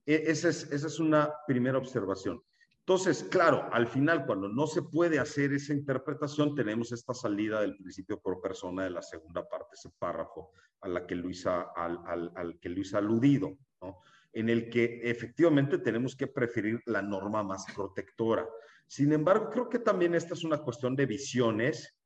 Esa 0.07 0.49
es, 0.49 0.71
esa 0.73 0.87
es 0.87 0.99
una 0.99 1.33
primera 1.47 1.79
observación. 1.79 2.43
Entonces, 2.81 3.23
claro, 3.31 3.69
al 3.73 3.87
final, 3.87 4.27
cuando 4.27 4.49
no 4.49 4.67
se 4.67 4.83
puede 4.83 5.19
hacer 5.21 5.53
esa 5.53 5.73
interpretación, 5.73 6.55
tenemos 6.55 6.91
esta 6.91 7.15
salida 7.15 7.61
del 7.61 7.77
principio 7.77 8.19
por 8.19 8.41
persona 8.41 8.85
de 8.85 8.91
la 8.91 9.03
segunda 9.03 9.49
parte, 9.49 9.75
ese 9.75 9.91
párrafo 9.97 10.51
a 10.81 10.89
la 10.89 11.07
que 11.07 11.15
Luisa, 11.15 11.69
al, 11.77 12.01
al, 12.07 12.33
al 12.35 12.59
que 12.59 12.69
Luis 12.69 12.93
ha 12.95 12.99
aludido, 12.99 13.57
¿no? 13.81 14.01
en 14.33 14.49
el 14.49 14.71
que 14.71 15.01
efectivamente 15.05 15.79
tenemos 15.79 16.17
que 16.17 16.27
preferir 16.27 16.81
la 16.87 17.03
norma 17.03 17.43
más 17.43 17.65
protectora. 17.75 18.49
Sin 18.87 19.13
embargo, 19.13 19.51
creo 19.51 19.69
que 19.69 19.79
también 19.79 20.15
esta 20.15 20.35
es 20.35 20.43
una 20.43 20.59
cuestión 20.59 20.97
de 20.97 21.07
visiones 21.07 21.97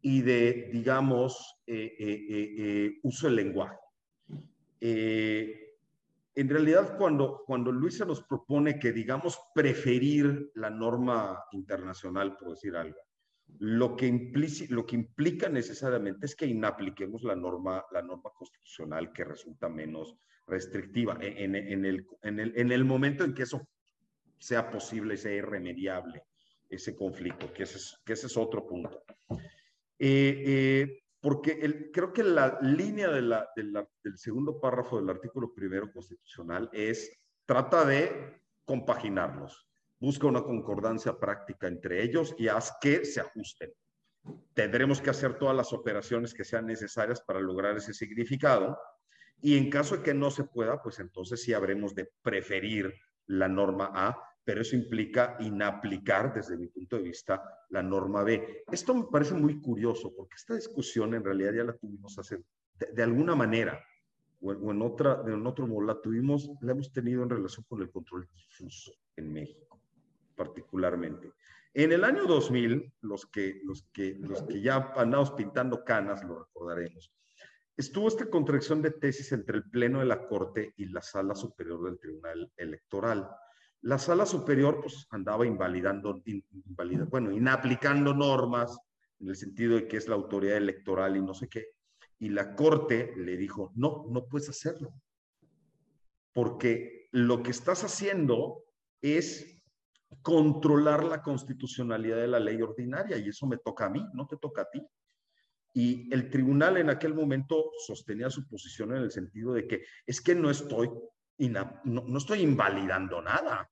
y 0.00 0.22
de, 0.22 0.70
digamos, 0.72 1.60
eh, 1.66 1.94
eh, 1.98 2.26
eh, 2.28 2.98
uso 3.02 3.26
del 3.26 3.36
lenguaje. 3.36 3.76
Eh, 4.80 5.69
en 6.40 6.48
realidad 6.48 6.96
cuando, 6.96 7.42
cuando 7.46 7.70
Luisa 7.70 8.04
nos 8.04 8.22
propone 8.22 8.78
que, 8.78 8.92
digamos, 8.92 9.38
preferir 9.54 10.50
la 10.54 10.70
norma 10.70 11.44
internacional, 11.52 12.36
por 12.36 12.50
decir 12.50 12.76
algo, 12.76 12.98
lo 13.58 13.96
que, 13.96 14.06
implica, 14.06 14.64
lo 14.68 14.86
que 14.86 14.96
implica 14.96 15.48
necesariamente 15.48 16.26
es 16.26 16.34
que 16.36 16.46
inapliquemos 16.46 17.22
la 17.24 17.34
norma, 17.34 17.84
la 17.92 18.02
norma 18.02 18.30
constitucional 18.34 19.12
que 19.12 19.24
resulta 19.24 19.68
menos 19.68 20.16
restrictiva 20.46 21.18
en, 21.20 21.54
en, 21.54 21.84
el, 21.84 22.06
en, 22.22 22.40
el, 22.40 22.52
en 22.56 22.72
el 22.72 22.84
momento 22.84 23.24
en 23.24 23.34
que 23.34 23.42
eso 23.42 23.68
sea 24.38 24.70
posible, 24.70 25.16
sea 25.16 25.32
irremediable, 25.32 26.24
ese 26.68 26.96
conflicto, 26.96 27.52
que 27.52 27.64
ese 27.64 27.76
es, 27.76 27.98
que 28.04 28.14
ese 28.14 28.26
es 28.26 28.36
otro 28.36 28.66
punto. 28.66 29.02
Eh, 29.98 30.42
eh, 30.46 30.99
porque 31.20 31.90
creo 31.92 32.12
que 32.12 32.22
la 32.22 32.58
línea 32.62 33.08
del 33.08 33.46
segundo 34.16 34.58
párrafo 34.58 34.98
del 34.98 35.10
artículo 35.10 35.52
primero 35.52 35.92
constitucional 35.92 36.70
es, 36.72 37.10
trata 37.44 37.84
de 37.84 38.42
compaginarlos, 38.64 39.68
busca 39.98 40.26
una 40.26 40.42
concordancia 40.42 41.18
práctica 41.18 41.68
entre 41.68 42.02
ellos 42.02 42.34
y 42.38 42.48
haz 42.48 42.72
que 42.80 43.04
se 43.04 43.20
ajusten. 43.20 43.70
Tendremos 44.54 45.00
que 45.00 45.10
hacer 45.10 45.38
todas 45.38 45.56
las 45.56 45.72
operaciones 45.72 46.32
que 46.32 46.44
sean 46.44 46.66
necesarias 46.66 47.20
para 47.20 47.40
lograr 47.40 47.76
ese 47.76 47.92
significado 47.92 48.78
y 49.42 49.56
en 49.56 49.70
caso 49.70 49.98
de 49.98 50.02
que 50.02 50.14
no 50.14 50.30
se 50.30 50.44
pueda, 50.44 50.82
pues 50.82 51.00
entonces 51.00 51.42
sí 51.42 51.52
habremos 51.52 51.94
de 51.94 52.10
preferir 52.22 52.94
la 53.26 53.48
norma 53.48 53.90
A 53.94 54.29
pero 54.44 54.62
eso 54.62 54.76
implica 54.76 55.36
inaplicar, 55.40 56.32
desde 56.32 56.56
mi 56.56 56.66
punto 56.68 56.96
de 56.96 57.02
vista, 57.02 57.42
la 57.70 57.82
norma 57.82 58.22
B. 58.22 58.64
Esto 58.70 58.94
me 58.94 59.04
parece 59.04 59.34
muy 59.34 59.60
curioso, 59.60 60.14
porque 60.16 60.36
esta 60.36 60.54
discusión 60.54 61.14
en 61.14 61.24
realidad 61.24 61.52
ya 61.52 61.64
la 61.64 61.76
tuvimos 61.76 62.18
hace, 62.18 62.42
de, 62.74 63.02
alguna 63.02 63.34
manera, 63.34 63.82
o, 64.40 64.52
en, 64.52 64.82
otra, 64.82 65.22
en 65.26 65.46
otro 65.46 65.66
modo, 65.66 65.82
la 65.82 66.00
tuvimos, 66.00 66.50
la 66.62 66.72
hemos 66.72 66.92
tenido 66.92 67.22
en 67.22 67.30
relación 67.30 67.64
con 67.68 67.82
el 67.82 67.90
control 67.90 68.26
difuso 68.32 68.92
en 69.16 69.32
México, 69.32 69.80
particularmente. 70.34 71.32
En 71.74 71.92
el 71.92 72.02
año 72.02 72.26
2000, 72.26 72.94
los 73.02 73.26
que, 73.26 73.60
los 73.64 73.86
que, 73.92 74.16
los 74.18 74.42
que 74.42 74.60
ya 74.60 74.92
andamos 74.96 75.32
pintando 75.32 75.84
canas, 75.84 76.24
lo 76.24 76.40
recordaremos, 76.40 77.12
estuvo 77.76 78.08
esta 78.08 78.28
contracción 78.28 78.82
de 78.82 78.90
tesis 78.90 79.30
entre 79.32 79.58
el 79.58 79.70
Pleno 79.70 80.00
de 80.00 80.06
la 80.06 80.26
Corte 80.26 80.72
y 80.78 80.86
la 80.86 81.02
Sala 81.02 81.34
Superior 81.34 81.84
del 81.84 82.00
Tribunal 82.00 82.50
Electoral 82.56 83.28
la 83.82 83.98
sala 83.98 84.26
superior 84.26 84.80
pues 84.82 85.06
andaba 85.10 85.46
invalidando, 85.46 86.22
bueno, 87.08 87.32
inaplicando 87.32 88.14
normas 88.14 88.78
en 89.18 89.28
el 89.28 89.36
sentido 89.36 89.76
de 89.76 89.88
que 89.88 89.96
es 89.96 90.08
la 90.08 90.16
autoridad 90.16 90.56
electoral 90.56 91.16
y 91.16 91.22
no 91.22 91.34
sé 91.34 91.48
qué. 91.48 91.68
Y 92.18 92.28
la 92.28 92.54
corte 92.54 93.14
le 93.16 93.36
dijo, 93.36 93.72
no, 93.74 94.06
no 94.10 94.26
puedes 94.26 94.48
hacerlo. 94.50 94.92
Porque 96.32 97.08
lo 97.12 97.42
que 97.42 97.50
estás 97.50 97.82
haciendo 97.82 98.64
es 99.00 99.62
controlar 100.22 101.04
la 101.04 101.22
constitucionalidad 101.22 102.16
de 102.16 102.28
la 102.28 102.40
ley 102.40 102.60
ordinaria 102.60 103.16
y 103.16 103.28
eso 103.28 103.46
me 103.46 103.56
toca 103.58 103.86
a 103.86 103.90
mí, 103.90 104.04
no 104.12 104.26
te 104.26 104.36
toca 104.36 104.62
a 104.62 104.70
ti. 104.70 104.86
Y 105.72 106.12
el 106.12 106.28
tribunal 106.30 106.76
en 106.76 106.90
aquel 106.90 107.14
momento 107.14 107.70
sostenía 107.86 108.28
su 108.28 108.46
posición 108.46 108.94
en 108.94 109.02
el 109.02 109.10
sentido 109.10 109.54
de 109.54 109.66
que 109.66 109.84
es 110.04 110.20
que 110.20 110.34
no 110.34 110.50
estoy 110.50 110.90
no, 111.48 112.18
estoy 112.18 112.40
invalidando 112.42 113.22
nada, 113.22 113.70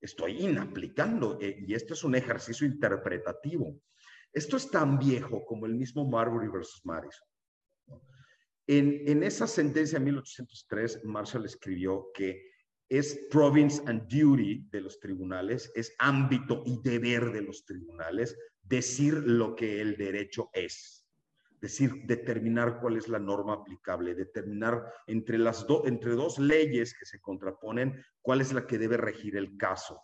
estoy 0.00 0.42
inaplicando, 0.42 1.38
eh, 1.40 1.64
y 1.66 1.74
esto 1.74 1.94
es 1.94 2.04
un 2.04 2.14
ejercicio 2.14 2.66
interpretativo. 2.66 3.80
Esto 4.32 4.56
es 4.56 4.70
tan 4.70 4.98
viejo 4.98 5.44
como 5.44 5.66
el 5.66 5.74
mismo 5.74 6.08
Marbury 6.08 6.48
versus 6.48 6.84
Madison. 6.84 7.26
En, 8.66 9.02
en 9.06 9.22
esa 9.22 9.46
sentencia 9.46 9.98
de 9.98 10.04
1803, 10.06 11.04
Marshall 11.04 11.44
escribió 11.44 12.10
que 12.12 12.50
es 12.88 13.28
province 13.30 13.82
and 13.86 14.02
duty 14.08 14.68
de 14.70 14.80
los 14.80 14.98
tribunales, 15.00 15.70
es 15.74 15.94
ámbito 15.98 16.62
y 16.66 16.80
deber 16.82 17.32
de 17.32 17.42
los 17.42 17.64
tribunales 17.64 18.36
decir 18.62 19.14
lo 19.14 19.54
que 19.54 19.80
el 19.80 19.96
derecho 19.96 20.50
es 20.52 21.03
decir, 21.64 22.02
determinar 22.04 22.78
cuál 22.78 22.98
es 22.98 23.08
la 23.08 23.18
norma 23.18 23.54
aplicable, 23.54 24.14
determinar 24.14 24.84
entre, 25.06 25.38
las 25.38 25.66
entre 25.84 26.12
dos 26.12 26.38
leyes 26.38 26.94
que 26.94 27.06
se 27.06 27.22
contraponen 27.22 28.04
cuál 28.20 28.42
es 28.42 28.52
la 28.52 28.66
que 28.66 28.76
debe 28.76 28.98
regir 28.98 29.34
el 29.36 29.56
caso. 29.56 29.98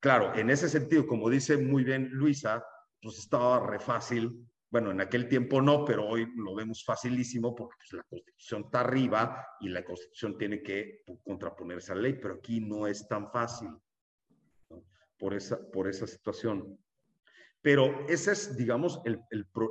Claro, 0.00 0.34
en 0.34 0.50
ese 0.50 0.68
sentido, 0.68 1.06
como 1.06 1.30
dice 1.30 1.56
muy 1.56 1.82
bien 1.82 2.10
Luisa, 2.10 2.62
pues 3.00 3.18
estaba 3.18 3.66
re 3.66 3.80
fácil. 3.80 4.46
Bueno, 4.70 4.90
en 4.90 5.00
aquel 5.00 5.28
tiempo 5.28 5.62
no, 5.62 5.82
pero 5.82 6.06
hoy 6.06 6.30
lo 6.36 6.54
vemos 6.54 6.84
facilísimo 6.84 7.54
porque 7.54 7.76
pues, 7.78 7.92
la 7.94 8.02
Constitución 8.02 8.64
está 8.66 8.80
arriba 8.80 9.46
y 9.60 9.70
la 9.70 9.82
Constitución 9.82 10.36
tiene 10.36 10.62
que 10.62 11.04
contraponer 11.24 11.78
esa 11.78 11.94
ley, 11.94 12.18
pero 12.20 12.34
aquí 12.34 12.60
no 12.60 12.86
es 12.86 13.08
tan 13.08 13.32
fácil 13.32 13.70
por, 15.18 15.32
esa, 15.32 15.58
por 15.70 15.88
esa 15.88 16.06
situación. 16.06 16.78
Pero 17.62 18.06
ese 18.08 18.32
es, 18.32 18.56
digamos, 18.56 19.00
el, 19.04 19.20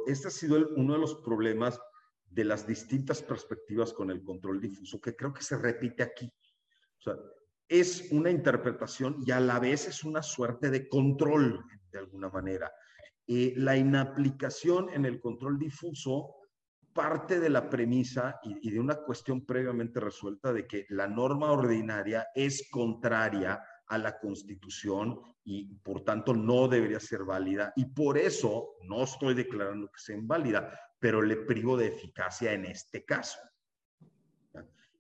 este 0.08 0.28
ha 0.28 0.32
sido 0.32 0.68
uno 0.76 0.94
de 0.94 1.00
los 1.00 1.16
problemas 1.16 1.80
de 2.30 2.44
las 2.44 2.68
distintas 2.68 3.22
perspectivas 3.22 3.94
con 3.94 4.12
el 4.12 4.24
control 4.24 4.60
difuso, 4.60 5.00
que 5.00 5.16
creo 5.16 5.34
que 5.34 5.44
se 5.44 5.58
repite 5.58 6.04
aquí. 6.04 6.32
O 7.00 7.02
sea, 7.02 7.16
es 7.68 8.12
una 8.12 8.30
interpretación 8.30 9.18
y 9.26 9.32
a 9.32 9.40
la 9.40 9.60
vez 9.60 9.88
es 9.88 10.04
una 10.04 10.22
suerte 10.22 10.70
de 10.70 10.88
control, 10.88 11.64
de 11.92 12.00
alguna 12.00 12.30
manera. 12.30 12.72
Eh, 13.26 13.54
la 13.58 13.76
inaplicación 13.76 14.90
en 14.90 15.06
el 15.06 15.20
control 15.20 15.60
difuso 15.60 16.36
parte 16.94 17.40
de 17.40 17.50
la 17.50 17.70
premisa 17.70 18.40
y, 18.42 18.72
de 18.72 18.80
una 18.80 18.96
cuestión 18.96 19.46
previamente 19.46 20.00
resuelta 20.00 20.52
de 20.52 20.66
que 20.66 20.86
la 20.90 21.08
norma 21.08 21.52
ordinaria 21.52 22.28
es 22.34 22.70
contraria 22.72 23.62
a 23.86 23.98
la 24.00 24.18
Constitución 24.18 25.22
y 25.50 25.64
por 25.76 26.04
tanto 26.04 26.34
no 26.34 26.68
debería 26.68 27.00
ser 27.00 27.24
válida 27.24 27.72
y 27.78 27.86
por 27.86 28.18
eso 28.18 28.76
no 28.84 29.06
estoy 29.06 29.34
declarando 29.34 29.88
que 29.88 29.98
sea 30.00 30.18
inválida, 30.18 30.78
pero 31.00 31.22
le 31.22 31.38
privo 31.38 31.78
de 31.78 31.88
eficacia 31.88 32.52
en 32.52 32.66
este 32.66 33.06
caso. 33.06 33.40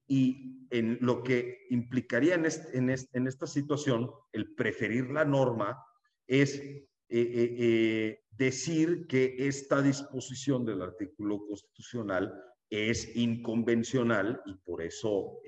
Y 0.08 0.66
en 0.70 1.00
lo 1.02 1.22
que 1.22 1.66
implicaría 1.70 2.36
en, 2.36 2.46
en, 2.46 3.28
esta 3.28 3.46
situación 3.46 4.10
el 4.32 4.56
preferir 4.56 5.12
la 5.12 5.26
norma 5.26 5.84
es 6.26 6.56
eh, 6.60 6.86
eh, 7.10 7.56
eh, 7.60 8.24
decir 8.32 9.06
que 9.06 9.36
esta 9.38 9.82
disposición 9.82 10.66
del 10.66 10.82
artículo 10.82 11.46
constitucional 11.46 12.34
es 12.70 13.18
inconvencional 13.18 14.42
y 14.46 14.54
por 14.54 14.82
eso, 14.82 15.42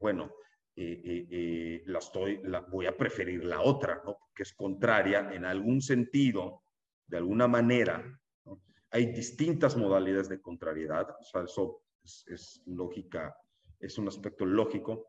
bueno, 0.00 0.32
la, 0.74 1.98
estoy, 1.98 2.40
voy 2.70 2.86
a 2.86 2.96
preferir 2.96 3.44
la 3.44 3.60
otra, 3.60 4.02
¿no? 4.04 4.16
Porque 4.18 4.42
es 4.42 4.54
contraria 4.54 5.30
en 5.32 5.44
algún 5.44 5.80
sentido, 5.80 6.62
de 7.06 7.18
alguna 7.18 7.48
manera. 7.48 8.02
Hay 8.90 9.06
distintas 9.06 9.76
modalidades 9.76 10.28
de 10.28 10.40
contrariedad, 10.40 11.08
o 11.10 11.24
sea, 11.24 11.42
eso 11.42 11.82
es, 12.26 12.62
lógica, 12.66 13.34
es 13.78 13.98
un 13.98 14.08
aspecto 14.08 14.44
lógico, 14.44 15.06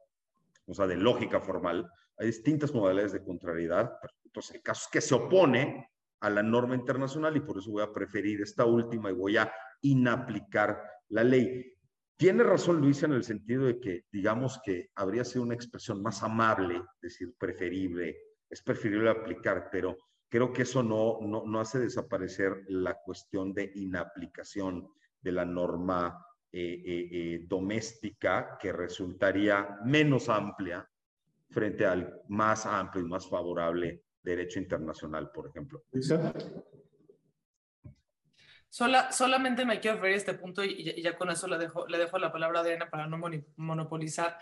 o 0.66 0.74
sea, 0.74 0.88
de 0.88 0.98
lógica 0.98 1.40
formal. 1.40 1.90
Hay 2.18 2.28
distintas 2.28 2.74
modalidades 2.74 3.14
de 3.14 3.24
contrariedad, 3.24 3.92
entonces, 4.24 4.56
el 4.56 4.62
caso 4.64 4.86
es 4.86 4.92
que 4.92 5.02
se 5.02 5.14
opone 5.14 5.90
a 6.22 6.30
la 6.30 6.42
norma 6.42 6.74
internacional 6.74 7.36
y 7.38 7.42
por 7.42 7.60
eso 7.60 7.70
voy 7.70 7.84
a 7.84 7.94
preferir 7.94 8.42
esta 8.42 8.66
última 8.66 9.12
y 9.12 9.14
voy 9.14 9.38
a 9.38 9.54
inaplicar 9.82 10.82
la 11.10 11.24
ley. 11.24 11.73
Tiene 12.16 12.44
razón 12.44 12.80
Luisa 12.80 13.06
en 13.06 13.14
el 13.14 13.24
sentido 13.24 13.66
de 13.66 13.80
que, 13.80 14.06
digamos 14.12 14.60
que 14.64 14.90
habría 14.96 15.26
sido 15.26 15.44
una 15.44 15.56
expresión 15.56 16.02
más 16.02 16.24
amable, 16.24 16.82
decir 17.02 17.34
preferible, 17.38 18.18
es 18.50 18.62
preferible 18.62 19.10
aplicar, 19.10 19.70
pero 19.72 19.98
creo 20.30 20.54
que 20.54 20.62
eso 20.62 20.84
no, 20.84 21.20
no, 21.22 21.60
hace 21.60 21.80
desaparecer 21.80 22.64
la 22.68 22.96
cuestión 23.04 23.54
de 23.54 23.72
inaplicación 23.76 24.88
de 25.22 25.32
la 25.32 25.46
norma 25.46 26.26
eh, 26.52 26.82
eh, 26.86 27.10
eh, 27.12 27.46
doméstica 27.48 28.58
que 28.60 28.72
resultaría 28.72 29.80
menos 29.86 30.30
amplia 30.30 30.88
frente 31.50 31.86
al 31.86 32.22
más 32.30 32.66
amplio 32.66 33.04
y 33.04 33.08
más 33.08 33.28
favorable 33.28 34.04
derecho 34.24 34.60
internacional, 34.60 35.32
por 35.32 35.48
ejemplo. 35.48 35.84
Sola, 38.74 39.12
solamente 39.12 39.66
me 39.66 39.80
quiero 39.80 39.98
referir 39.98 40.16
a 40.16 40.18
este 40.18 40.34
punto 40.34 40.64
y, 40.64 41.00
ya 41.00 41.16
con 41.16 41.30
eso 41.30 41.48
le 41.48 41.60
dejo, 41.60 41.86
le 41.88 42.00
dejo 42.00 42.18
la 42.18 42.32
palabra 42.32 42.62
a 42.62 42.64
Diana 42.64 42.90
para 42.90 43.06
no 43.06 43.22
monopolizar. 43.58 44.40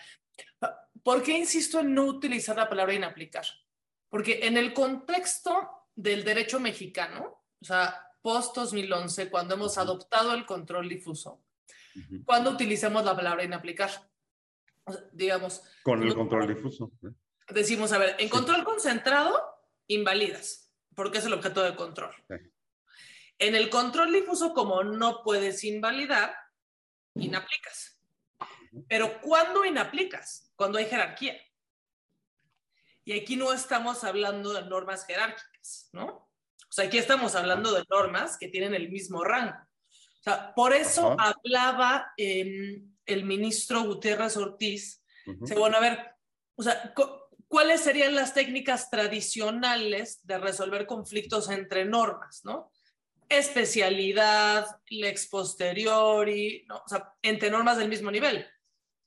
¿Por 1.03 1.21
qué 1.21 1.37
insisto 1.37 1.81
en 1.81 1.93
no 1.93 2.05
utilizar 2.05 2.55
la 2.55 2.69
palabra 2.69 2.93
inaplicar? 2.93 3.43
Porque 4.07 4.47
en 4.47 4.55
el 4.55 4.71
contexto 4.71 5.89
del 5.93 6.23
derecho 6.23 6.61
mexicano, 6.61 7.43
o 7.61 7.65
sea, 7.65 8.07
post 8.21 8.55
2011, 8.55 9.29
cuando 9.29 9.55
hemos 9.55 9.77
adoptado 9.77 10.33
el 10.33 10.45
control 10.45 10.87
difuso, 10.87 11.43
cuando 12.23 12.51
utilizamos 12.51 13.03
la 13.03 13.13
palabra 13.13 13.43
inaplicar? 13.43 13.91
digamos. 15.11 15.61
Con 15.83 16.03
el 16.03 16.15
control 16.15 16.47
difuso. 16.47 16.89
¿eh? 17.03 17.09
Decimos, 17.49 17.91
a 17.91 17.97
ver, 17.97 18.15
en 18.17 18.29
control 18.29 18.63
concentrado, 18.63 19.37
invalidas, 19.87 20.73
porque 20.95 21.17
es 21.17 21.25
el 21.25 21.33
objeto 21.33 21.61
de 21.63 21.75
control. 21.75 22.11
En 23.41 23.55
el 23.55 23.71
control 23.71 24.13
difuso, 24.13 24.53
como 24.53 24.83
no 24.83 25.23
puedes 25.23 25.63
invalidar, 25.63 26.31
inaplicas. 27.15 27.99
Pero 28.87 29.19
¿cuándo 29.19 29.65
inaplicas? 29.65 30.53
Cuando 30.55 30.77
hay 30.77 30.85
jerarquía. 30.85 31.35
Y 33.03 33.19
aquí 33.19 33.35
no 33.37 33.51
estamos 33.51 34.03
hablando 34.03 34.53
de 34.53 34.61
normas 34.69 35.07
jerárquicas, 35.07 35.89
¿no? 35.91 36.05
O 36.05 36.71
sea, 36.71 36.85
aquí 36.85 36.99
estamos 36.99 37.33
hablando 37.33 37.73
de 37.73 37.83
normas 37.89 38.37
que 38.37 38.47
tienen 38.47 38.75
el 38.75 38.91
mismo 38.91 39.23
rango. 39.23 39.57
O 39.57 40.23
sea, 40.23 40.53
por 40.53 40.71
eso 40.71 41.15
hablaba 41.19 42.13
em, 42.17 42.93
el 43.07 43.25
ministro 43.25 43.81
Gutiérrez 43.85 44.37
Ortiz. 44.37 45.03
bueno, 45.55 45.77
a 45.77 45.79
ver, 45.79 46.15
o 46.53 46.61
sea, 46.61 46.93
¿cuáles 47.47 47.81
serían 47.81 48.13
las 48.13 48.35
técnicas 48.35 48.91
tradicionales 48.91 50.19
de 50.27 50.37
resolver 50.37 50.85
conflictos 50.85 51.49
entre 51.49 51.85
normas, 51.85 52.41
¿no? 52.43 52.71
Especialidad, 53.31 54.65
lex 54.89 55.27
posteriori, 55.27 56.65
¿no? 56.67 56.77
o 56.85 56.87
sea, 56.87 57.13
entre 57.21 57.49
normas 57.49 57.77
del 57.77 57.87
mismo 57.87 58.11
nivel. 58.11 58.45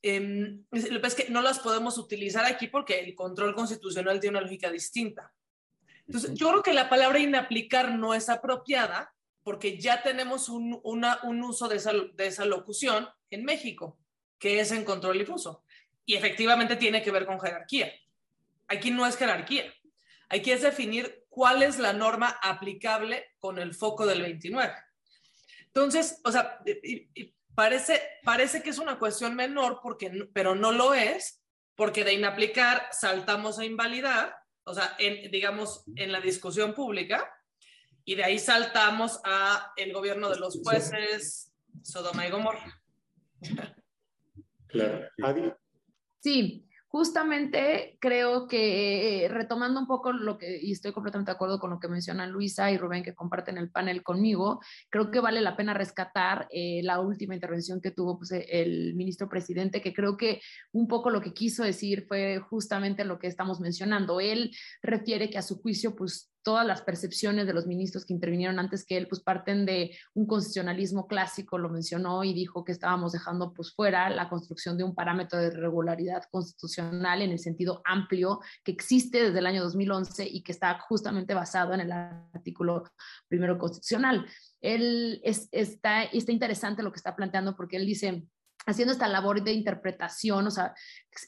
Eh, 0.02 0.58
es 0.72 1.14
que 1.14 1.28
no 1.28 1.42
las 1.42 1.58
podemos 1.58 1.98
utilizar 1.98 2.46
aquí 2.46 2.68
porque 2.68 3.00
el 3.00 3.14
control 3.14 3.54
constitucional 3.54 4.20
tiene 4.20 4.38
una 4.38 4.46
lógica 4.46 4.70
distinta. 4.70 5.32
Entonces, 6.06 6.32
yo 6.34 6.50
creo 6.50 6.62
que 6.62 6.72
la 6.72 6.88
palabra 6.88 7.18
inaplicar 7.18 7.92
no 7.92 8.14
es 8.14 8.30
apropiada 8.30 9.14
porque 9.42 9.78
ya 9.78 10.02
tenemos 10.02 10.48
un, 10.48 10.80
un 10.82 11.42
uso 11.42 11.68
de 11.68 11.76
esa, 11.76 11.92
de 11.92 12.26
esa 12.26 12.46
locución 12.46 13.06
en 13.30 13.44
México, 13.44 13.98
que 14.38 14.60
es 14.60 14.72
en 14.72 14.84
control 14.84 15.18
difuso. 15.18 15.64
Y 16.06 16.14
efectivamente 16.14 16.76
tiene 16.76 17.02
que 17.02 17.10
ver 17.10 17.26
con 17.26 17.38
jerarquía. 17.38 17.92
Aquí 18.68 18.90
no 18.90 19.06
es 19.06 19.16
jerarquía. 19.16 19.72
Aquí 20.30 20.50
es 20.50 20.62
definir 20.62 21.23
cuál 21.34 21.64
es 21.64 21.80
la 21.80 21.92
norma 21.92 22.38
aplicable 22.40 23.32
con 23.40 23.58
el 23.58 23.74
foco 23.74 24.06
del 24.06 24.22
29. 24.22 24.72
Entonces, 25.66 26.20
o 26.24 26.30
sea, 26.30 26.60
parece, 27.56 28.00
parece 28.22 28.62
que 28.62 28.70
es 28.70 28.78
una 28.78 29.00
cuestión 29.00 29.34
menor, 29.34 29.80
porque, 29.82 30.28
pero 30.32 30.54
no 30.54 30.70
lo 30.70 30.94
es, 30.94 31.42
porque 31.74 32.04
de 32.04 32.12
inaplicar 32.12 32.86
saltamos 32.92 33.58
a 33.58 33.64
invalidar, 33.64 34.36
o 34.62 34.74
sea, 34.74 34.94
en, 35.00 35.28
digamos, 35.32 35.82
en 35.96 36.12
la 36.12 36.20
discusión 36.20 36.72
pública, 36.72 37.28
y 38.04 38.14
de 38.14 38.22
ahí 38.22 38.38
saltamos 38.38 39.20
a 39.24 39.72
el 39.74 39.92
gobierno 39.92 40.30
de 40.30 40.38
los 40.38 40.60
jueces, 40.62 41.52
Sodoma 41.82 42.28
y 42.28 42.30
Gomorra. 42.30 42.80
Claro. 44.68 45.08
Adi. 45.20 45.52
Sí, 46.20 46.68
justamente 46.94 47.98
creo 48.00 48.46
que 48.46 49.24
eh, 49.24 49.28
retomando 49.28 49.80
un 49.80 49.86
poco 49.88 50.12
lo 50.12 50.38
que, 50.38 50.60
y 50.62 50.70
estoy 50.70 50.92
completamente 50.92 51.32
de 51.32 51.34
acuerdo 51.34 51.58
con 51.58 51.70
lo 51.70 51.80
que 51.80 51.88
mencionan 51.88 52.30
Luisa 52.30 52.70
y 52.70 52.78
Rubén 52.78 53.02
que 53.02 53.16
comparten 53.16 53.58
el 53.58 53.68
panel 53.68 54.04
conmigo, 54.04 54.60
creo 54.90 55.10
que 55.10 55.18
vale 55.18 55.40
la 55.40 55.56
pena 55.56 55.74
rescatar 55.74 56.46
eh, 56.52 56.82
la 56.84 57.00
última 57.00 57.34
intervención 57.34 57.80
que 57.80 57.90
tuvo 57.90 58.16
pues, 58.18 58.30
el 58.30 58.94
ministro 58.94 59.28
presidente, 59.28 59.82
que 59.82 59.92
creo 59.92 60.16
que 60.16 60.40
un 60.70 60.86
poco 60.86 61.10
lo 61.10 61.20
que 61.20 61.34
quiso 61.34 61.64
decir 61.64 62.06
fue 62.06 62.38
justamente 62.38 63.04
lo 63.04 63.18
que 63.18 63.26
estamos 63.26 63.58
mencionando. 63.58 64.20
Él 64.20 64.52
refiere 64.80 65.30
que 65.30 65.38
a 65.38 65.42
su 65.42 65.60
juicio, 65.60 65.96
pues 65.96 66.32
todas 66.44 66.66
las 66.66 66.82
percepciones 66.82 67.46
de 67.46 67.54
los 67.54 67.66
ministros 67.66 68.04
que 68.04 68.12
intervinieron 68.12 68.58
antes 68.58 68.84
que 68.84 68.96
él, 68.96 69.08
pues 69.08 69.20
parten 69.20 69.66
de 69.66 69.96
un 70.12 70.26
constitucionalismo 70.26 71.08
clásico, 71.08 71.58
lo 71.58 71.70
mencionó 71.70 72.22
y 72.22 72.34
dijo 72.34 72.64
que 72.64 72.72
estábamos 72.72 73.12
dejando 73.12 73.52
pues 73.52 73.74
fuera 73.74 74.10
la 74.10 74.28
construcción 74.28 74.76
de 74.76 74.84
un 74.84 74.94
parámetro 74.94 75.40
de 75.40 75.50
regularidad 75.50 76.22
constitucional 76.30 77.22
en 77.22 77.30
el 77.30 77.38
sentido 77.38 77.82
amplio 77.84 78.40
que 78.62 78.72
existe 78.72 79.22
desde 79.24 79.38
el 79.38 79.46
año 79.46 79.62
2011 79.62 80.28
y 80.30 80.42
que 80.42 80.52
está 80.52 80.78
justamente 80.78 81.34
basado 81.34 81.74
en 81.74 81.80
el 81.80 81.90
artículo 81.90 82.84
primero 83.26 83.58
constitucional. 83.58 84.26
Él 84.60 85.20
es, 85.24 85.48
está, 85.50 86.04
está 86.04 86.30
interesante 86.30 86.82
lo 86.82 86.92
que 86.92 86.98
está 86.98 87.16
planteando 87.16 87.56
porque 87.56 87.76
él 87.76 87.86
dice, 87.86 88.22
haciendo 88.66 88.92
esta 88.92 89.08
labor 89.08 89.42
de 89.42 89.52
interpretación, 89.52 90.46
o 90.46 90.50
sea, 90.50 90.74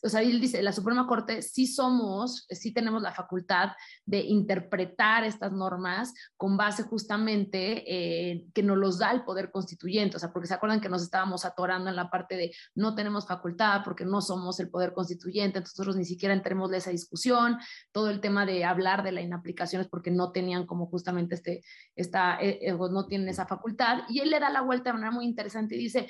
o 0.02 0.08
sea, 0.08 0.22
él 0.22 0.40
dice, 0.40 0.62
la 0.62 0.72
Suprema 0.72 1.06
Corte 1.06 1.42
sí 1.42 1.66
somos, 1.66 2.46
sí 2.50 2.72
tenemos 2.72 3.02
la 3.02 3.12
facultad 3.12 3.70
de 4.04 4.20
interpretar 4.20 5.24
estas 5.24 5.52
normas 5.52 6.12
con 6.36 6.56
base 6.56 6.82
justamente 6.82 7.84
eh, 7.86 8.46
que 8.52 8.62
nos 8.62 8.78
los 8.78 8.98
da 8.98 9.12
el 9.12 9.24
poder 9.24 9.50
constituyente, 9.50 10.16
o 10.16 10.20
sea, 10.20 10.32
porque 10.32 10.48
se 10.48 10.54
acuerdan 10.54 10.80
que 10.80 10.88
nos 10.88 11.02
estábamos 11.02 11.44
atorando 11.44 11.90
en 11.90 11.96
la 11.96 12.10
parte 12.10 12.36
de 12.36 12.52
no 12.74 12.94
tenemos 12.94 13.26
facultad 13.26 13.82
porque 13.84 14.04
no 14.04 14.20
somos 14.20 14.58
el 14.60 14.70
poder 14.70 14.92
constituyente, 14.92 15.58
entonces 15.58 15.78
nosotros 15.78 15.96
ni 15.96 16.04
siquiera 16.04 16.34
entremos 16.34 16.70
de 16.70 16.78
esa 16.78 16.90
discusión, 16.90 17.58
todo 17.92 18.10
el 18.10 18.20
tema 18.20 18.46
de 18.46 18.64
hablar 18.64 19.02
de 19.02 19.12
la 19.12 19.20
inaplicación 19.20 19.82
es 19.82 19.88
porque 19.88 20.10
no 20.10 20.32
tenían 20.32 20.66
como 20.66 20.86
justamente 20.86 21.36
este, 21.36 21.62
esta, 21.94 22.38
eh, 22.40 22.58
eh, 22.62 22.72
no 22.72 23.06
tienen 23.06 23.28
esa 23.28 23.46
facultad, 23.46 24.00
y 24.08 24.20
él 24.20 24.30
le 24.30 24.40
da 24.40 24.50
la 24.50 24.62
vuelta 24.62 24.90
de 24.90 24.94
manera 24.94 25.10
muy 25.10 25.26
interesante 25.26 25.76
y 25.76 25.78
dice, 25.78 26.08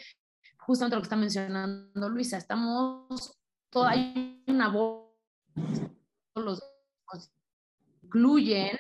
justamente 0.67 0.97
lo 0.97 1.03
que 1.03 1.07
está 1.07 1.17
mencionando 1.17 2.09
Luisa, 2.09 2.37
estamos, 2.37 3.39
toda 3.71 3.95
una 4.49 4.69
voz, 4.69 5.13
los 6.35 6.61
incluyen 8.03 8.77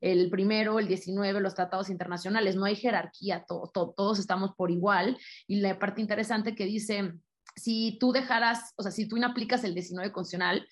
el 0.00 0.30
primero, 0.30 0.78
el 0.78 0.88
19, 0.88 1.40
los 1.40 1.54
tratados 1.54 1.90
internacionales, 1.90 2.56
no 2.56 2.64
hay 2.64 2.76
jerarquía, 2.76 3.44
todos 3.46 4.18
estamos 4.18 4.54
por 4.54 4.70
igual. 4.70 5.18
Y 5.46 5.60
la 5.60 5.78
parte 5.78 6.00
interesante 6.00 6.54
que 6.54 6.64
dice, 6.64 7.14
si 7.56 7.98
tú 7.98 8.12
dejaras, 8.12 8.72
o 8.76 8.82
sea, 8.82 8.92
si 8.92 9.08
tú 9.08 9.16
no 9.16 9.26
aplicas 9.26 9.64
el 9.64 9.74
19 9.74 10.12
constitucional, 10.12 10.66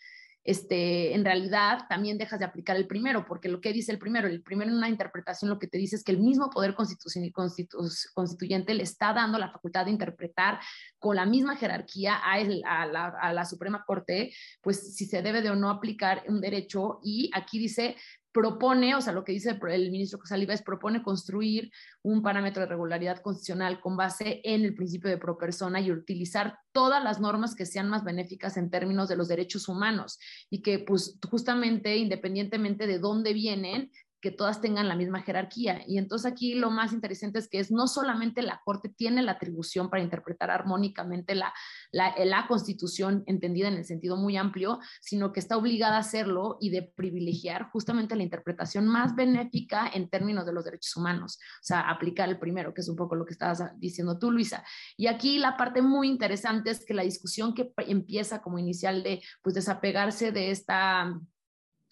este, 0.46 1.12
en 1.14 1.24
realidad 1.24 1.86
también 1.88 2.18
dejas 2.18 2.38
de 2.38 2.44
aplicar 2.44 2.76
el 2.76 2.86
primero, 2.86 3.26
porque 3.26 3.48
lo 3.48 3.60
que 3.60 3.72
dice 3.72 3.90
el 3.90 3.98
primero, 3.98 4.28
el 4.28 4.42
primero 4.42 4.70
en 4.70 4.76
una 4.76 4.88
interpretación 4.88 5.50
lo 5.50 5.58
que 5.58 5.66
te 5.66 5.76
dice 5.76 5.96
es 5.96 6.04
que 6.04 6.12
el 6.12 6.20
mismo 6.20 6.50
poder 6.50 6.74
constituyente 6.74 8.74
le 8.74 8.84
está 8.84 9.12
dando 9.12 9.38
la 9.38 9.50
facultad 9.50 9.86
de 9.86 9.90
interpretar 9.90 10.60
con 11.00 11.16
la 11.16 11.26
misma 11.26 11.56
jerarquía 11.56 12.14
a, 12.14 12.82
a 12.82 13.32
la 13.32 13.44
Suprema 13.44 13.84
Corte, 13.84 14.32
pues 14.60 14.94
si 14.94 15.06
se 15.06 15.20
debe 15.20 15.42
de 15.42 15.50
o 15.50 15.56
no 15.56 15.68
aplicar 15.68 16.22
un 16.28 16.40
derecho 16.40 17.00
y 17.02 17.28
aquí 17.34 17.58
dice 17.58 17.96
propone, 18.36 18.94
o 18.94 19.00
sea, 19.00 19.14
lo 19.14 19.24
que 19.24 19.32
dice 19.32 19.58
el 19.70 19.90
ministro 19.90 20.18
Casalibes, 20.18 20.60
propone 20.60 21.02
construir 21.02 21.72
un 22.02 22.20
parámetro 22.20 22.62
de 22.62 22.68
regularidad 22.68 23.22
constitucional 23.22 23.80
con 23.80 23.96
base 23.96 24.42
en 24.44 24.62
el 24.62 24.74
principio 24.74 25.08
de 25.08 25.16
pro 25.16 25.38
persona 25.38 25.80
y 25.80 25.90
utilizar 25.90 26.58
todas 26.70 27.02
las 27.02 27.18
normas 27.18 27.54
que 27.54 27.64
sean 27.64 27.88
más 27.88 28.04
benéficas 28.04 28.58
en 28.58 28.68
términos 28.68 29.08
de 29.08 29.16
los 29.16 29.28
derechos 29.28 29.68
humanos 29.68 30.18
y 30.50 30.60
que 30.60 30.80
pues 30.80 31.18
justamente 31.30 31.96
independientemente 31.96 32.86
de 32.86 32.98
dónde 32.98 33.32
vienen, 33.32 33.90
que 34.20 34.30
todas 34.30 34.60
tengan 34.60 34.88
la 34.88 34.96
misma 34.96 35.22
jerarquía. 35.22 35.82
Y 35.86 35.98
entonces 35.98 36.30
aquí 36.30 36.54
lo 36.54 36.70
más 36.70 36.92
interesante 36.92 37.38
es 37.38 37.48
que 37.48 37.58
es 37.58 37.70
no 37.70 37.86
solamente 37.86 38.42
la 38.42 38.60
Corte 38.64 38.88
tiene 38.88 39.22
la 39.22 39.32
atribución 39.32 39.90
para 39.90 40.02
interpretar 40.02 40.50
armónicamente 40.50 41.34
la, 41.34 41.52
la, 41.92 42.14
la, 42.24 42.46
Constitución 42.46 43.24
entendida 43.26 43.68
en 43.68 43.74
el 43.74 43.84
sentido 43.84 44.16
muy 44.16 44.36
amplio, 44.36 44.78
sino 45.00 45.32
que 45.32 45.40
está 45.40 45.56
obligada 45.56 45.96
a 45.96 46.00
hacerlo 46.00 46.56
y 46.60 46.70
de 46.70 46.82
privilegiar 46.82 47.70
justamente 47.70 48.16
la 48.16 48.22
interpretación 48.22 48.86
más 48.86 49.14
benéfica 49.14 49.88
en 49.92 50.08
términos 50.08 50.46
de 50.46 50.52
los 50.52 50.64
derechos 50.64 50.96
humanos, 50.96 51.38
o 51.40 51.64
sea, 51.64 51.80
aplicar 51.90 52.28
el 52.28 52.38
primero, 52.38 52.72
que 52.72 52.80
es 52.80 52.88
un 52.88 52.96
poco 52.96 53.14
lo 53.14 53.26
que 53.26 53.32
estabas 53.32 53.62
diciendo 53.78 54.18
tú, 54.18 54.30
Luisa. 54.30 54.64
Y 54.96 55.06
aquí 55.08 55.38
la 55.38 55.56
parte 55.56 55.82
muy 55.82 56.08
interesante 56.08 56.70
es 56.70 56.84
que 56.84 56.94
la 56.94 57.02
discusión 57.02 57.54
que 57.54 57.72
empieza 57.78 58.40
como 58.40 58.58
inicial 58.58 59.02
de 59.02 59.22
pues 59.42 59.54
desapegarse 59.54 60.32
de 60.32 60.50
esta 60.50 61.12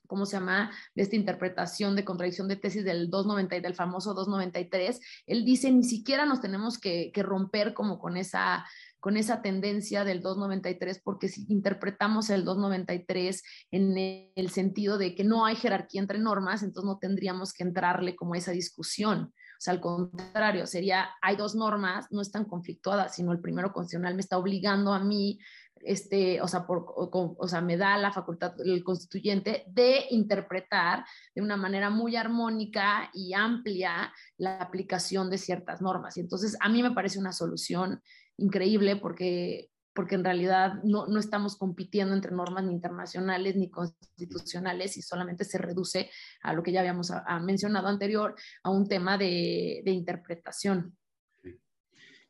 ¿cómo 0.06 0.26
se 0.26 0.36
llama? 0.36 0.70
De 0.94 1.02
esta 1.02 1.16
interpretación 1.16 1.96
de 1.96 2.04
contradicción 2.04 2.48
de 2.48 2.56
tesis 2.56 2.84
del 2.84 3.10
290 3.10 3.60
del 3.60 3.74
famoso 3.74 4.14
293, 4.14 5.00
él 5.26 5.44
dice 5.44 5.70
ni 5.70 5.84
siquiera 5.84 6.26
nos 6.26 6.40
tenemos 6.40 6.78
que, 6.78 7.10
que 7.12 7.22
romper 7.22 7.74
como 7.74 7.98
con 7.98 8.16
esa 8.16 8.64
con 9.04 9.18
esa 9.18 9.42
tendencia 9.42 10.02
del 10.02 10.22
293, 10.22 11.02
porque 11.04 11.28
si 11.28 11.44
interpretamos 11.50 12.30
el 12.30 12.46
293 12.46 13.42
en 13.70 14.30
el 14.34 14.48
sentido 14.48 14.96
de 14.96 15.14
que 15.14 15.24
no 15.24 15.44
hay 15.44 15.56
jerarquía 15.56 16.00
entre 16.00 16.18
normas, 16.18 16.62
entonces 16.62 16.88
no 16.88 16.96
tendríamos 16.96 17.52
que 17.52 17.64
entrarle 17.64 18.16
como 18.16 18.34
esa 18.34 18.52
discusión. 18.52 19.24
O 19.24 19.60
sea, 19.60 19.74
al 19.74 19.82
contrario, 19.82 20.66
sería, 20.66 21.10
hay 21.20 21.36
dos 21.36 21.54
normas, 21.54 22.06
no 22.10 22.22
están 22.22 22.46
conflictuadas, 22.46 23.14
sino 23.14 23.32
el 23.32 23.40
primero 23.40 23.74
constitucional 23.74 24.14
me 24.14 24.22
está 24.22 24.38
obligando 24.38 24.94
a 24.94 25.00
mí 25.00 25.38
este, 25.84 26.40
o 26.40 26.48
sea, 26.48 26.66
por, 26.66 26.84
o, 26.86 27.48
sea, 27.48 27.60
me 27.60 27.76
da 27.76 27.96
la 27.96 28.12
facultad 28.12 28.54
el 28.64 28.82
constituyente 28.82 29.64
de 29.68 30.06
interpretar 30.10 31.04
de 31.34 31.42
una 31.42 31.56
manera 31.56 31.90
muy 31.90 32.16
armónica 32.16 33.10
y 33.12 33.34
amplia 33.34 34.12
la 34.36 34.58
aplicación 34.58 35.30
de 35.30 35.38
ciertas 35.38 35.80
normas. 35.80 36.16
Y 36.16 36.20
entonces 36.20 36.56
a 36.60 36.68
mí 36.68 36.82
me 36.82 36.92
parece 36.92 37.18
una 37.18 37.32
solución 37.32 38.00
increíble 38.36 38.96
porque 38.96 39.70
porque 39.96 40.16
en 40.16 40.24
realidad 40.24 40.82
no, 40.82 41.06
no, 41.06 41.20
estamos 41.20 41.56
compitiendo 41.56 42.14
entre 42.14 42.32
normas 42.32 42.64
ni 42.64 42.72
internacionales 42.72 43.54
ni 43.54 43.70
constitucionales 43.70 44.96
y 44.96 45.02
solamente 45.02 45.44
se 45.44 45.56
reduce 45.56 46.10
a 46.42 46.52
lo 46.52 46.64
que 46.64 46.72
ya 46.72 46.80
habíamos 46.80 47.12
mencionado 47.42 47.86
anterior, 47.86 48.34
a 48.64 48.70
un 48.70 48.88
tema 48.88 49.16
de, 49.16 49.82
de 49.84 49.90
interpretación. 49.92 50.96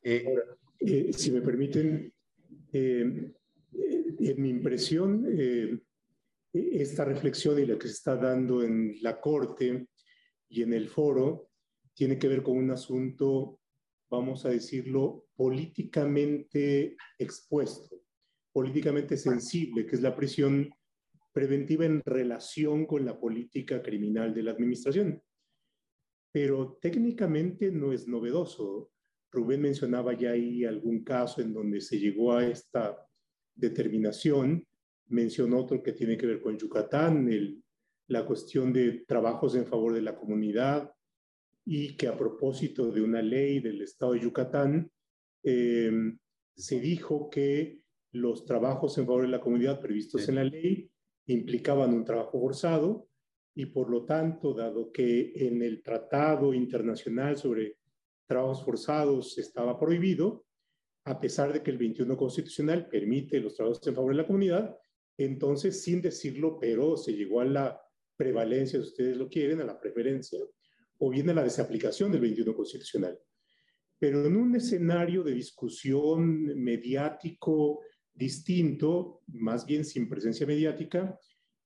Eh, 0.03 0.27
eh, 0.81 1.13
si 1.15 1.31
me 1.31 1.41
permiten, 1.41 2.13
eh, 2.73 3.33
en 4.19 4.43
mi 4.43 4.49
impresión, 4.49 5.27
eh, 5.29 5.79
esta 6.53 7.05
reflexión 7.05 7.59
y 7.59 7.67
la 7.67 7.79
que 7.79 7.89
se 7.89 7.95
está 7.95 8.17
dando 8.17 8.63
en 8.63 8.97
la 9.03 9.21
Corte 9.21 9.89
y 10.49 10.63
en 10.63 10.73
el 10.73 10.89
foro 10.89 11.51
tiene 11.95 12.19
que 12.19 12.29
ver 12.29 12.43
con 12.43 12.57
un 12.57 12.71
asunto, 12.71 13.61
vamos 14.11 14.45
a 14.45 14.51
decirlo, 14.51 15.27
políticamente 15.35 16.97
expuesto, 17.19 18.03
políticamente 18.53 19.17
sensible, 19.17 19.87
que 19.87 19.97
es 19.97 20.03
la 20.03 20.15
prisión 20.15 20.71
preventiva 21.33 21.85
en 21.85 22.01
relación 22.05 22.87
con 22.87 23.05
la 23.05 23.19
política 23.19 23.83
criminal 23.83 24.33
de 24.33 24.43
la 24.45 24.53
administración. 24.53 25.21
Pero 26.33 26.79
técnicamente 26.81 27.71
no 27.73 27.93
es 27.93 28.07
novedoso. 28.07 28.93
Rubén 29.31 29.63
mencionaba 29.63 30.17
ya 30.17 30.31
ahí 30.31 30.65
algún 30.65 31.03
caso 31.03 31.41
en 31.41 31.53
donde 31.53 31.81
se 31.81 31.99
llegó 31.99 32.33
a 32.33 32.47
esta 32.47 32.97
determinación. 33.55 34.67
Mencionó 35.09 35.61
otro 35.61 35.83
que 35.83 35.93
tiene 35.93 36.17
que 36.17 36.27
ver 36.27 36.41
con 36.41 36.59
Yucatán, 36.59 37.29
el, 37.29 37.63
la 38.09 38.27
cuestión 38.27 38.73
de 38.73 39.05
trabajos 39.07 39.55
en 39.55 39.67
favor 39.67 39.95
de 39.95 40.03
la 40.03 40.17
comunidad 40.17 40.93
y 41.65 41.97
que 41.97 42.09
a 42.09 42.17
propósito 42.17 42.91
de 42.91 43.01
una 43.01 43.23
ley 43.23 43.61
del 43.61 43.83
Estado 43.83 44.13
de 44.13 44.21
Yucatán, 44.21 44.91
em, 45.43 46.19
se 46.55 46.81
dijo 46.81 47.31
que 47.31 47.81
los 48.13 48.45
trabajos 48.45 48.97
en 48.99 49.07
favor 49.07 49.23
de 49.23 49.29
la 49.29 49.41
comunidad 49.41 49.81
previstos 49.81 50.29
en 50.29 50.37
la 50.37 50.45
ley 50.45 50.91
implicaban 51.27 51.93
un 51.95 52.05
trabajo 52.05 52.39
forzado 52.39 53.09
y 53.55 53.67
por 53.67 53.89
lo 53.89 54.05
tanto, 54.05 54.53
dado 54.53 54.91
que 54.91 55.33
en 55.35 55.63
el 55.63 55.83
Tratado 55.83 56.53
Internacional 56.53 57.37
sobre 57.37 57.77
Trabajos 58.27 58.65
Forzados 58.65 59.39
estaba 59.39 59.79
prohibido, 59.79 60.44
a 61.05 61.21
pesar 61.21 61.53
de 61.53 61.63
que 61.63 61.71
el 61.71 61.79
21 61.79 62.17
constitucional 62.17 62.89
permite 62.89 63.39
los 63.41 63.55
trabajos 63.55 63.87
en 63.87 63.95
favor 63.95 64.13
de 64.13 64.23
la 64.23 64.27
comunidad, 64.27 64.77
entonces, 65.17 65.83
sin 65.83 66.01
decirlo, 66.01 66.59
pero 66.59 66.97
se 66.97 67.13
llegó 67.13 67.41
a 67.41 67.45
la 67.45 67.81
prevalencia, 68.17 68.81
si 68.81 68.87
ustedes 68.87 69.17
lo 69.17 69.29
quieren, 69.29 69.61
a 69.61 69.65
la 69.65 69.79
preferencia, 69.79 70.39
o 70.99 71.11
bien 71.11 71.29
a 71.31 71.35
la 71.35 71.43
desaplicación 71.43 72.11
del 72.11 72.23
21 72.23 72.55
constitucional. 72.55 73.19
Pero 73.99 74.27
en 74.27 74.37
un 74.37 74.57
escenario 74.57 75.23
de 75.23 75.33
discusión 75.33 76.47
mediático 76.61 77.81
distinto, 78.13 79.23
más 79.27 79.67
bien 79.67 79.85
sin 79.85 80.09
presencia 80.09 80.47
mediática, 80.47 81.19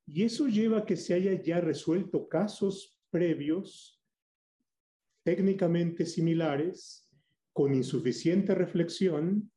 y 0.07 0.25
eso 0.25 0.49
lleva 0.49 0.79
a 0.79 0.87
que 0.87 0.97
se 0.97 1.15
haya 1.15 1.41
ya 1.41 1.61
resuelto 1.61 2.29
casos 2.29 2.99
previos 3.11 4.03
técnicamente 5.23 6.07
similares 6.07 7.08
con 7.59 7.75
insuficiente 7.75 8.55
reflexión, 8.55 9.51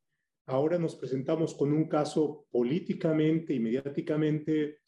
ahora 0.47 0.80
nos 0.80 0.95
presentamos 0.95 1.54
con 1.54 1.72
un 1.72 1.88
caso 1.88 2.47
políticamente 2.49 3.54
y 3.54 3.60
mediáticamente 3.60 4.80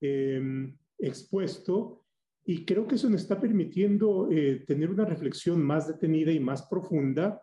em, 0.00 0.74
expuesto 0.96 2.06
y 2.46 2.64
creo 2.64 2.86
que 2.86 2.94
eso 2.94 3.10
nos 3.10 3.20
está 3.20 3.38
permitiendo 3.38 4.26
eh, 4.30 4.64
tener 4.66 4.88
una 4.88 5.04
reflexión 5.04 5.62
más 5.62 5.86
detenida 5.86 6.32
y 6.32 6.40
más 6.40 6.62
profunda, 6.62 7.42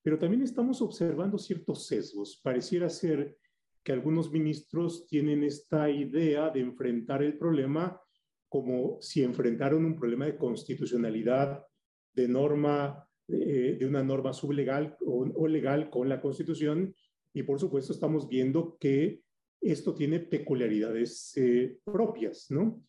pero 0.00 0.16
también 0.16 0.42
estamos 0.42 0.80
observando 0.80 1.38
ciertos 1.38 1.88
sesgos. 1.88 2.40
Pareciera 2.40 2.88
ser 2.88 3.36
que 3.82 3.90
algunos 3.90 4.30
ministros 4.30 5.08
tienen 5.08 5.42
esta 5.42 5.90
idea 5.90 6.50
de 6.50 6.60
enfrentar 6.60 7.24
el 7.24 7.36
problema 7.36 8.00
como 8.48 8.98
si 9.00 9.24
enfrentaron 9.24 9.84
un 9.84 9.96
problema 9.96 10.26
de 10.26 10.38
constitucionalidad, 10.38 11.66
de 12.14 12.28
norma 12.28 13.07
eh, 13.28 13.76
de 13.78 13.86
una 13.86 14.02
norma 14.02 14.32
sublegal 14.32 14.96
o, 15.04 15.46
legal 15.46 15.90
con 15.90 16.08
la 16.08 16.20
Constitución 16.20 16.94
y 17.32 17.42
por 17.42 17.60
supuesto 17.60 17.92
estamos 17.92 18.28
viendo 18.28 18.76
que 18.80 19.20
esto 19.60 19.94
tiene 19.94 20.20
peculiaridades 20.20 21.32
eh, 21.36 21.78
propias, 21.84 22.50
¿no? 22.50 22.82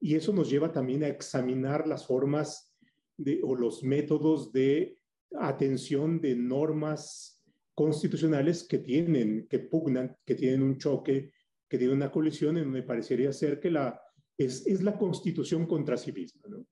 Y 0.00 0.14
eso 0.14 0.32
nos 0.32 0.50
lleva 0.50 0.70
también 0.70 1.02
a 1.02 1.08
examinar 1.08 1.86
las 1.86 2.06
formas 2.06 2.74
de, 3.16 3.40
o 3.42 3.54
los 3.54 3.82
métodos 3.82 4.52
de 4.52 4.98
atención 5.38 6.20
de 6.20 6.36
normas 6.36 7.42
constitucionales 7.74 8.64
que 8.64 8.78
tienen, 8.78 9.46
que 9.48 9.60
pugnan, 9.60 10.16
que 10.24 10.34
tienen 10.34 10.62
un 10.62 10.78
choque, 10.78 11.32
que 11.68 11.78
tienen 11.78 11.96
una 11.96 12.10
colisión 12.10 12.58
en 12.58 12.64
donde 12.64 12.82
parecería 12.82 13.32
ser 13.32 13.60
que 13.60 13.70
la, 13.70 14.00
es, 14.36 14.66
es 14.66 14.82
la 14.82 14.98
constitución 14.98 15.66
contra 15.66 15.96
sí 15.96 16.12
misma, 16.12 16.42
¿no? 16.48 16.66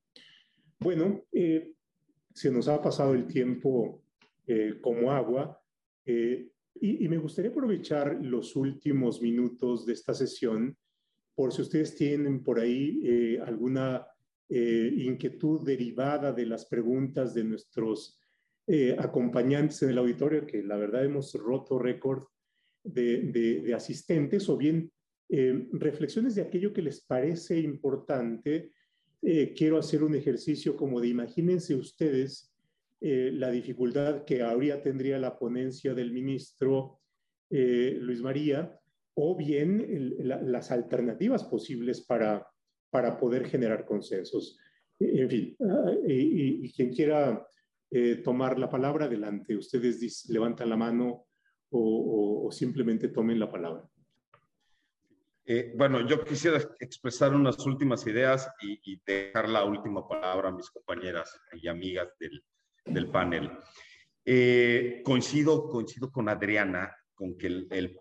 Bueno, 0.81 1.25
eh, 1.33 1.73
se 2.35 2.51
nos 2.51 2.69
ha 2.69 2.83
pasado 2.83 3.15
el 3.15 3.27
tiempo 3.27 4.03
eh, 4.47 4.79
como 4.81 5.13
agua 5.13 5.61
eh, 6.05 6.51
y, 6.75 7.09
me 7.09 7.19
gustaría 7.19 7.53
aprovechar 7.53 8.19
los 8.21 8.57
últimos 8.57 9.23
minutos 9.23 9.87
de 9.87 9.93
esta 9.93 10.13
sesión 10.13 10.77
por 11.37 11.53
si 11.53 11.63
ustedes 11.63 11.95
tienen 11.95 12.43
por 12.43 12.59
ahí 12.59 13.01
eh, 13.05 13.41
alguna 13.41 14.07
inquietud 14.47 15.65
derivada 15.65 16.33
de 16.33 16.47
las 16.47 16.67
preguntas 16.67 17.35
de 17.35 17.43
nuestros 17.43 18.21
acompañantes 18.99 19.83
en 19.83 19.89
el 19.89 19.99
auditorio, 19.99 20.47
que 20.47 20.63
la 20.63 20.77
verdad 20.77 21.05
hemos 21.05 21.33
roto 21.35 21.79
récord 21.79 22.25
de, 22.85 23.33
de 23.33 23.75
asistentes, 23.75 24.49
o 24.49 24.57
bien 24.57 24.93
reflexiones 25.73 26.35
de 26.35 26.43
aquello 26.43 26.73
que 26.73 26.83
les 26.83 27.01
parece 27.01 27.59
importante 27.59 28.74
eh, 29.27 29.55
quiero 29.57 29.79
hacer 29.79 30.03
un 30.03 30.15
ejercicio 30.15 30.77
como 30.77 31.01
de 31.01 31.09
imagínense 31.09 31.75
ustedes 31.75 32.55
eh, 33.01 33.31
la 33.33 33.51
dificultad 33.51 34.25
que 34.25 34.43
habría 34.43 34.83
tendría 34.83 35.19
la 35.19 35.39
ponencia 35.39 35.95
del 35.95 36.13
ministro 36.13 37.01
eh, 37.49 37.97
Luis 38.01 38.21
María 38.21 38.79
o 39.15 39.35
bien 39.35 40.15
las 40.19 40.71
alternativas 40.71 41.45
posibles 41.45 42.03
para, 42.03 42.47
para 42.91 43.17
poder 43.17 43.47
generar 43.47 43.87
consensos. 43.87 44.59
En 44.99 45.31
fin, 45.31 45.57
ah, 45.61 45.93
y, 46.07 46.71
quien 46.73 46.93
quiera 46.93 47.47
tomar 48.25 48.59
la 48.59 48.69
palabra, 48.69 49.05
adelante. 49.05 49.57
Ustedes 49.57 50.29
levantan 50.29 50.69
la 50.69 50.77
mano 50.77 51.27
o 51.71 52.49
simplemente 52.51 53.09
tomen 53.09 53.39
la 53.39 53.49
palabra. 53.49 53.89
Eh, 55.47 55.73
bueno, 55.77 56.07
yo 56.07 56.25
quisiera 56.25 56.59
expresar 56.81 57.35
unas 57.35 57.59
últimas 57.67 58.07
ideas 58.07 58.51
y, 58.63 59.01
dejar 59.05 59.49
la 59.49 59.65
última 59.65 60.07
palabra 60.09 60.49
a 60.49 60.53
mis 60.53 60.71
compañeras 60.71 61.39
y 61.53 61.69
amigas 61.69 62.09
del, 62.85 63.11
panel. 63.11 63.51
Eh, 64.25 65.03
coincido, 65.05 65.69
coincido 65.69 66.11
con 66.11 66.29
Adriana 66.29 66.95
con 67.15 67.37
que 67.37 67.47
el, 67.47 67.69
el 67.71 68.01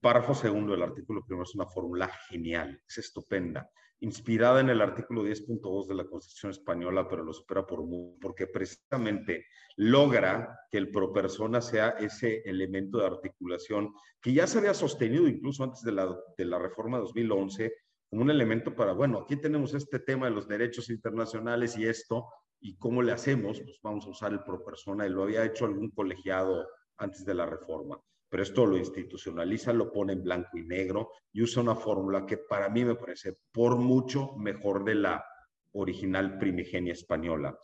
párrafo 0.00 0.34
segundo 0.34 0.72
del 0.72 0.82
artículo 0.82 1.24
primero 1.24 1.44
es 1.44 1.54
una 1.54 1.66
fórmula 1.66 2.08
genial, 2.28 2.82
es 2.88 2.98
estupenda 2.98 3.70
inspirada 4.04 4.60
en 4.60 4.68
el 4.68 4.82
artículo 4.82 5.24
10.2 5.24 5.86
de 5.86 5.94
la 5.94 6.04
Constitución 6.04 6.50
Española, 6.50 7.08
pero 7.08 7.24
lo 7.24 7.32
supera 7.32 7.66
por 7.66 7.82
mucho, 7.84 8.18
porque 8.20 8.46
precisamente 8.46 9.46
logra 9.76 10.60
que 10.70 10.76
el 10.76 10.90
pro 10.90 11.10
persona 11.10 11.62
sea 11.62 11.90
ese 11.98 12.42
elemento 12.44 12.98
de 12.98 13.06
articulación 13.06 13.94
que 14.20 14.34
ya 14.34 14.46
se 14.46 14.58
había 14.58 14.74
sostenido 14.74 15.26
incluso 15.26 15.64
antes 15.64 15.82
de 15.82 15.92
la, 15.92 16.14
de 16.36 16.44
la 16.44 16.58
reforma 16.58 16.98
2011 16.98 17.72
como 18.10 18.22
un 18.22 18.30
elemento 18.30 18.74
para, 18.74 18.92
bueno, 18.92 19.20
aquí 19.20 19.36
tenemos 19.36 19.72
este 19.72 19.98
tema 19.98 20.26
de 20.26 20.32
los 20.32 20.46
derechos 20.46 20.90
internacionales 20.90 21.76
y 21.78 21.86
esto, 21.86 22.28
y 22.60 22.76
cómo 22.76 23.02
le 23.02 23.12
hacemos, 23.12 23.60
pues 23.60 23.80
vamos 23.82 24.06
a 24.06 24.10
usar 24.10 24.32
el 24.32 24.44
pro 24.44 24.62
persona, 24.62 25.06
y 25.06 25.10
lo 25.10 25.22
había 25.22 25.44
hecho 25.44 25.64
algún 25.64 25.90
colegiado 25.90 26.68
antes 26.98 27.24
de 27.24 27.34
la 27.34 27.46
reforma 27.46 27.98
pero 28.34 28.42
esto 28.42 28.66
lo 28.66 28.76
institucionaliza, 28.76 29.72
lo 29.72 29.92
pone 29.92 30.12
en 30.12 30.24
blanco 30.24 30.58
y 30.58 30.64
negro 30.64 31.12
y 31.32 31.42
usa 31.42 31.62
una 31.62 31.76
fórmula 31.76 32.26
que 32.26 32.36
para 32.36 32.68
mí 32.68 32.84
me 32.84 32.96
parece 32.96 33.36
por 33.52 33.76
mucho 33.76 34.32
mejor 34.36 34.82
de 34.82 34.96
la 34.96 35.24
original 35.70 36.36
primigenia 36.36 36.94
española. 36.94 37.56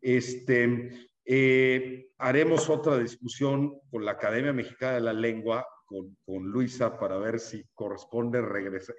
Este, 0.00 0.90
eh, 1.24 2.12
haremos 2.18 2.70
otra 2.70 2.98
discusión 2.98 3.80
con 3.90 4.04
la 4.04 4.12
Academia 4.12 4.52
Mexicana 4.52 4.92
de 4.92 5.00
la 5.00 5.12
Lengua, 5.12 5.66
con, 5.84 6.16
con 6.24 6.44
Luisa, 6.44 6.96
para 7.00 7.18
ver 7.18 7.40
si 7.40 7.64
corresponde 7.74 8.38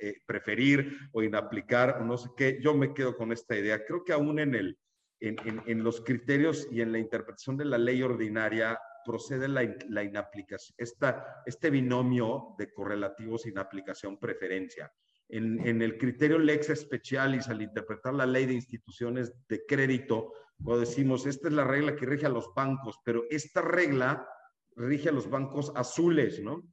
eh, 0.01 0.15
preferir 0.25 0.93
o 1.13 1.23
inaplicar 1.23 2.01
o 2.01 2.03
no 2.03 2.17
sé 2.17 2.31
qué. 2.35 2.59
Yo 2.61 2.73
me 2.73 2.93
quedo 2.93 3.15
con 3.15 3.31
esta 3.31 3.55
idea. 3.55 3.85
Creo 3.85 4.03
que 4.03 4.11
aún 4.11 4.39
en, 4.39 4.55
el, 4.55 4.77
en, 5.21 5.37
en, 5.45 5.61
en 5.67 5.83
los 5.85 6.01
criterios 6.01 6.67
y 6.69 6.81
en 6.81 6.91
la 6.91 6.99
interpretación 6.99 7.55
de 7.55 7.63
la 7.63 7.77
ley 7.77 8.03
ordinaria 8.03 8.77
procede 9.05 9.47
la, 9.47 9.75
la 9.89 10.03
inaplicación, 10.03 10.75
esta, 10.77 11.43
este 11.45 11.69
binomio 11.69 12.55
de 12.57 12.73
correlativos 12.73 13.45
inaplicación-preferencia. 13.45 14.91
En, 15.29 15.65
en, 15.65 15.81
el 15.81 15.97
criterio 15.97 16.37
lex 16.37 16.67
specialis, 16.75 17.47
al 17.47 17.61
interpretar 17.61 18.13
la 18.13 18.25
ley 18.25 18.45
de 18.45 18.53
instituciones 18.53 19.33
de 19.47 19.65
crédito, 19.65 20.33
cuando 20.63 20.81
decimos, 20.81 21.25
esta 21.25 21.47
es 21.47 21.53
la 21.53 21.63
regla 21.63 21.95
que 21.95 22.05
rige 22.05 22.25
a 22.25 22.29
los 22.29 22.53
bancos, 22.53 22.99
pero 23.03 23.23
esta 23.29 23.61
regla 23.61 24.27
rige 24.75 25.09
a 25.09 25.13
los 25.13 25.29
bancos 25.29 25.71
azules, 25.75 26.41
¿no? 26.41 26.63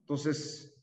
Entonces, 0.00 0.74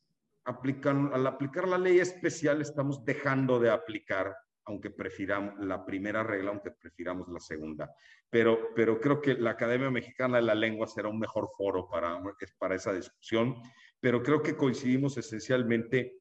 aplican, 0.46 1.12
al 1.14 1.28
aplicar 1.28 1.68
la 1.68 1.78
ley 1.78 2.00
especial, 2.00 2.62
estamos 2.62 3.04
dejando 3.06 3.60
de 3.60 3.70
aplicar 3.70 4.36
aunque 4.70 4.92
prefiramos 4.92 5.60
la 5.66 5.84
primera 5.84 6.24
regla, 6.24 6.52
aunque 6.52 6.72
prefiramos 6.72 7.28
la 7.28 7.40
segunda. 7.40 7.94
Pero, 8.30 8.70
pero 8.76 9.00
creo 9.02 9.20
que 9.20 9.34
la 9.34 9.52
Academia 9.52 9.90
Mexicana 9.90 10.38
de 10.38 10.44
la 10.44 10.54
Lengua 10.56 10.88
será 10.88 11.10
un 11.10 11.20
mejor 11.20 11.50
foro 11.58 11.90
para, 11.90 12.22
para 12.60 12.76
esa 12.76 12.94
discusión, 12.94 13.56
pero 14.00 14.22
creo 14.22 14.42
que 14.42 14.56
coincidimos 14.56 15.18
esencialmente 15.18 16.20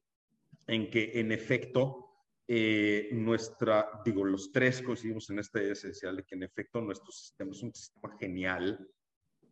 en 0.65 0.89
que, 0.89 1.19
en 1.19 1.31
efecto, 1.31 2.07
eh, 2.47 3.09
nuestra, 3.11 4.01
digo, 4.03 4.25
los 4.25 4.51
tres 4.51 4.81
coincidimos 4.81 5.29
en 5.29 5.39
esta 5.39 5.61
idea 5.61 5.73
esencial 5.73 6.15
de 6.15 6.23
que, 6.23 6.35
en 6.35 6.43
efecto, 6.43 6.81
nuestro 6.81 7.11
sistema 7.11 7.51
es 7.51 7.61
un 7.61 7.73
sistema 7.73 8.17
genial 8.19 8.89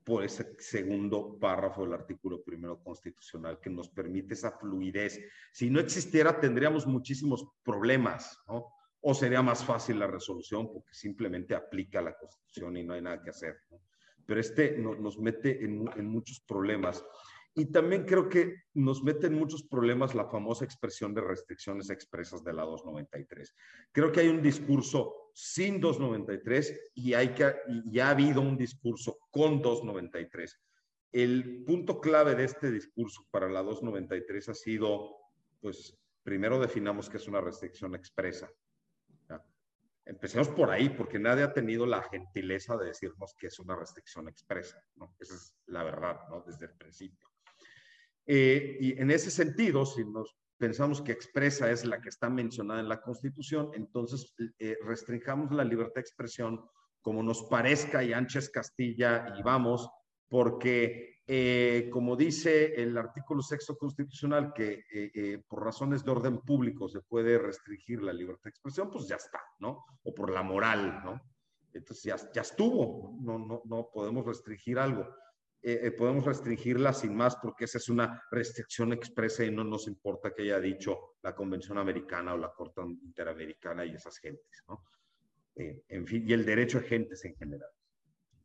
por 0.04 0.24
ese 0.24 0.56
segundo 0.58 1.38
párrafo 1.38 1.84
del 1.84 1.94
artículo 1.94 2.42
primero 2.42 2.82
constitucional 2.82 3.60
que 3.60 3.70
nos 3.70 3.90
permite 3.90 4.34
esa 4.34 4.58
fluidez. 4.58 5.20
Si 5.52 5.70
no 5.70 5.80
existiera, 5.80 6.40
tendríamos 6.40 6.88
muchísimos 6.88 7.46
problemas, 7.62 8.40
¿no? 8.48 8.77
O 9.02 9.14
sería 9.14 9.42
más 9.42 9.64
fácil 9.64 10.00
la 10.00 10.08
resolución 10.08 10.72
porque 10.72 10.94
simplemente 10.94 11.56
aplica 11.56 12.02
la 12.02 12.18
Constitución 12.18 12.78
y 12.78 12.84
no 12.84 12.94
hay 12.94 13.02
nada 13.02 13.22
que 13.22 13.30
hacer. 13.30 13.58
Pero 14.26 14.40
este 14.40 14.78
nos 14.78 15.18
mete 15.18 15.64
en, 15.64 16.08
muchos 16.08 16.42
problemas. 16.42 17.04
Y 17.54 17.72
también 17.72 18.06
creo 18.06 18.30
que 18.30 18.64
nos 18.74 19.02
mete 19.02 19.28
en 19.28 19.34
muchos 19.34 19.64
problemas 19.64 20.14
la 20.14 20.30
famosa 20.30 20.66
expresión 20.66 21.14
de 21.14 21.22
restricciones 21.22 21.90
expresas 21.90 22.44
de 22.44 22.54
la 22.54 22.64
293. 22.64 23.56
Creo 23.92 24.12
que 24.12 24.20
hay 24.20 24.28
un 24.28 24.44
discurso 24.44 25.32
sin 25.34 25.80
293 25.80 26.92
y, 26.96 27.14
hay 27.14 27.30
que, 27.30 27.56
ya 27.86 28.10
ha 28.10 28.12
habido 28.12 28.42
un 28.42 28.58
discurso 28.58 29.18
con 29.32 29.62
293. 29.62 30.60
El 31.14 31.64
punto 31.66 32.00
clave 32.02 32.36
de 32.36 32.44
este 32.44 32.70
discurso 32.70 33.26
para 33.32 33.50
la 33.50 33.64
293 33.64 34.50
ha 34.50 34.54
sido, 34.54 35.16
pues, 35.62 35.98
primero 36.22 36.60
definamos 36.60 37.10
que 37.10 37.18
es 37.18 37.28
una 37.28 37.42
restricción 37.42 37.96
expresa. 37.96 38.52
Empecemos 40.10 40.48
por 40.48 40.72
ahí, 40.72 40.90
porque 40.90 41.20
nadie 41.20 41.44
ha 41.44 41.52
tenido 41.52 41.86
la 41.86 42.02
gentileza 42.02 42.78
de 42.78 42.88
decirnos 42.88 43.36
que 43.38 43.48
es 43.48 43.60
una 43.60 43.76
restricción 43.76 44.30
expresa. 44.30 44.82
Esa 45.20 45.36
es 45.36 45.56
la 45.66 45.84
verdad, 45.84 46.18
¿no? 46.30 46.44
Desde 46.48 46.66
el 46.66 46.72
principio. 46.78 47.28
Eh, 48.26 48.78
y 48.80 49.02
en 49.02 49.12
ese 49.12 49.30
sentido, 49.30 49.86
si 49.86 50.06
nos 50.06 50.38
pensamos 50.58 51.02
que 51.02 51.12
expresa 51.12 51.70
es 51.70 51.86
la 51.86 52.02
que 52.02 52.10
está 52.10 52.30
mencionada 52.30 52.80
en 52.80 52.90
la 52.90 53.02
Constitución, 53.02 53.72
entonces 53.74 54.34
eh, 54.60 54.78
restringamos 54.86 55.52
la 55.52 55.64
libertad 55.64 55.96
de 55.96 56.02
expresión 56.02 56.66
como 57.02 57.22
nos 57.22 57.44
parezca 57.44 58.04
y 58.04 58.14
Anches 58.14 58.50
Castilla 58.50 59.34
y 59.38 59.44
vamos, 59.44 59.90
porque 60.30 61.17
eh, 61.30 61.90
como 61.92 62.16
dice 62.16 62.74
el 62.82 62.98
artículo 62.98 63.42
sexto 63.42 63.78
constitucional, 63.78 64.54
que 64.54 64.86
eh, 64.90 65.12
eh, 65.14 65.44
por 65.46 65.62
razones 65.62 66.06
de 66.06 66.12
orden 66.12 66.40
público 66.40 66.88
se 66.88 67.02
puede 67.02 67.38
restringir 67.38 68.02
la 68.02 68.14
libertad 68.14 68.46
de 68.46 68.52
expresión, 68.52 68.90
pues 68.90 69.10
ya 69.10 69.18
está, 69.18 69.42
¿no? 69.60 69.84
O 70.04 70.14
por 70.16 70.32
la 70.32 70.42
moral, 70.42 71.02
¿no? 71.04 71.22
Entonces 71.74 72.06
ya, 72.06 72.16
ya 72.34 72.42
estuvo, 72.42 73.20
no, 73.22 73.38
no, 73.40 73.62
no 73.66 73.90
podemos 73.92 74.26
restringir 74.26 74.80
algo. 74.80 75.06
podemos 75.98 76.24
restringirla 76.24 76.94
sin 76.94 77.14
más 77.14 77.36
porque 77.36 77.66
esa 77.66 77.78
es 77.78 77.90
una 77.90 78.24
restricción 78.32 78.94
expresa 78.94 79.44
y 79.44 79.52
no 79.52 79.66
nos 79.66 79.88
importa 79.88 80.34
que 80.34 80.44
haya 80.44 80.62
dicho 80.62 81.18
la 81.22 81.36
Convención 81.36 81.78
Americana 81.78 82.36
o 82.36 82.38
la 82.38 82.54
Corte 82.54 82.82
Interamericana 82.82 83.84
y 83.84 83.96
esas 83.96 84.18
gentes, 84.18 84.64
¿no? 84.70 84.82
en 85.56 86.06
fin, 86.06 86.24
y 86.26 86.34
el 86.34 86.46
derecho 86.46 86.78
a 86.78 86.82
gentes 86.82 87.26
en 87.26 87.36
general. 87.36 87.70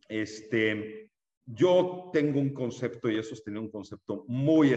Este, 0.09 1.12
yo 1.45 2.11
tengo 2.13 2.41
un 2.41 2.55
concepto 2.55 3.11
y 3.11 3.19
he 3.19 3.23
sostenido 3.23 3.63
un 3.63 3.71
concepto 3.71 4.25
muy, 4.29 4.77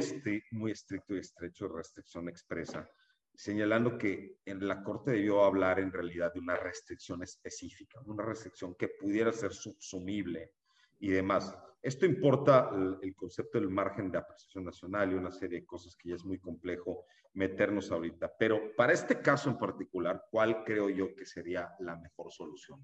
muy 0.51 0.71
estricto 0.71 1.15
y 1.15 1.19
estrecho 1.19 1.67
de 1.67 1.75
restricción 1.75 2.27
expresa, 2.27 2.89
señalando 3.33 3.97
que 3.97 4.39
en 4.45 4.67
la 4.67 4.81
Corte 4.83 5.11
debió 5.11 5.43
hablar 5.43 5.79
en 5.79 5.91
realidad 5.91 6.33
de 6.33 6.39
una 6.39 6.55
restricción 6.55 7.21
específica, 7.21 7.99
una 8.05 8.23
restricción 8.23 8.75
que 8.75 8.89
pudiera 8.89 9.31
ser 9.31 9.53
subsumible 9.53 10.53
y 10.99 11.09
demás. 11.09 11.55
Esto 11.81 12.07
importa 12.07 12.71
el, 13.01 13.15
concepto 13.15 13.59
del 13.59 13.69
margen 13.69 14.09
de 14.09 14.17
apreciación 14.17 14.65
nacional 14.65 15.11
y 15.11 15.15
una 15.15 15.31
serie 15.31 15.59
de 15.59 15.65
cosas 15.67 15.95
que 15.95 16.09
ya 16.09 16.15
es 16.15 16.25
muy 16.25 16.39
complejo 16.39 17.05
meternos 17.33 17.91
ahorita. 17.91 18.33
Pero 18.39 18.75
para 18.75 18.93
este 18.93 19.21
caso 19.21 19.51
en 19.51 19.59
particular, 19.59 20.25
¿cuál 20.31 20.63
creo 20.63 20.89
yo 20.89 21.13
que 21.13 21.27
sería 21.27 21.75
la 21.79 21.95
mejor 21.95 22.31
solución? 22.31 22.79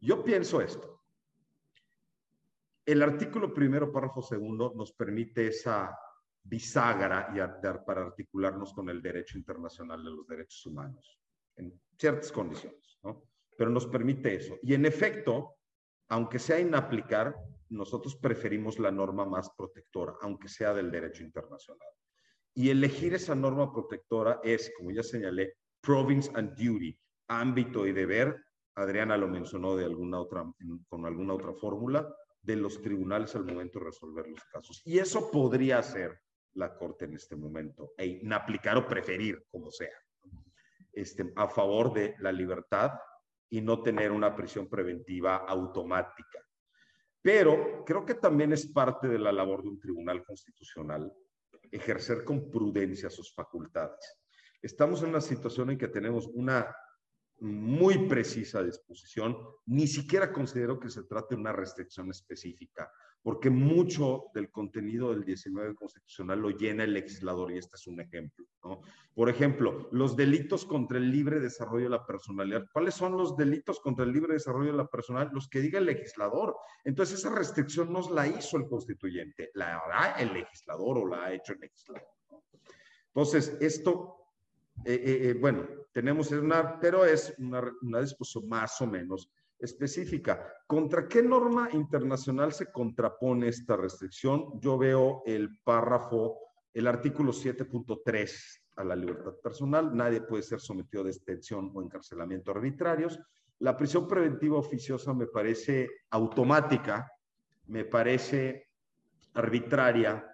Yo 0.00 0.24
pienso 0.24 0.60
esto. 0.60 1.03
El 2.86 3.02
artículo 3.02 3.54
primero, 3.54 3.90
párrafo 3.90 4.20
segundo, 4.20 4.72
nos 4.76 4.92
permite 4.92 5.46
esa 5.46 5.96
bisagra 6.42 7.32
y 7.34 7.38
para 7.86 8.02
articularnos 8.02 8.74
con 8.74 8.90
el 8.90 9.00
derecho 9.00 9.38
internacional 9.38 10.04
de 10.04 10.10
los 10.10 10.26
derechos 10.26 10.66
humanos, 10.66 11.18
en 11.56 11.80
ciertas 11.98 12.30
condiciones, 12.30 12.98
¿no? 13.02 13.24
Pero 13.56 13.70
nos 13.70 13.86
permite 13.86 14.34
eso. 14.34 14.58
Y 14.62 14.74
en 14.74 14.84
efecto, 14.84 15.56
aunque 16.08 16.38
sea 16.38 16.60
inaplicar, 16.60 17.34
nosotros 17.70 18.16
preferimos 18.16 18.78
la 18.78 18.90
norma 18.90 19.24
más 19.24 19.50
protectora, 19.56 20.14
aunque 20.20 20.48
sea 20.48 20.74
del 20.74 20.90
derecho 20.90 21.22
internacional. 21.22 21.88
Y 22.52 22.68
elegir 22.68 23.14
esa 23.14 23.34
norma 23.34 23.72
protectora 23.72 24.40
es, 24.44 24.70
como 24.76 24.90
ya 24.90 25.02
señalé, 25.02 25.54
province 25.80 26.30
and 26.34 26.50
duty, 26.50 26.98
ámbito 27.28 27.86
y 27.86 27.92
deber. 27.92 28.36
Adriana 28.74 29.16
lo 29.16 29.28
mencionó 29.28 29.74
de 29.76 29.86
alguna 29.86 30.20
otra, 30.20 30.44
con 30.88 31.06
alguna 31.06 31.34
otra 31.34 31.54
fórmula 31.54 32.14
de 32.44 32.56
los 32.56 32.80
tribunales 32.82 33.34
al 33.34 33.44
momento 33.44 33.78
de 33.78 33.86
resolver 33.86 34.28
los 34.28 34.44
casos. 34.44 34.82
Y 34.84 34.98
eso 34.98 35.30
podría 35.30 35.82
ser 35.82 36.20
la 36.54 36.76
Corte 36.76 37.06
en 37.06 37.14
este 37.14 37.34
momento, 37.34 37.94
e 37.98 38.20
aplicar 38.30 38.76
o 38.76 38.86
preferir, 38.86 39.44
como 39.50 39.70
sea. 39.70 39.90
este, 40.92 41.32
a 41.34 41.48
favor 41.48 41.92
de 41.92 42.14
la 42.20 42.30
libertad 42.30 42.92
y 43.50 43.60
no 43.60 43.82
tener 43.82 44.12
una 44.12 44.34
prisión 44.36 44.68
preventiva 44.68 45.38
automática. 45.38 46.38
Pero 47.20 47.84
creo 47.84 48.04
que 48.04 48.14
también 48.14 48.52
es 48.52 48.66
parte 48.66 49.08
de 49.08 49.18
la 49.18 49.32
labor 49.32 49.62
de 49.62 49.70
un 49.70 49.80
tribunal 49.80 50.24
constitucional 50.24 51.12
ejercer 51.72 52.22
con 52.22 52.50
prudencia 52.50 53.10
sus 53.10 53.34
facultades. 53.34 54.20
Estamos 54.62 55.02
en 55.02 55.08
una 55.08 55.20
situación 55.20 55.70
en 55.70 55.78
que 55.78 55.88
tenemos 55.88 56.28
una 56.28 56.74
muy 57.40 58.08
precisa 58.08 58.62
disposición, 58.62 59.36
ni 59.66 59.86
siquiera 59.86 60.32
considero 60.32 60.78
que 60.78 60.88
se 60.88 61.04
trate 61.04 61.34
de 61.34 61.40
una 61.40 61.52
restricción 61.52 62.10
específica, 62.10 62.90
porque 63.22 63.50
mucho 63.50 64.24
del 64.34 64.50
contenido 64.50 65.10
del 65.10 65.24
19 65.24 65.74
constitucional 65.74 66.40
lo 66.40 66.50
llena 66.50 66.84
el 66.84 66.92
legislador 66.92 67.52
y 67.52 67.58
este 67.58 67.76
es 67.76 67.86
un 67.86 68.00
ejemplo. 68.00 68.46
¿no? 68.62 68.80
Por 69.14 69.30
ejemplo, 69.30 69.88
los 69.92 70.14
delitos 70.14 70.66
contra 70.66 70.98
el 70.98 71.10
libre 71.10 71.40
desarrollo 71.40 71.84
de 71.84 71.90
la 71.90 72.06
personalidad. 72.06 72.66
¿Cuáles 72.72 72.94
son 72.94 73.16
los 73.16 73.36
delitos 73.36 73.80
contra 73.80 74.04
el 74.04 74.12
libre 74.12 74.34
desarrollo 74.34 74.72
de 74.72 74.78
la 74.78 74.86
personalidad? 74.86 75.32
Los 75.32 75.48
que 75.48 75.60
diga 75.60 75.78
el 75.78 75.86
legislador. 75.86 76.56
Entonces 76.84 77.18
esa 77.18 77.34
restricción 77.34 77.92
no 77.92 78.08
la 78.10 78.26
hizo 78.26 78.58
el 78.58 78.68
constituyente, 78.68 79.50
la 79.54 79.78
hará 79.78 80.12
el 80.20 80.32
legislador 80.32 80.98
o 80.98 81.06
la 81.06 81.24
ha 81.24 81.32
hecho 81.32 81.54
el 81.54 81.60
legislador. 81.60 82.06
Entonces, 83.14 83.56
esto 83.60 84.23
eh, 84.84 84.94
eh, 84.94 85.28
eh, 85.28 85.34
bueno, 85.34 85.66
tenemos 85.92 86.30
una, 86.32 86.78
pero 86.80 87.04
es 87.04 87.34
una, 87.38 87.62
una 87.82 88.00
disposición 88.00 88.48
más 88.48 88.80
o 88.80 88.86
menos 88.86 89.30
específica. 89.58 90.46
¿Contra 90.66 91.08
qué 91.08 91.22
norma 91.22 91.68
internacional 91.72 92.52
se 92.52 92.70
contrapone 92.70 93.48
esta 93.48 93.76
restricción? 93.76 94.60
Yo 94.60 94.76
veo 94.76 95.22
el 95.26 95.60
párrafo, 95.62 96.38
el 96.72 96.86
artículo 96.86 97.32
7.3 97.32 98.60
a 98.76 98.84
la 98.84 98.96
libertad 98.96 99.34
personal. 99.42 99.94
Nadie 99.96 100.20
puede 100.20 100.42
ser 100.42 100.60
sometido 100.60 101.02
a 101.02 101.06
detención 101.06 101.70
o 101.74 101.82
encarcelamiento 101.82 102.50
arbitrarios. 102.50 103.18
La 103.60 103.76
prisión 103.76 104.08
preventiva 104.08 104.58
oficiosa 104.58 105.14
me 105.14 105.26
parece 105.26 105.88
automática, 106.10 107.10
me 107.66 107.84
parece 107.84 108.68
arbitraria 109.34 110.26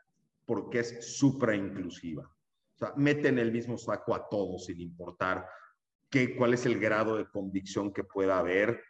porque 0.44 0.80
es 0.80 1.16
suprainclusiva. 1.16 2.28
Sea, 2.80 2.94
mete 2.96 3.28
en 3.28 3.38
el 3.38 3.52
mismo 3.52 3.76
saco 3.78 4.14
a 4.14 4.26
todos 4.28 4.64
sin 4.64 4.80
importar 4.80 5.46
qué, 6.08 6.34
cuál 6.34 6.54
es 6.54 6.66
el 6.66 6.80
grado 6.80 7.16
de 7.16 7.28
convicción 7.28 7.92
que 7.92 8.04
pueda 8.04 8.38
haber 8.38 8.82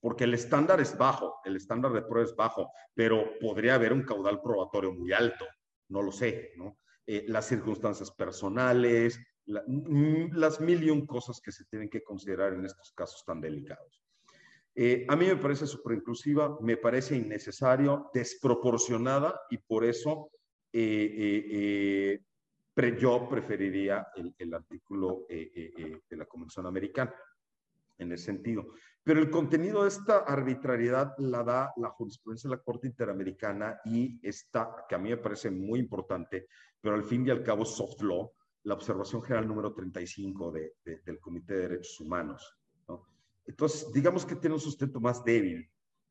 porque 0.00 0.24
el 0.24 0.34
estándar 0.34 0.80
es 0.80 0.96
bajo, 0.96 1.40
el 1.44 1.56
estándar 1.56 1.92
de 1.92 2.02
prueba 2.02 2.28
es 2.28 2.36
bajo, 2.36 2.70
pero 2.94 3.38
podría 3.40 3.74
haber 3.74 3.92
un 3.92 4.04
caudal 4.04 4.40
probatorio 4.40 4.92
muy 4.92 5.12
alto, 5.12 5.44
no 5.88 6.02
lo 6.02 6.12
sé, 6.12 6.52
¿no? 6.56 6.78
Eh, 7.06 7.24
las 7.28 7.46
circunstancias 7.46 8.10
personales, 8.12 9.18
mm, 9.46 10.32
las 10.36 10.60
mil 10.60 10.82
y 10.84 10.90
un 10.90 11.06
cosas 11.06 11.40
que 11.40 11.50
se 11.50 11.64
tienen 11.64 11.88
que 11.88 12.02
considerar 12.02 12.52
en 12.52 12.64
estos 12.64 12.92
casos 12.92 13.24
tan 13.24 13.40
delicados. 13.40 14.00
Eh, 14.74 15.06
a 15.08 15.16
mí 15.16 15.26
me 15.26 15.36
parece 15.36 15.66
súper 15.66 15.96
inclusiva, 15.96 16.56
me 16.60 16.76
parece 16.76 17.16
innecesario, 17.16 18.10
desproporcionada 18.12 19.40
y 19.50 19.58
por 19.58 19.84
eso 19.84 20.30
eh, 20.72 22.20
yo 22.98 23.28
preferiría 23.28 24.08
el, 24.16 24.34
el 24.38 24.54
artículo 24.54 25.26
de 25.28 26.02
la 26.10 26.26
Convención 26.26 26.66
Americana 26.66 27.14
en 27.98 28.12
ese 28.12 28.26
sentido. 28.26 28.66
Pero 29.02 29.20
el 29.20 29.30
contenido 29.30 29.82
de 29.82 29.88
esta 29.88 30.18
arbitrariedad 30.18 31.14
la 31.18 31.42
da 31.42 31.72
la 31.76 31.90
jurisprudencia 31.90 32.50
de 32.50 32.56
la 32.56 32.62
Corte 32.62 32.86
Interamericana 32.88 33.80
y 33.84 34.18
esta, 34.26 34.84
que 34.88 34.94
a 34.94 34.98
mí 34.98 35.10
me 35.10 35.16
parece 35.16 35.50
muy 35.50 35.78
importante, 35.78 36.48
pero 36.80 36.96
al 36.96 37.04
fin 37.04 37.26
y 37.26 37.30
al 37.30 37.42
cabo 37.42 37.64
soft 37.64 38.02
law, 38.02 38.32
la 38.64 38.74
observación 38.74 39.22
general 39.22 39.46
número 39.46 39.72
35 39.72 40.52
de, 40.52 40.74
del 41.04 41.20
Comité 41.20 41.54
de 41.54 41.68
Derechos 41.68 42.00
Humanos. 42.00 42.52
Entonces, 43.46 43.92
digamos 43.92 44.26
que 44.26 44.34
tiene 44.34 44.54
un 44.54 44.60
sustento 44.60 45.00
más 45.00 45.22
débil 45.22 45.70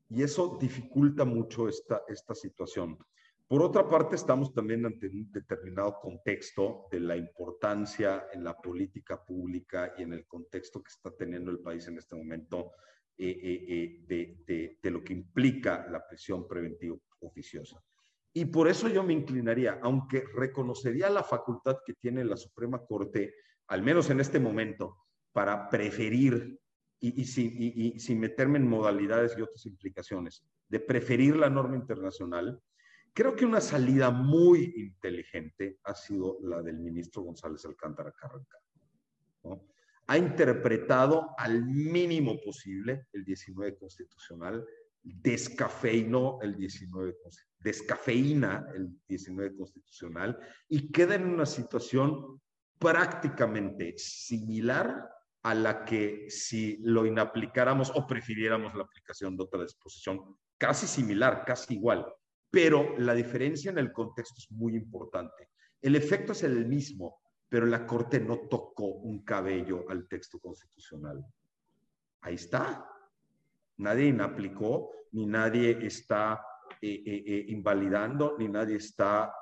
y 0.09 0.23
eso 0.23 0.57
dificulta 0.59 1.25
mucho 1.25 1.67
esta, 1.67 2.03
esta 2.07 2.33
situación. 2.33 2.97
Por 3.47 3.61
otra 3.61 3.87
parte, 3.87 4.15
estamos 4.15 4.51
también 4.53 4.83
ante 4.87 5.07
un 5.07 5.31
determinado 5.31 5.99
contexto 6.01 6.87
de 6.89 6.99
la 6.99 7.15
importancia 7.15 8.25
en 8.33 8.43
la 8.43 8.57
política 8.57 9.23
pública 9.23 9.93
y 9.97 10.01
en 10.01 10.13
el 10.13 10.25
contexto 10.25 10.81
que 10.81 10.89
está 10.89 11.11
teniendo 11.11 11.51
el 11.51 11.59
país 11.59 11.87
en 11.87 11.99
este 11.99 12.15
momento 12.15 12.71
eh, 13.15 13.29
eh, 13.29 14.05
eh, 14.09 14.77
de, 14.81 14.91
lo 14.91 15.03
que 15.03 15.13
implica 15.13 15.87
la 15.91 16.07
prisión 16.07 16.47
preventiva 16.47 16.97
oficiosa. 17.19 17.79
Y 18.33 18.45
por 18.45 18.67
eso 18.67 18.89
yo 18.89 19.03
me 19.03 19.13
inclinaría, 19.13 19.79
aunque 19.83 20.23
reconocería 20.33 21.09
la 21.11 21.23
facultad 21.23 21.77
que 21.85 21.93
tiene 21.93 22.25
la 22.25 22.37
Suprema 22.37 22.83
Corte, 22.83 23.35
al 23.67 23.83
menos 23.83 24.09
en 24.09 24.21
este 24.21 24.39
momento, 24.39 24.97
para 25.31 25.69
preferir, 25.69 26.59
y 26.99 27.25
sin 27.25 28.19
meterme 28.19 28.57
en 28.57 28.67
modalidades 28.67 29.37
y 29.37 29.41
otras 29.41 29.65
implicaciones, 29.67 30.43
de 30.67 30.79
preferir 30.79 31.35
la 31.35 31.49
norma 31.49 31.75
internacional, 31.75 32.59
Creo 33.15 33.33
que 33.33 33.45
una 33.45 33.61
salida 33.61 34.11
muy 34.11 34.73
inteligente 34.75 35.79
ha 35.85 35.95
sido 35.95 36.37
la 36.41 36.61
del 36.61 36.79
ministro 36.79 37.21
González 37.21 37.63
Alcántara 37.63 38.11
Carranca. 38.11 38.57
Ha 40.07 40.17
interpretado 40.17 41.29
al 41.37 41.63
mínimo 41.63 42.41
posible 42.43 43.07
el 43.13 43.23
19 43.23 43.77
constitucional, 43.77 44.65
descafeinó 45.01 46.39
el 46.41 46.57
19, 46.57 47.15
descafeína 47.57 48.67
el 48.75 48.89
19 49.07 49.55
constitucional 49.55 50.37
y 50.67 50.91
queda 50.91 51.15
en 51.15 51.25
una 51.27 51.45
situación 51.45 52.41
prácticamente 52.77 53.97
similar 53.97 55.09
a 55.41 55.55
la 55.55 55.85
que 55.85 56.29
si 56.29 56.79
lo 56.81 57.05
inaplicáramos 57.05 57.93
o 57.95 58.05
prefiriéramos 58.05 58.75
la 58.75 58.83
aplicación 58.83 59.37
de 59.37 59.43
otra 59.43 59.61
disposición, 59.61 60.19
casi 60.57 60.85
similar, 60.85 61.45
casi 61.45 61.75
igual 61.75 62.05
pero 62.49 62.97
la 62.97 63.13
diferencia 63.13 63.71
en 63.71 63.77
el 63.77 63.91
contexto 63.91 64.35
es 64.37 64.51
muy 64.51 64.75
importante. 64.75 65.49
El 65.81 65.95
efecto 65.95 66.31
es 66.31 66.43
el 66.43 66.65
mismo, 66.65 67.19
pero 67.49 67.65
la 67.65 67.85
Corte 67.85 68.19
no 68.19 68.47
tocó 68.49 68.85
un 68.85 69.23
cabello 69.23 69.85
al 69.89 70.07
texto 70.07 70.39
constitucional. 70.39 71.23
Ahí 72.21 72.35
está. 72.35 72.89
Nadie 73.77 74.15
aplicó, 74.21 74.91
ni 75.11 75.25
nadie 75.25 75.85
está 75.85 76.41
eh, 76.81 77.03
eh, 77.05 77.23
eh, 77.25 77.45
invalidando, 77.49 78.35
ni 78.37 78.47
nadie 78.47 78.77
está, 78.77 79.35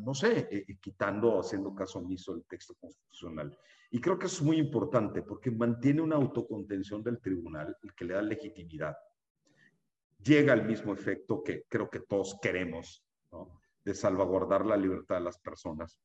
no 0.00 0.14
sé, 0.14 0.66
quitando 0.80 1.34
o 1.34 1.40
haciendo 1.40 1.74
caso 1.74 1.98
omiso 1.98 2.34
del 2.34 2.44
texto 2.44 2.74
constitucional. 2.74 3.56
Y 3.90 4.00
creo 4.00 4.18
que 4.18 4.26
es 4.26 4.42
muy 4.42 4.56
importante 4.58 5.22
porque 5.22 5.50
mantiene 5.50 6.00
una 6.00 6.16
autocontención 6.16 7.02
del 7.02 7.20
tribunal 7.20 7.76
el 7.82 7.94
que 7.94 8.04
le 8.04 8.14
da 8.14 8.22
legitimidad 8.22 8.96
llega 10.22 10.52
al 10.52 10.64
mismo 10.64 10.92
efecto 10.92 11.42
que 11.42 11.64
creo 11.68 11.90
que 11.90 12.00
todos 12.00 12.38
queremos, 12.40 13.04
de 13.84 13.94
salvaguardar 13.94 14.64
la 14.64 14.76
libertad 14.76 15.16
de 15.16 15.22
las 15.22 15.38
personas. 15.38 15.98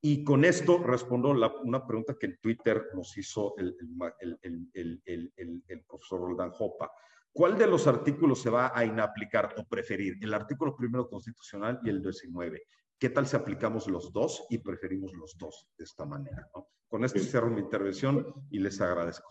Y 0.00 0.24
con 0.24 0.44
esto 0.44 0.78
respondo 0.78 1.34
la, 1.34 1.52
una 1.64 1.86
pregunta 1.86 2.16
que 2.18 2.26
en 2.26 2.38
Twitter 2.38 2.90
nos 2.94 3.16
hizo 3.18 3.56
el, 3.56 3.76
el, 4.20 4.70
el, 4.72 5.32
el, 5.66 5.84
profesor 5.84 6.20
Roldán 6.20 6.50
Jopa. 6.50 6.90
¿Cuál 7.32 7.58
de 7.58 7.66
los 7.66 7.86
artículos 7.86 8.40
se 8.40 8.50
va 8.50 8.72
a 8.74 8.84
inaplicar 8.84 9.54
o 9.58 9.64
preferir? 9.64 10.16
El 10.22 10.32
artículo 10.32 10.76
primero 10.76 11.08
constitucional 11.08 11.80
y 11.82 11.90
el 11.90 12.02
19. 12.02 12.62
¿Qué 12.98 13.10
tal 13.10 13.26
si 13.26 13.36
aplicamos 13.36 13.88
los 13.88 14.12
dos 14.12 14.46
y 14.48 14.58
preferimos 14.58 15.12
los 15.12 15.36
dos 15.36 15.68
de 15.76 15.84
esta 15.84 16.06
manera? 16.06 16.48
Con 16.88 17.04
esto 17.04 17.18
cierro 17.18 17.50
mi 17.50 17.60
intervención 17.60 18.46
y 18.50 18.58
les 18.58 18.80
agradezco. 18.80 19.28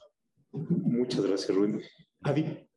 Muchas 0.51 1.25
gracias, 1.25 1.55
Rubén. 1.55 1.81
Adi. 2.21 2.67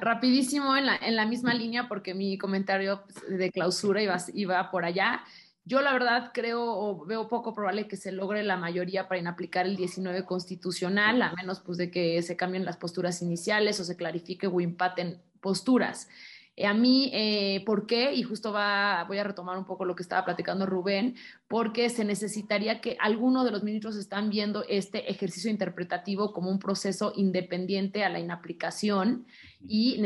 Rapidísimo 0.00 0.76
en 0.76 0.86
la, 0.86 0.96
en 0.96 1.16
la 1.16 1.26
misma 1.26 1.52
línea, 1.52 1.86
porque 1.86 2.14
mi 2.14 2.38
comentario 2.38 3.02
pues, 3.04 3.38
de 3.38 3.50
clausura 3.50 4.02
iba, 4.02 4.16
iba 4.32 4.70
por 4.70 4.84
allá. 4.84 5.22
Yo 5.64 5.82
la 5.82 5.92
verdad 5.92 6.30
creo 6.32 6.64
o 6.64 7.04
veo 7.04 7.28
poco 7.28 7.52
probable 7.52 7.88
que 7.88 7.96
se 7.96 8.12
logre 8.12 8.42
la 8.42 8.56
mayoría 8.56 9.08
para 9.08 9.18
inaplicar 9.20 9.66
el 9.66 9.76
19 9.76 10.24
constitucional, 10.24 11.20
a 11.20 11.32
menos 11.32 11.60
pues 11.60 11.76
de 11.76 11.90
que 11.90 12.22
se 12.22 12.36
cambien 12.36 12.64
las 12.64 12.76
posturas 12.76 13.20
iniciales 13.20 13.78
o 13.80 13.84
se 13.84 13.96
clarifique 13.96 14.46
o 14.46 14.60
empaten 14.60 15.20
posturas. 15.40 16.08
Eh, 16.56 16.66
a 16.66 16.72
mí, 16.72 17.10
eh, 17.12 17.62
¿por 17.66 17.86
qué? 17.86 18.14
Y 18.14 18.22
justo 18.22 18.50
va, 18.50 19.04
voy 19.04 19.18
a 19.18 19.24
retomar 19.24 19.58
un 19.58 19.66
poco 19.66 19.84
lo 19.84 19.94
que 19.94 20.02
estaba 20.02 20.24
platicando 20.24 20.64
Rubén, 20.64 21.14
porque 21.48 21.90
se 21.90 22.04
necesitaría 22.04 22.80
que 22.80 22.96
algunos 22.98 23.44
de 23.44 23.50
los 23.50 23.62
ministros 23.62 23.96
están 23.96 24.30
viendo 24.30 24.64
este 24.66 25.10
ejercicio 25.10 25.50
interpretativo 25.50 26.32
como 26.32 26.50
un 26.50 26.58
proceso 26.58 27.12
independiente 27.14 28.04
a 28.04 28.08
la 28.08 28.20
inaplicación 28.20 29.26
y, 29.68 30.00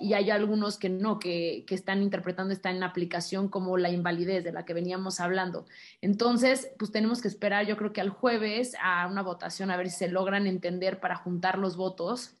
y, 0.00 0.12
hay 0.14 0.30
algunos 0.30 0.78
que 0.78 0.88
no, 0.88 1.18
que, 1.18 1.64
que, 1.66 1.74
están 1.74 2.02
interpretando 2.02 2.52
esta 2.52 2.72
inaplicación 2.72 3.48
como 3.48 3.76
la 3.76 3.90
invalidez 3.90 4.44
de 4.44 4.52
la 4.52 4.64
que 4.64 4.72
veníamos 4.72 5.20
hablando. 5.20 5.66
Entonces, 6.00 6.70
pues 6.78 6.92
tenemos 6.92 7.20
que 7.20 7.28
esperar, 7.28 7.66
yo 7.66 7.76
creo 7.76 7.92
que 7.92 8.00
al 8.00 8.10
jueves, 8.10 8.74
a 8.82 9.06
una 9.06 9.22
votación 9.22 9.70
a 9.70 9.76
ver 9.76 9.90
si 9.90 9.96
se 9.96 10.08
logran 10.08 10.46
entender 10.46 11.00
para 11.00 11.16
juntar 11.16 11.58
los 11.58 11.76
votos, 11.76 12.36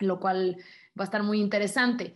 lo 0.00 0.20
cual 0.20 0.56
va 0.98 1.04
a 1.04 1.04
estar 1.04 1.22
muy 1.22 1.40
interesante. 1.40 2.14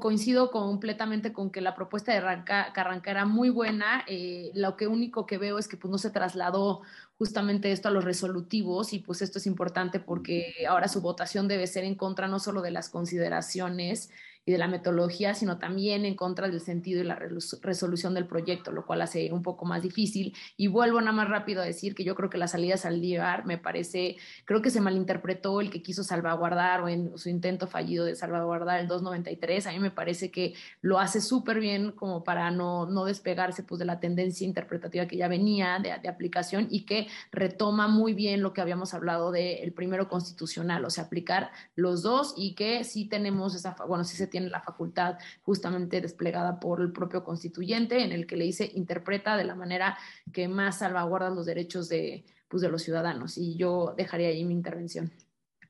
Coincido 0.00 0.50
completamente 0.50 1.32
con 1.32 1.50
que 1.50 1.60
la 1.60 1.74
propuesta 1.74 2.12
de 2.12 2.44
Carranca 2.72 3.10
era 3.10 3.24
muy 3.24 3.50
buena. 3.50 4.04
Eh, 4.06 4.50
lo 4.54 4.76
que 4.76 4.86
único 4.86 5.26
que 5.26 5.38
veo 5.38 5.58
es 5.58 5.68
que 5.68 5.76
pues, 5.76 5.90
no 5.90 5.98
se 5.98 6.10
trasladó 6.10 6.82
justamente 7.16 7.70
esto 7.70 7.88
a 7.88 7.90
los 7.90 8.04
resolutivos 8.04 8.92
y 8.92 9.00
pues 9.00 9.22
esto 9.22 9.38
es 9.38 9.46
importante 9.46 10.00
porque 10.00 10.54
ahora 10.68 10.88
su 10.88 11.00
votación 11.00 11.48
debe 11.48 11.66
ser 11.66 11.84
en 11.84 11.96
contra 11.96 12.28
no 12.28 12.38
solo 12.38 12.62
de 12.62 12.70
las 12.70 12.88
consideraciones 12.88 14.10
y 14.48 14.50
de 14.50 14.56
la 14.56 14.66
metodología, 14.66 15.34
sino 15.34 15.58
también 15.58 16.06
en 16.06 16.14
contra 16.14 16.48
del 16.48 16.62
sentido 16.62 17.02
y 17.02 17.04
la 17.04 17.20
resolución 17.60 18.14
del 18.14 18.26
proyecto, 18.26 18.72
lo 18.72 18.86
cual 18.86 19.02
hace 19.02 19.30
un 19.30 19.42
poco 19.42 19.66
más 19.66 19.82
difícil. 19.82 20.34
Y 20.56 20.68
vuelvo 20.68 21.02
nada 21.02 21.12
más 21.12 21.28
rápido 21.28 21.60
a 21.60 21.66
decir 21.66 21.94
que 21.94 22.02
yo 22.02 22.14
creo 22.14 22.30
que 22.30 22.38
la 22.38 22.48
salida 22.48 22.76
a 22.76 22.78
Saldívar 22.78 23.44
me 23.44 23.58
parece, 23.58 24.16
creo 24.46 24.62
que 24.62 24.70
se 24.70 24.80
malinterpretó 24.80 25.60
el 25.60 25.68
que 25.68 25.82
quiso 25.82 26.02
salvaguardar 26.02 26.80
o 26.80 26.88
en 26.88 27.18
su 27.18 27.28
intento 27.28 27.66
fallido 27.66 28.06
de 28.06 28.16
salvaguardar 28.16 28.80
el 28.80 28.88
293. 28.88 29.66
A 29.66 29.72
mí 29.72 29.80
me 29.80 29.90
parece 29.90 30.30
que 30.30 30.54
lo 30.80 30.98
hace 30.98 31.20
súper 31.20 31.60
bien 31.60 31.92
como 31.92 32.24
para 32.24 32.50
no, 32.50 32.86
no 32.86 33.04
despegarse 33.04 33.64
pues, 33.64 33.78
de 33.78 33.84
la 33.84 34.00
tendencia 34.00 34.46
interpretativa 34.46 35.06
que 35.06 35.18
ya 35.18 35.28
venía 35.28 35.78
de, 35.78 35.94
de 36.02 36.08
aplicación 36.08 36.68
y 36.70 36.86
que 36.86 37.08
retoma 37.32 37.86
muy 37.86 38.14
bien 38.14 38.40
lo 38.40 38.54
que 38.54 38.62
habíamos 38.62 38.94
hablado 38.94 39.30
del 39.30 39.74
primero 39.74 40.08
constitucional, 40.08 40.86
o 40.86 40.90
sea, 40.90 41.04
aplicar 41.04 41.50
los 41.76 42.00
dos 42.00 42.32
y 42.34 42.54
que 42.54 42.82
sí 42.84 43.04
tenemos 43.04 43.54
esa, 43.54 43.76
bueno, 43.86 44.04
sí 44.04 44.16
se 44.16 44.26
tiene 44.26 44.37
tiene 44.38 44.50
la 44.50 44.60
facultad 44.60 45.18
justamente 45.42 46.00
desplegada 46.00 46.60
por 46.60 46.80
el 46.80 46.92
propio 46.92 47.24
constituyente, 47.24 48.02
en 48.02 48.12
el 48.12 48.26
que 48.26 48.36
le 48.36 48.44
dice 48.44 48.70
interpreta 48.74 49.36
de 49.36 49.44
la 49.44 49.54
manera 49.54 49.98
que 50.32 50.46
más 50.48 50.78
salvaguarda 50.78 51.30
los 51.30 51.46
derechos 51.46 51.88
de, 51.88 52.24
pues, 52.48 52.62
de 52.62 52.68
los 52.68 52.82
ciudadanos. 52.82 53.36
Y 53.36 53.56
yo 53.56 53.94
dejaría 53.96 54.28
ahí 54.28 54.44
mi 54.44 54.54
intervención. 54.54 55.12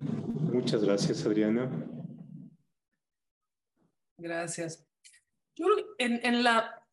Muchas 0.00 0.84
gracias, 0.84 1.24
Adriana. 1.24 1.70
Gracias. 4.18 4.86
Yo 5.56 5.66
creo 5.66 5.76
que 5.76 6.04
en, 6.04 6.20
en, 6.22 6.44
la, 6.44 6.86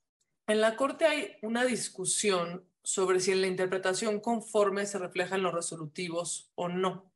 en 0.48 0.62
la 0.62 0.76
Corte 0.76 1.06
hay 1.06 1.34
una 1.42 1.66
discusión 1.66 2.64
sobre 2.84 3.20
si 3.20 3.32
en 3.32 3.42
la 3.42 3.48
interpretación 3.48 4.20
conforme 4.20 4.86
se 4.86 5.00
refleja 5.00 5.36
en 5.36 5.44
los 5.44 5.54
resolutivos 5.54 6.52
o 6.56 6.70
no. 6.70 7.12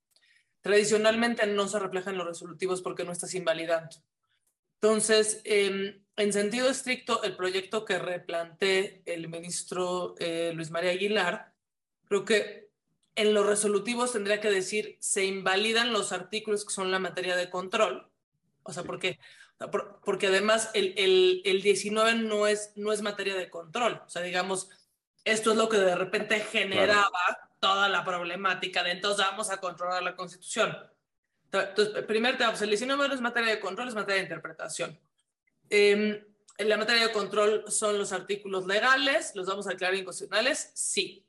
Tradicionalmente 0.61 1.47
no 1.47 1.67
se 1.67 1.79
refleja 1.79 2.09
en 2.09 2.17
los 2.17 2.27
resolutivos 2.27 2.81
porque 2.81 3.05
no 3.05 3.11
estás 3.11 3.33
invalidando. 3.33 3.95
Entonces, 4.81 5.41
em, 5.43 6.03
en 6.15 6.33
sentido 6.33 6.69
estricto, 6.69 7.21
el 7.23 7.35
proyecto 7.35 7.83
que 7.83 7.99
replanté 7.99 9.03
el 9.05 9.27
ministro 9.27 10.15
eh, 10.19 10.51
Luis 10.55 10.71
María 10.71 10.91
Aguilar, 10.91 11.53
creo 12.05 12.23
que 12.23 12.69
en 13.15 13.33
los 13.33 13.45
resolutivos 13.45 14.13
tendría 14.13 14.39
que 14.39 14.49
decir, 14.49 14.97
se 15.01 15.25
invalidan 15.25 15.91
los 15.91 16.13
artículos 16.13 16.63
que 16.63 16.73
son 16.73 16.91
la 16.91 16.99
materia 16.99 17.35
de 17.35 17.49
control. 17.49 18.09
O 18.63 18.71
sea, 18.71 18.83
porque, 18.83 19.19
porque 20.05 20.27
además 20.27 20.71
el, 20.73 20.93
el, 20.95 21.41
el 21.43 21.61
19 21.61 22.13
no 22.15 22.47
es, 22.47 22.71
no 22.77 22.93
es 22.93 23.01
materia 23.01 23.35
de 23.35 23.49
control. 23.49 24.01
O 24.05 24.09
sea, 24.09 24.21
digamos, 24.21 24.69
esto 25.25 25.51
es 25.51 25.57
lo 25.57 25.67
que 25.67 25.77
de 25.77 25.95
repente 25.95 26.39
generaba 26.39 27.49
toda 27.59 27.89
la 27.89 28.05
problemática 28.05 28.83
de 28.83 28.91
entonces 28.91 29.25
vamos 29.25 29.49
a 29.49 29.57
controlar 29.57 30.01
la 30.01 30.15
constitución. 30.15 30.77
Entonces, 31.51 32.03
primer 32.05 32.37
tema, 32.37 32.51
pues 32.51 32.61
el 32.61 32.69
19 32.69 33.07
no 33.07 33.13
es 33.13 33.21
materia 33.21 33.49
de 33.49 33.59
control, 33.59 33.87
es 33.87 33.95
materia 33.95 34.17
de 34.17 34.27
interpretación. 34.27 34.99
Eh, 35.69 36.25
en 36.57 36.69
la 36.69 36.77
materia 36.77 37.07
de 37.07 37.13
control 37.13 37.63
son 37.71 37.97
los 37.97 38.11
artículos 38.11 38.67
legales, 38.67 39.31
¿los 39.33 39.47
vamos 39.47 39.65
a 39.65 39.71
declarar 39.71 39.95
inconstitucionales? 39.95 40.71
Sí. 40.73 41.25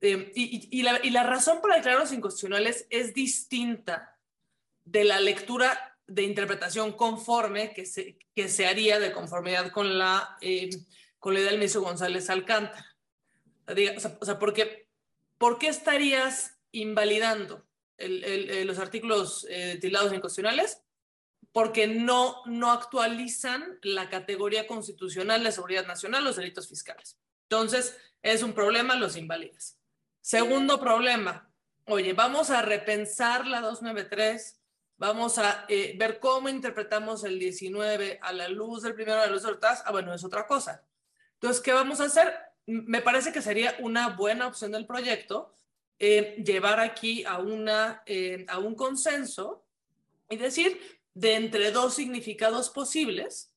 Eh, 0.00 0.32
y, 0.34 0.68
y, 0.78 0.82
la, 0.82 1.00
y, 1.02 1.10
la, 1.10 1.24
razón 1.24 1.60
para 1.60 1.76
declararlos 1.76 2.12
inconstitucionales 2.12 2.86
es 2.88 3.12
distinta 3.14 4.16
de 4.84 5.04
la 5.04 5.20
lectura 5.20 5.98
de 6.06 6.22
interpretación 6.22 6.92
conforme 6.92 7.74
que 7.74 7.84
se, 7.84 8.18
que 8.34 8.48
se 8.48 8.66
haría 8.66 8.98
de 8.98 9.12
conformidad 9.12 9.70
con 9.70 9.98
la, 9.98 10.38
eh, 10.40 10.70
con 11.18 11.34
la 11.34 11.40
idea 11.40 11.50
del 11.50 11.58
ministro 11.58 11.82
González 11.82 12.30
Alcántara. 12.30 12.96
O 13.66 14.00
sea, 14.00 14.16
o 14.18 14.24
sea 14.24 14.38
porque, 14.38 14.88
¿por 15.36 15.58
qué 15.58 15.68
estarías 15.68 16.58
invalidando 16.72 17.67
el, 17.98 18.66
los 18.66 18.78
artículos 18.78 19.46
eh, 19.50 19.78
tildados 19.80 20.12
inconstitucionales 20.12 20.82
porque 21.52 21.86
no, 21.86 22.42
no 22.46 22.70
actualizan 22.70 23.78
la 23.82 24.08
categoría 24.08 24.66
constitucional 24.66 25.42
de 25.42 25.52
seguridad 25.52 25.86
nacional, 25.86 26.24
los 26.24 26.36
delitos 26.36 26.68
fiscales. 26.68 27.18
Entonces, 27.44 27.96
es 28.22 28.42
un 28.42 28.52
problema, 28.52 28.94
los 28.94 29.16
invalidas. 29.16 29.78
Segundo 30.20 30.78
problema, 30.78 31.50
oye, 31.86 32.12
vamos 32.12 32.50
a 32.50 32.62
repensar 32.62 33.46
la 33.46 33.60
293, 33.60 34.60
vamos 34.98 35.38
a 35.38 35.64
eh, 35.68 35.94
ver 35.98 36.20
cómo 36.20 36.48
interpretamos 36.48 37.24
el 37.24 37.38
19 37.38 38.18
a 38.20 38.32
la 38.32 38.48
luz 38.48 38.82
del 38.82 38.94
primero, 38.94 39.20
a 39.20 39.26
la 39.26 39.32
luz 39.32 39.42
del 39.44 39.58
TAS. 39.58 39.82
Ah, 39.86 39.92
bueno, 39.92 40.12
es 40.12 40.24
otra 40.24 40.46
cosa. 40.46 40.84
Entonces, 41.34 41.62
¿qué 41.62 41.72
vamos 41.72 42.00
a 42.00 42.04
hacer? 42.04 42.34
Me 42.66 43.00
parece 43.00 43.32
que 43.32 43.40
sería 43.40 43.74
una 43.80 44.10
buena 44.10 44.46
opción 44.46 44.72
del 44.72 44.86
proyecto 44.86 45.54
eh, 45.98 46.42
llevar 46.44 46.80
aquí 46.80 47.24
a, 47.24 47.38
una, 47.38 48.02
eh, 48.06 48.46
a 48.48 48.58
un 48.58 48.74
consenso 48.74 49.64
y 50.30 50.36
decir 50.36 50.80
de 51.14 51.34
entre 51.34 51.72
dos 51.72 51.94
significados 51.94 52.70
posibles, 52.70 53.52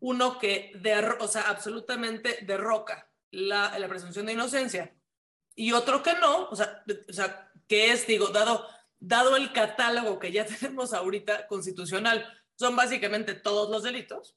uno 0.00 0.38
que 0.38 0.72
o 1.18 1.28
sea, 1.28 1.42
absolutamente 1.48 2.38
derroca 2.42 3.10
la, 3.30 3.78
la, 3.78 3.88
presunción 3.88 4.26
de 4.26 4.34
inocencia 4.34 4.94
y 5.54 5.72
otro 5.72 6.02
que 6.02 6.14
no, 6.14 6.48
o 6.48 6.56
sea, 6.56 6.84
o 7.08 7.12
sea, 7.12 7.50
que 7.66 7.90
es, 7.90 8.06
digo, 8.06 8.28
dado, 8.28 8.66
dado 9.00 9.36
el 9.36 9.52
catálogo 9.52 10.18
que 10.18 10.30
ya 10.30 10.46
tenemos 10.60 10.92
ahorita 10.92 11.46
constitucional, 11.46 12.26
son 12.54 12.76
básicamente 12.76 13.34
todos 13.34 13.70
los 13.70 13.82
delitos, 13.82 14.36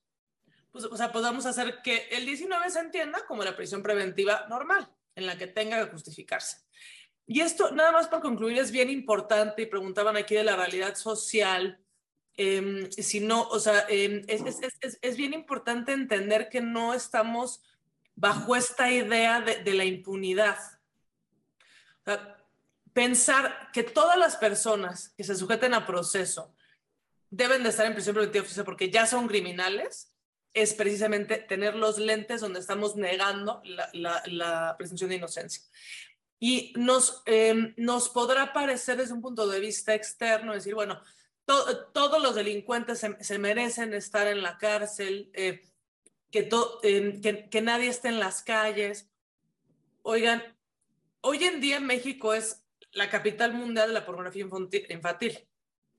pues, 0.72 0.86
o 0.86 0.96
sea, 0.96 1.12
podamos 1.12 1.46
hacer 1.46 1.82
que 1.84 2.08
el 2.12 2.26
19 2.26 2.70
se 2.70 2.80
entienda 2.80 3.26
como 3.28 3.44
la 3.44 3.56
prisión 3.56 3.84
preventiva 3.84 4.46
normal, 4.50 4.90
en 5.16 5.26
la 5.26 5.38
que 5.38 5.48
tenga 5.48 5.84
que 5.84 5.92
justificarse. 5.92 6.58
Y 7.32 7.40
esto, 7.40 7.72
nada 7.72 7.94
más 7.94 8.10
para 8.10 8.22
concluir, 8.22 8.58
es 8.60 8.72
bien 8.72 8.90
importante, 8.90 9.62
y 9.62 9.66
preguntaban 9.66 10.18
aquí 10.18 10.36
de 10.36 10.44
la 10.44 10.58
realidad 10.58 10.96
social, 10.96 11.80
eh, 12.36 12.90
si 12.92 13.22
no, 13.22 13.44
o 13.44 13.58
sea, 13.58 13.86
eh, 13.88 14.26
es, 14.28 14.42
es, 14.82 15.00
es, 15.02 15.16
bien 15.16 15.34
importante 15.34 15.94
entender 15.94 16.50
que 16.50 16.60
no 16.60 16.94
estamos 16.94 17.62
bajo 18.16 18.54
esta 18.58 18.92
idea 18.92 19.40
de, 19.40 19.64
de 19.64 19.74
la 19.74 19.86
impunidad. 19.86 20.58
O 22.02 22.04
sea, 22.04 22.38
pensar 22.92 23.70
que 23.72 23.84
todas 23.84 24.18
las 24.18 24.36
personas 24.36 25.14
que 25.16 25.24
se 25.24 25.36
sujeten 25.36 25.74
a 25.74 25.88
proceso 25.88 26.54
deben 27.30 27.64
de 27.64 27.70
estar 27.70 27.86
en 27.86 27.94
prisión 27.94 28.14
preventiva 28.14 28.42
oficiosa 28.42 28.66
porque 28.66 28.90
ya 28.90 29.06
son 29.08 29.30
criminales, 29.30 30.14
es 30.54 30.74
precisamente 30.74 31.38
tener 31.38 31.76
los 31.76 31.98
lentes 31.98 32.42
donde 32.42 32.60
estamos 32.60 32.98
negando 32.98 33.62
la, 33.64 33.90
la, 33.94 34.22
la 34.26 34.76
presunción 34.78 35.10
de 35.10 35.16
inocencia. 35.16 35.64
Y 36.44 36.74
nos, 36.76 37.22
eh, 37.28 37.76
nos 37.78 38.10
podrá 38.10 38.52
parecer 38.52 38.98
desde 38.98 39.14
un 39.14 39.22
punto 39.22 39.48
de 39.48 39.60
vista 39.60 39.94
externo, 39.94 40.54
decir, 40.54 40.74
bueno, 40.74 41.00
to 41.46 41.86
todos 41.94 42.20
los 42.20 42.34
delincuentes 42.34 42.98
se, 42.98 43.24
se, 43.24 43.38
merecen 43.38 43.94
estar 43.94 44.26
en 44.26 44.42
la 44.42 44.58
cárcel, 44.58 45.30
eh, 45.36 45.62
que, 46.32 46.50
eh, 46.82 47.20
que, 47.22 47.48
que 47.48 47.62
nadie 47.62 47.90
esté 47.90 48.08
en 48.08 48.20
las 48.20 48.42
calles. 48.42 49.08
Oigan, 50.02 50.42
hoy 51.22 51.44
en 51.44 51.62
día 51.62 51.80
México 51.80 52.34
es 52.34 52.64
la 52.92 53.08
capital 53.08 53.54
mundial 53.54 53.90
de 53.90 53.94
la 53.94 54.06
pornografía 54.08 54.44
infantil. 54.90 55.48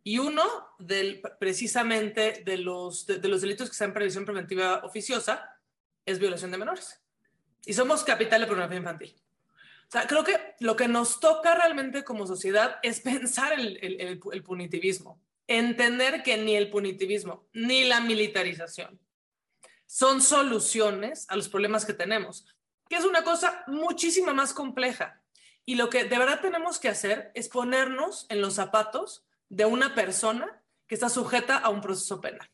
Y 0.02 0.18
uno 0.18 0.42
del, 0.80 1.22
precisamente 1.38 2.42
de 2.44 2.58
los, 2.58 3.06
de, 3.06 3.18
de, 3.18 3.28
los 3.28 3.42
delitos 3.42 3.68
que 3.68 3.74
están 3.74 3.90
en 3.90 3.94
previsión 3.94 4.24
preventiva 4.24 4.80
oficiosa 4.82 5.56
es 6.04 6.18
violación 6.18 6.50
de 6.50 6.58
menores. 6.58 7.00
Y 7.64 7.74
somos 7.74 8.02
capital 8.02 8.40
de 8.40 8.48
pornografía 8.48 8.78
infantil. 8.78 9.21
Sea, 9.92 10.06
creo 10.06 10.24
que 10.24 10.54
lo 10.60 10.74
que 10.74 10.88
nos 10.88 11.20
toca 11.20 11.54
realmente 11.54 12.02
como 12.02 12.26
sociedad 12.26 12.78
es 12.82 13.00
pensar 13.00 13.52
el, 13.52 13.76
el, 13.82 14.20
el, 14.32 14.42
punitivismo, 14.42 15.20
entender 15.46 16.22
que 16.22 16.38
ni 16.38 16.56
el 16.56 16.70
punitivismo 16.70 17.46
ni 17.52 17.84
la 17.84 18.00
militarización 18.00 18.98
son 19.84 20.22
soluciones 20.22 21.26
a 21.28 21.36
los 21.36 21.50
problemas 21.50 21.84
que 21.84 21.92
tenemos, 21.92 22.46
que 22.88 22.96
es 22.96 23.04
una 23.04 23.22
cosa 23.22 23.64
muchísimo 23.66 24.32
más 24.32 24.54
compleja. 24.54 25.20
Y 25.66 25.74
lo 25.74 25.90
que 25.90 26.04
de 26.04 26.18
verdad 26.18 26.40
tenemos 26.40 26.78
que 26.78 26.88
hacer 26.88 27.30
es 27.34 27.50
ponernos 27.50 28.24
en 28.30 28.40
los 28.40 28.54
zapatos 28.54 29.26
de 29.50 29.66
una 29.66 29.94
persona 29.94 30.62
que 30.86 30.94
está 30.94 31.10
sujeta 31.10 31.58
a 31.58 31.68
un 31.68 31.82
proceso 31.82 32.18
penal. 32.18 32.50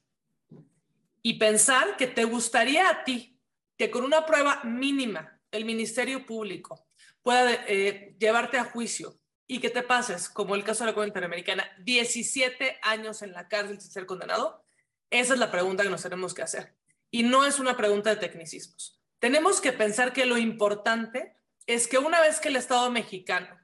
Y 1.23 1.35
pensar 1.35 1.97
que 1.97 2.09
te 2.09 2.25
gustaría 2.25 2.91
a 2.91 3.05
ti 3.05 3.39
que 3.77 3.93
con 3.93 4.03
una 4.03 4.27
prueba 4.27 4.65
mínima 4.65 5.41
el 5.53 5.65
Ministerio 5.65 6.27
Público 6.27 6.88
pueda 7.23 7.53
eh, 7.67 8.17
llevarte 8.19 8.59
a 8.59 8.65
juicio 8.65 9.19
y 9.47 9.61
que 9.61 9.71
te 9.71 9.83
pases, 9.83 10.29
como 10.29 10.55
el 10.55 10.65
caso 10.65 10.85
de 10.85 10.91
la 10.91 10.95
Corte 10.95 11.09
Interamericana, 11.09 11.65
17 11.81 12.79
años 12.83 13.23
en 13.23 13.33
la 13.33 13.49
cárcel 13.49 13.81
sin 13.81 13.91
ser 13.91 14.07
condenado, 14.07 14.65
esa 15.11 15.35
es 15.35 15.41
la 15.41 15.51
pregunta 15.51 15.83
que 15.83 15.91
nos 15.91 16.03
tenemos 16.03 16.35
que 16.35 16.43
hacer. 16.43 16.75
Y 17.11 17.23
no 17.23 17.47
es 17.47 17.59
una 17.59 17.77
pregunta 17.77 18.11
de 18.11 18.17
tecnicismos. 18.17 19.01
Tenemos 19.19 19.61
que 19.61 19.73
pensar 19.73 20.13
que 20.13 20.27
lo 20.27 20.37
importante 20.37 21.35
es 21.67 21.89
que 21.89 21.99
una 21.99 22.21
vez 22.21 22.41
que 22.41 22.49
el 22.49 22.57
Estado 22.57 22.91
mexicano 22.91 23.59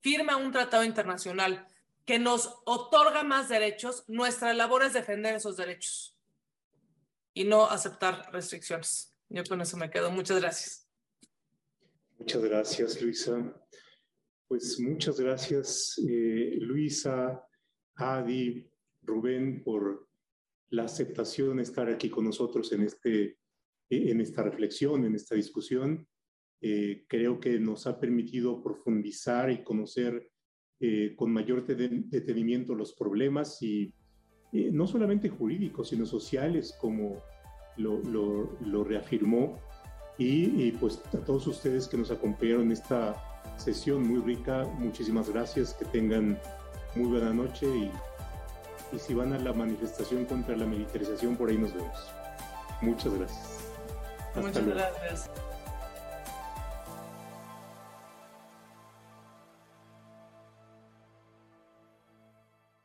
firma 0.00 0.36
un 0.36 0.52
tratado 0.52 0.84
internacional 0.84 1.66
que 2.04 2.18
nos 2.18 2.58
otorga 2.64 3.22
más 3.22 3.48
derechos, 3.48 4.04
nuestra 4.08 4.52
labor 4.52 4.82
es 4.82 4.92
defender 4.92 5.34
esos 5.34 5.56
derechos 5.56 6.16
y 7.32 7.44
no 7.44 7.66
aceptar 7.66 8.30
restricciones. 8.32 9.14
Yo 9.28 9.44
con 9.44 9.60
eso 9.60 9.76
me 9.76 9.90
quedo. 9.90 10.10
Muchas 10.10 10.40
gracias. 10.40 10.89
Muchas 12.20 12.44
gracias, 12.44 13.02
Luisa. 13.02 13.66
Pues 14.46 14.78
muchas 14.78 15.18
gracias, 15.18 15.98
eh, 16.06 16.58
Luisa, 16.60 17.42
Adi, 17.94 18.70
Rubén, 19.00 19.64
por 19.64 20.06
la 20.68 20.84
aceptación 20.84 21.56
de 21.56 21.62
estar 21.62 21.88
aquí 21.88 22.10
con 22.10 22.26
nosotros 22.26 22.70
en, 22.72 22.82
este, 22.82 23.38
en 23.88 24.20
esta 24.20 24.42
reflexión, 24.42 25.06
en 25.06 25.14
esta 25.14 25.34
discusión. 25.34 26.06
Eh, 26.60 27.06
creo 27.08 27.40
que 27.40 27.58
nos 27.58 27.86
ha 27.86 27.98
permitido 27.98 28.62
profundizar 28.62 29.50
y 29.50 29.64
conocer 29.64 30.30
eh, 30.78 31.14
con 31.16 31.32
mayor 31.32 31.64
detenimiento 31.64 32.74
los 32.74 32.94
problemas 32.94 33.62
y 33.62 33.94
no 34.52 34.86
solamente 34.86 35.30
jurídicos, 35.30 35.88
sino 35.88 36.04
sociales, 36.04 36.76
como 36.78 37.22
lo, 37.78 38.02
lo, 38.02 38.84
reafirmó. 38.84 39.58
Y, 40.20 40.66
y, 40.66 40.72
pues 40.72 41.00
a 41.14 41.24
todos 41.24 41.46
ustedes 41.46 41.88
que 41.88 41.96
nos 41.96 42.10
acompañaron 42.10 42.64
en 42.64 42.72
esta 42.72 43.16
sesión 43.56 44.06
muy 44.06 44.20
rica. 44.20 44.66
Muchísimas 44.78 45.30
gracias. 45.30 45.72
Que 45.72 45.86
tengan 45.86 46.38
muy 46.94 47.08
buena 47.08 47.32
noche 47.32 47.66
y, 47.66 47.90
y 48.94 48.98
si 48.98 49.14
van 49.14 49.32
a 49.32 49.38
la 49.38 49.54
manifestación 49.54 50.26
contra 50.26 50.54
la 50.58 50.66
militarización, 50.66 51.36
por 51.36 51.48
ahí 51.48 51.56
nos 51.56 51.72
vemos. 51.72 51.96
Muchas 52.82 53.14
gracias. 53.14 53.60
Muchas 54.36 54.66
gracias. 54.66 55.30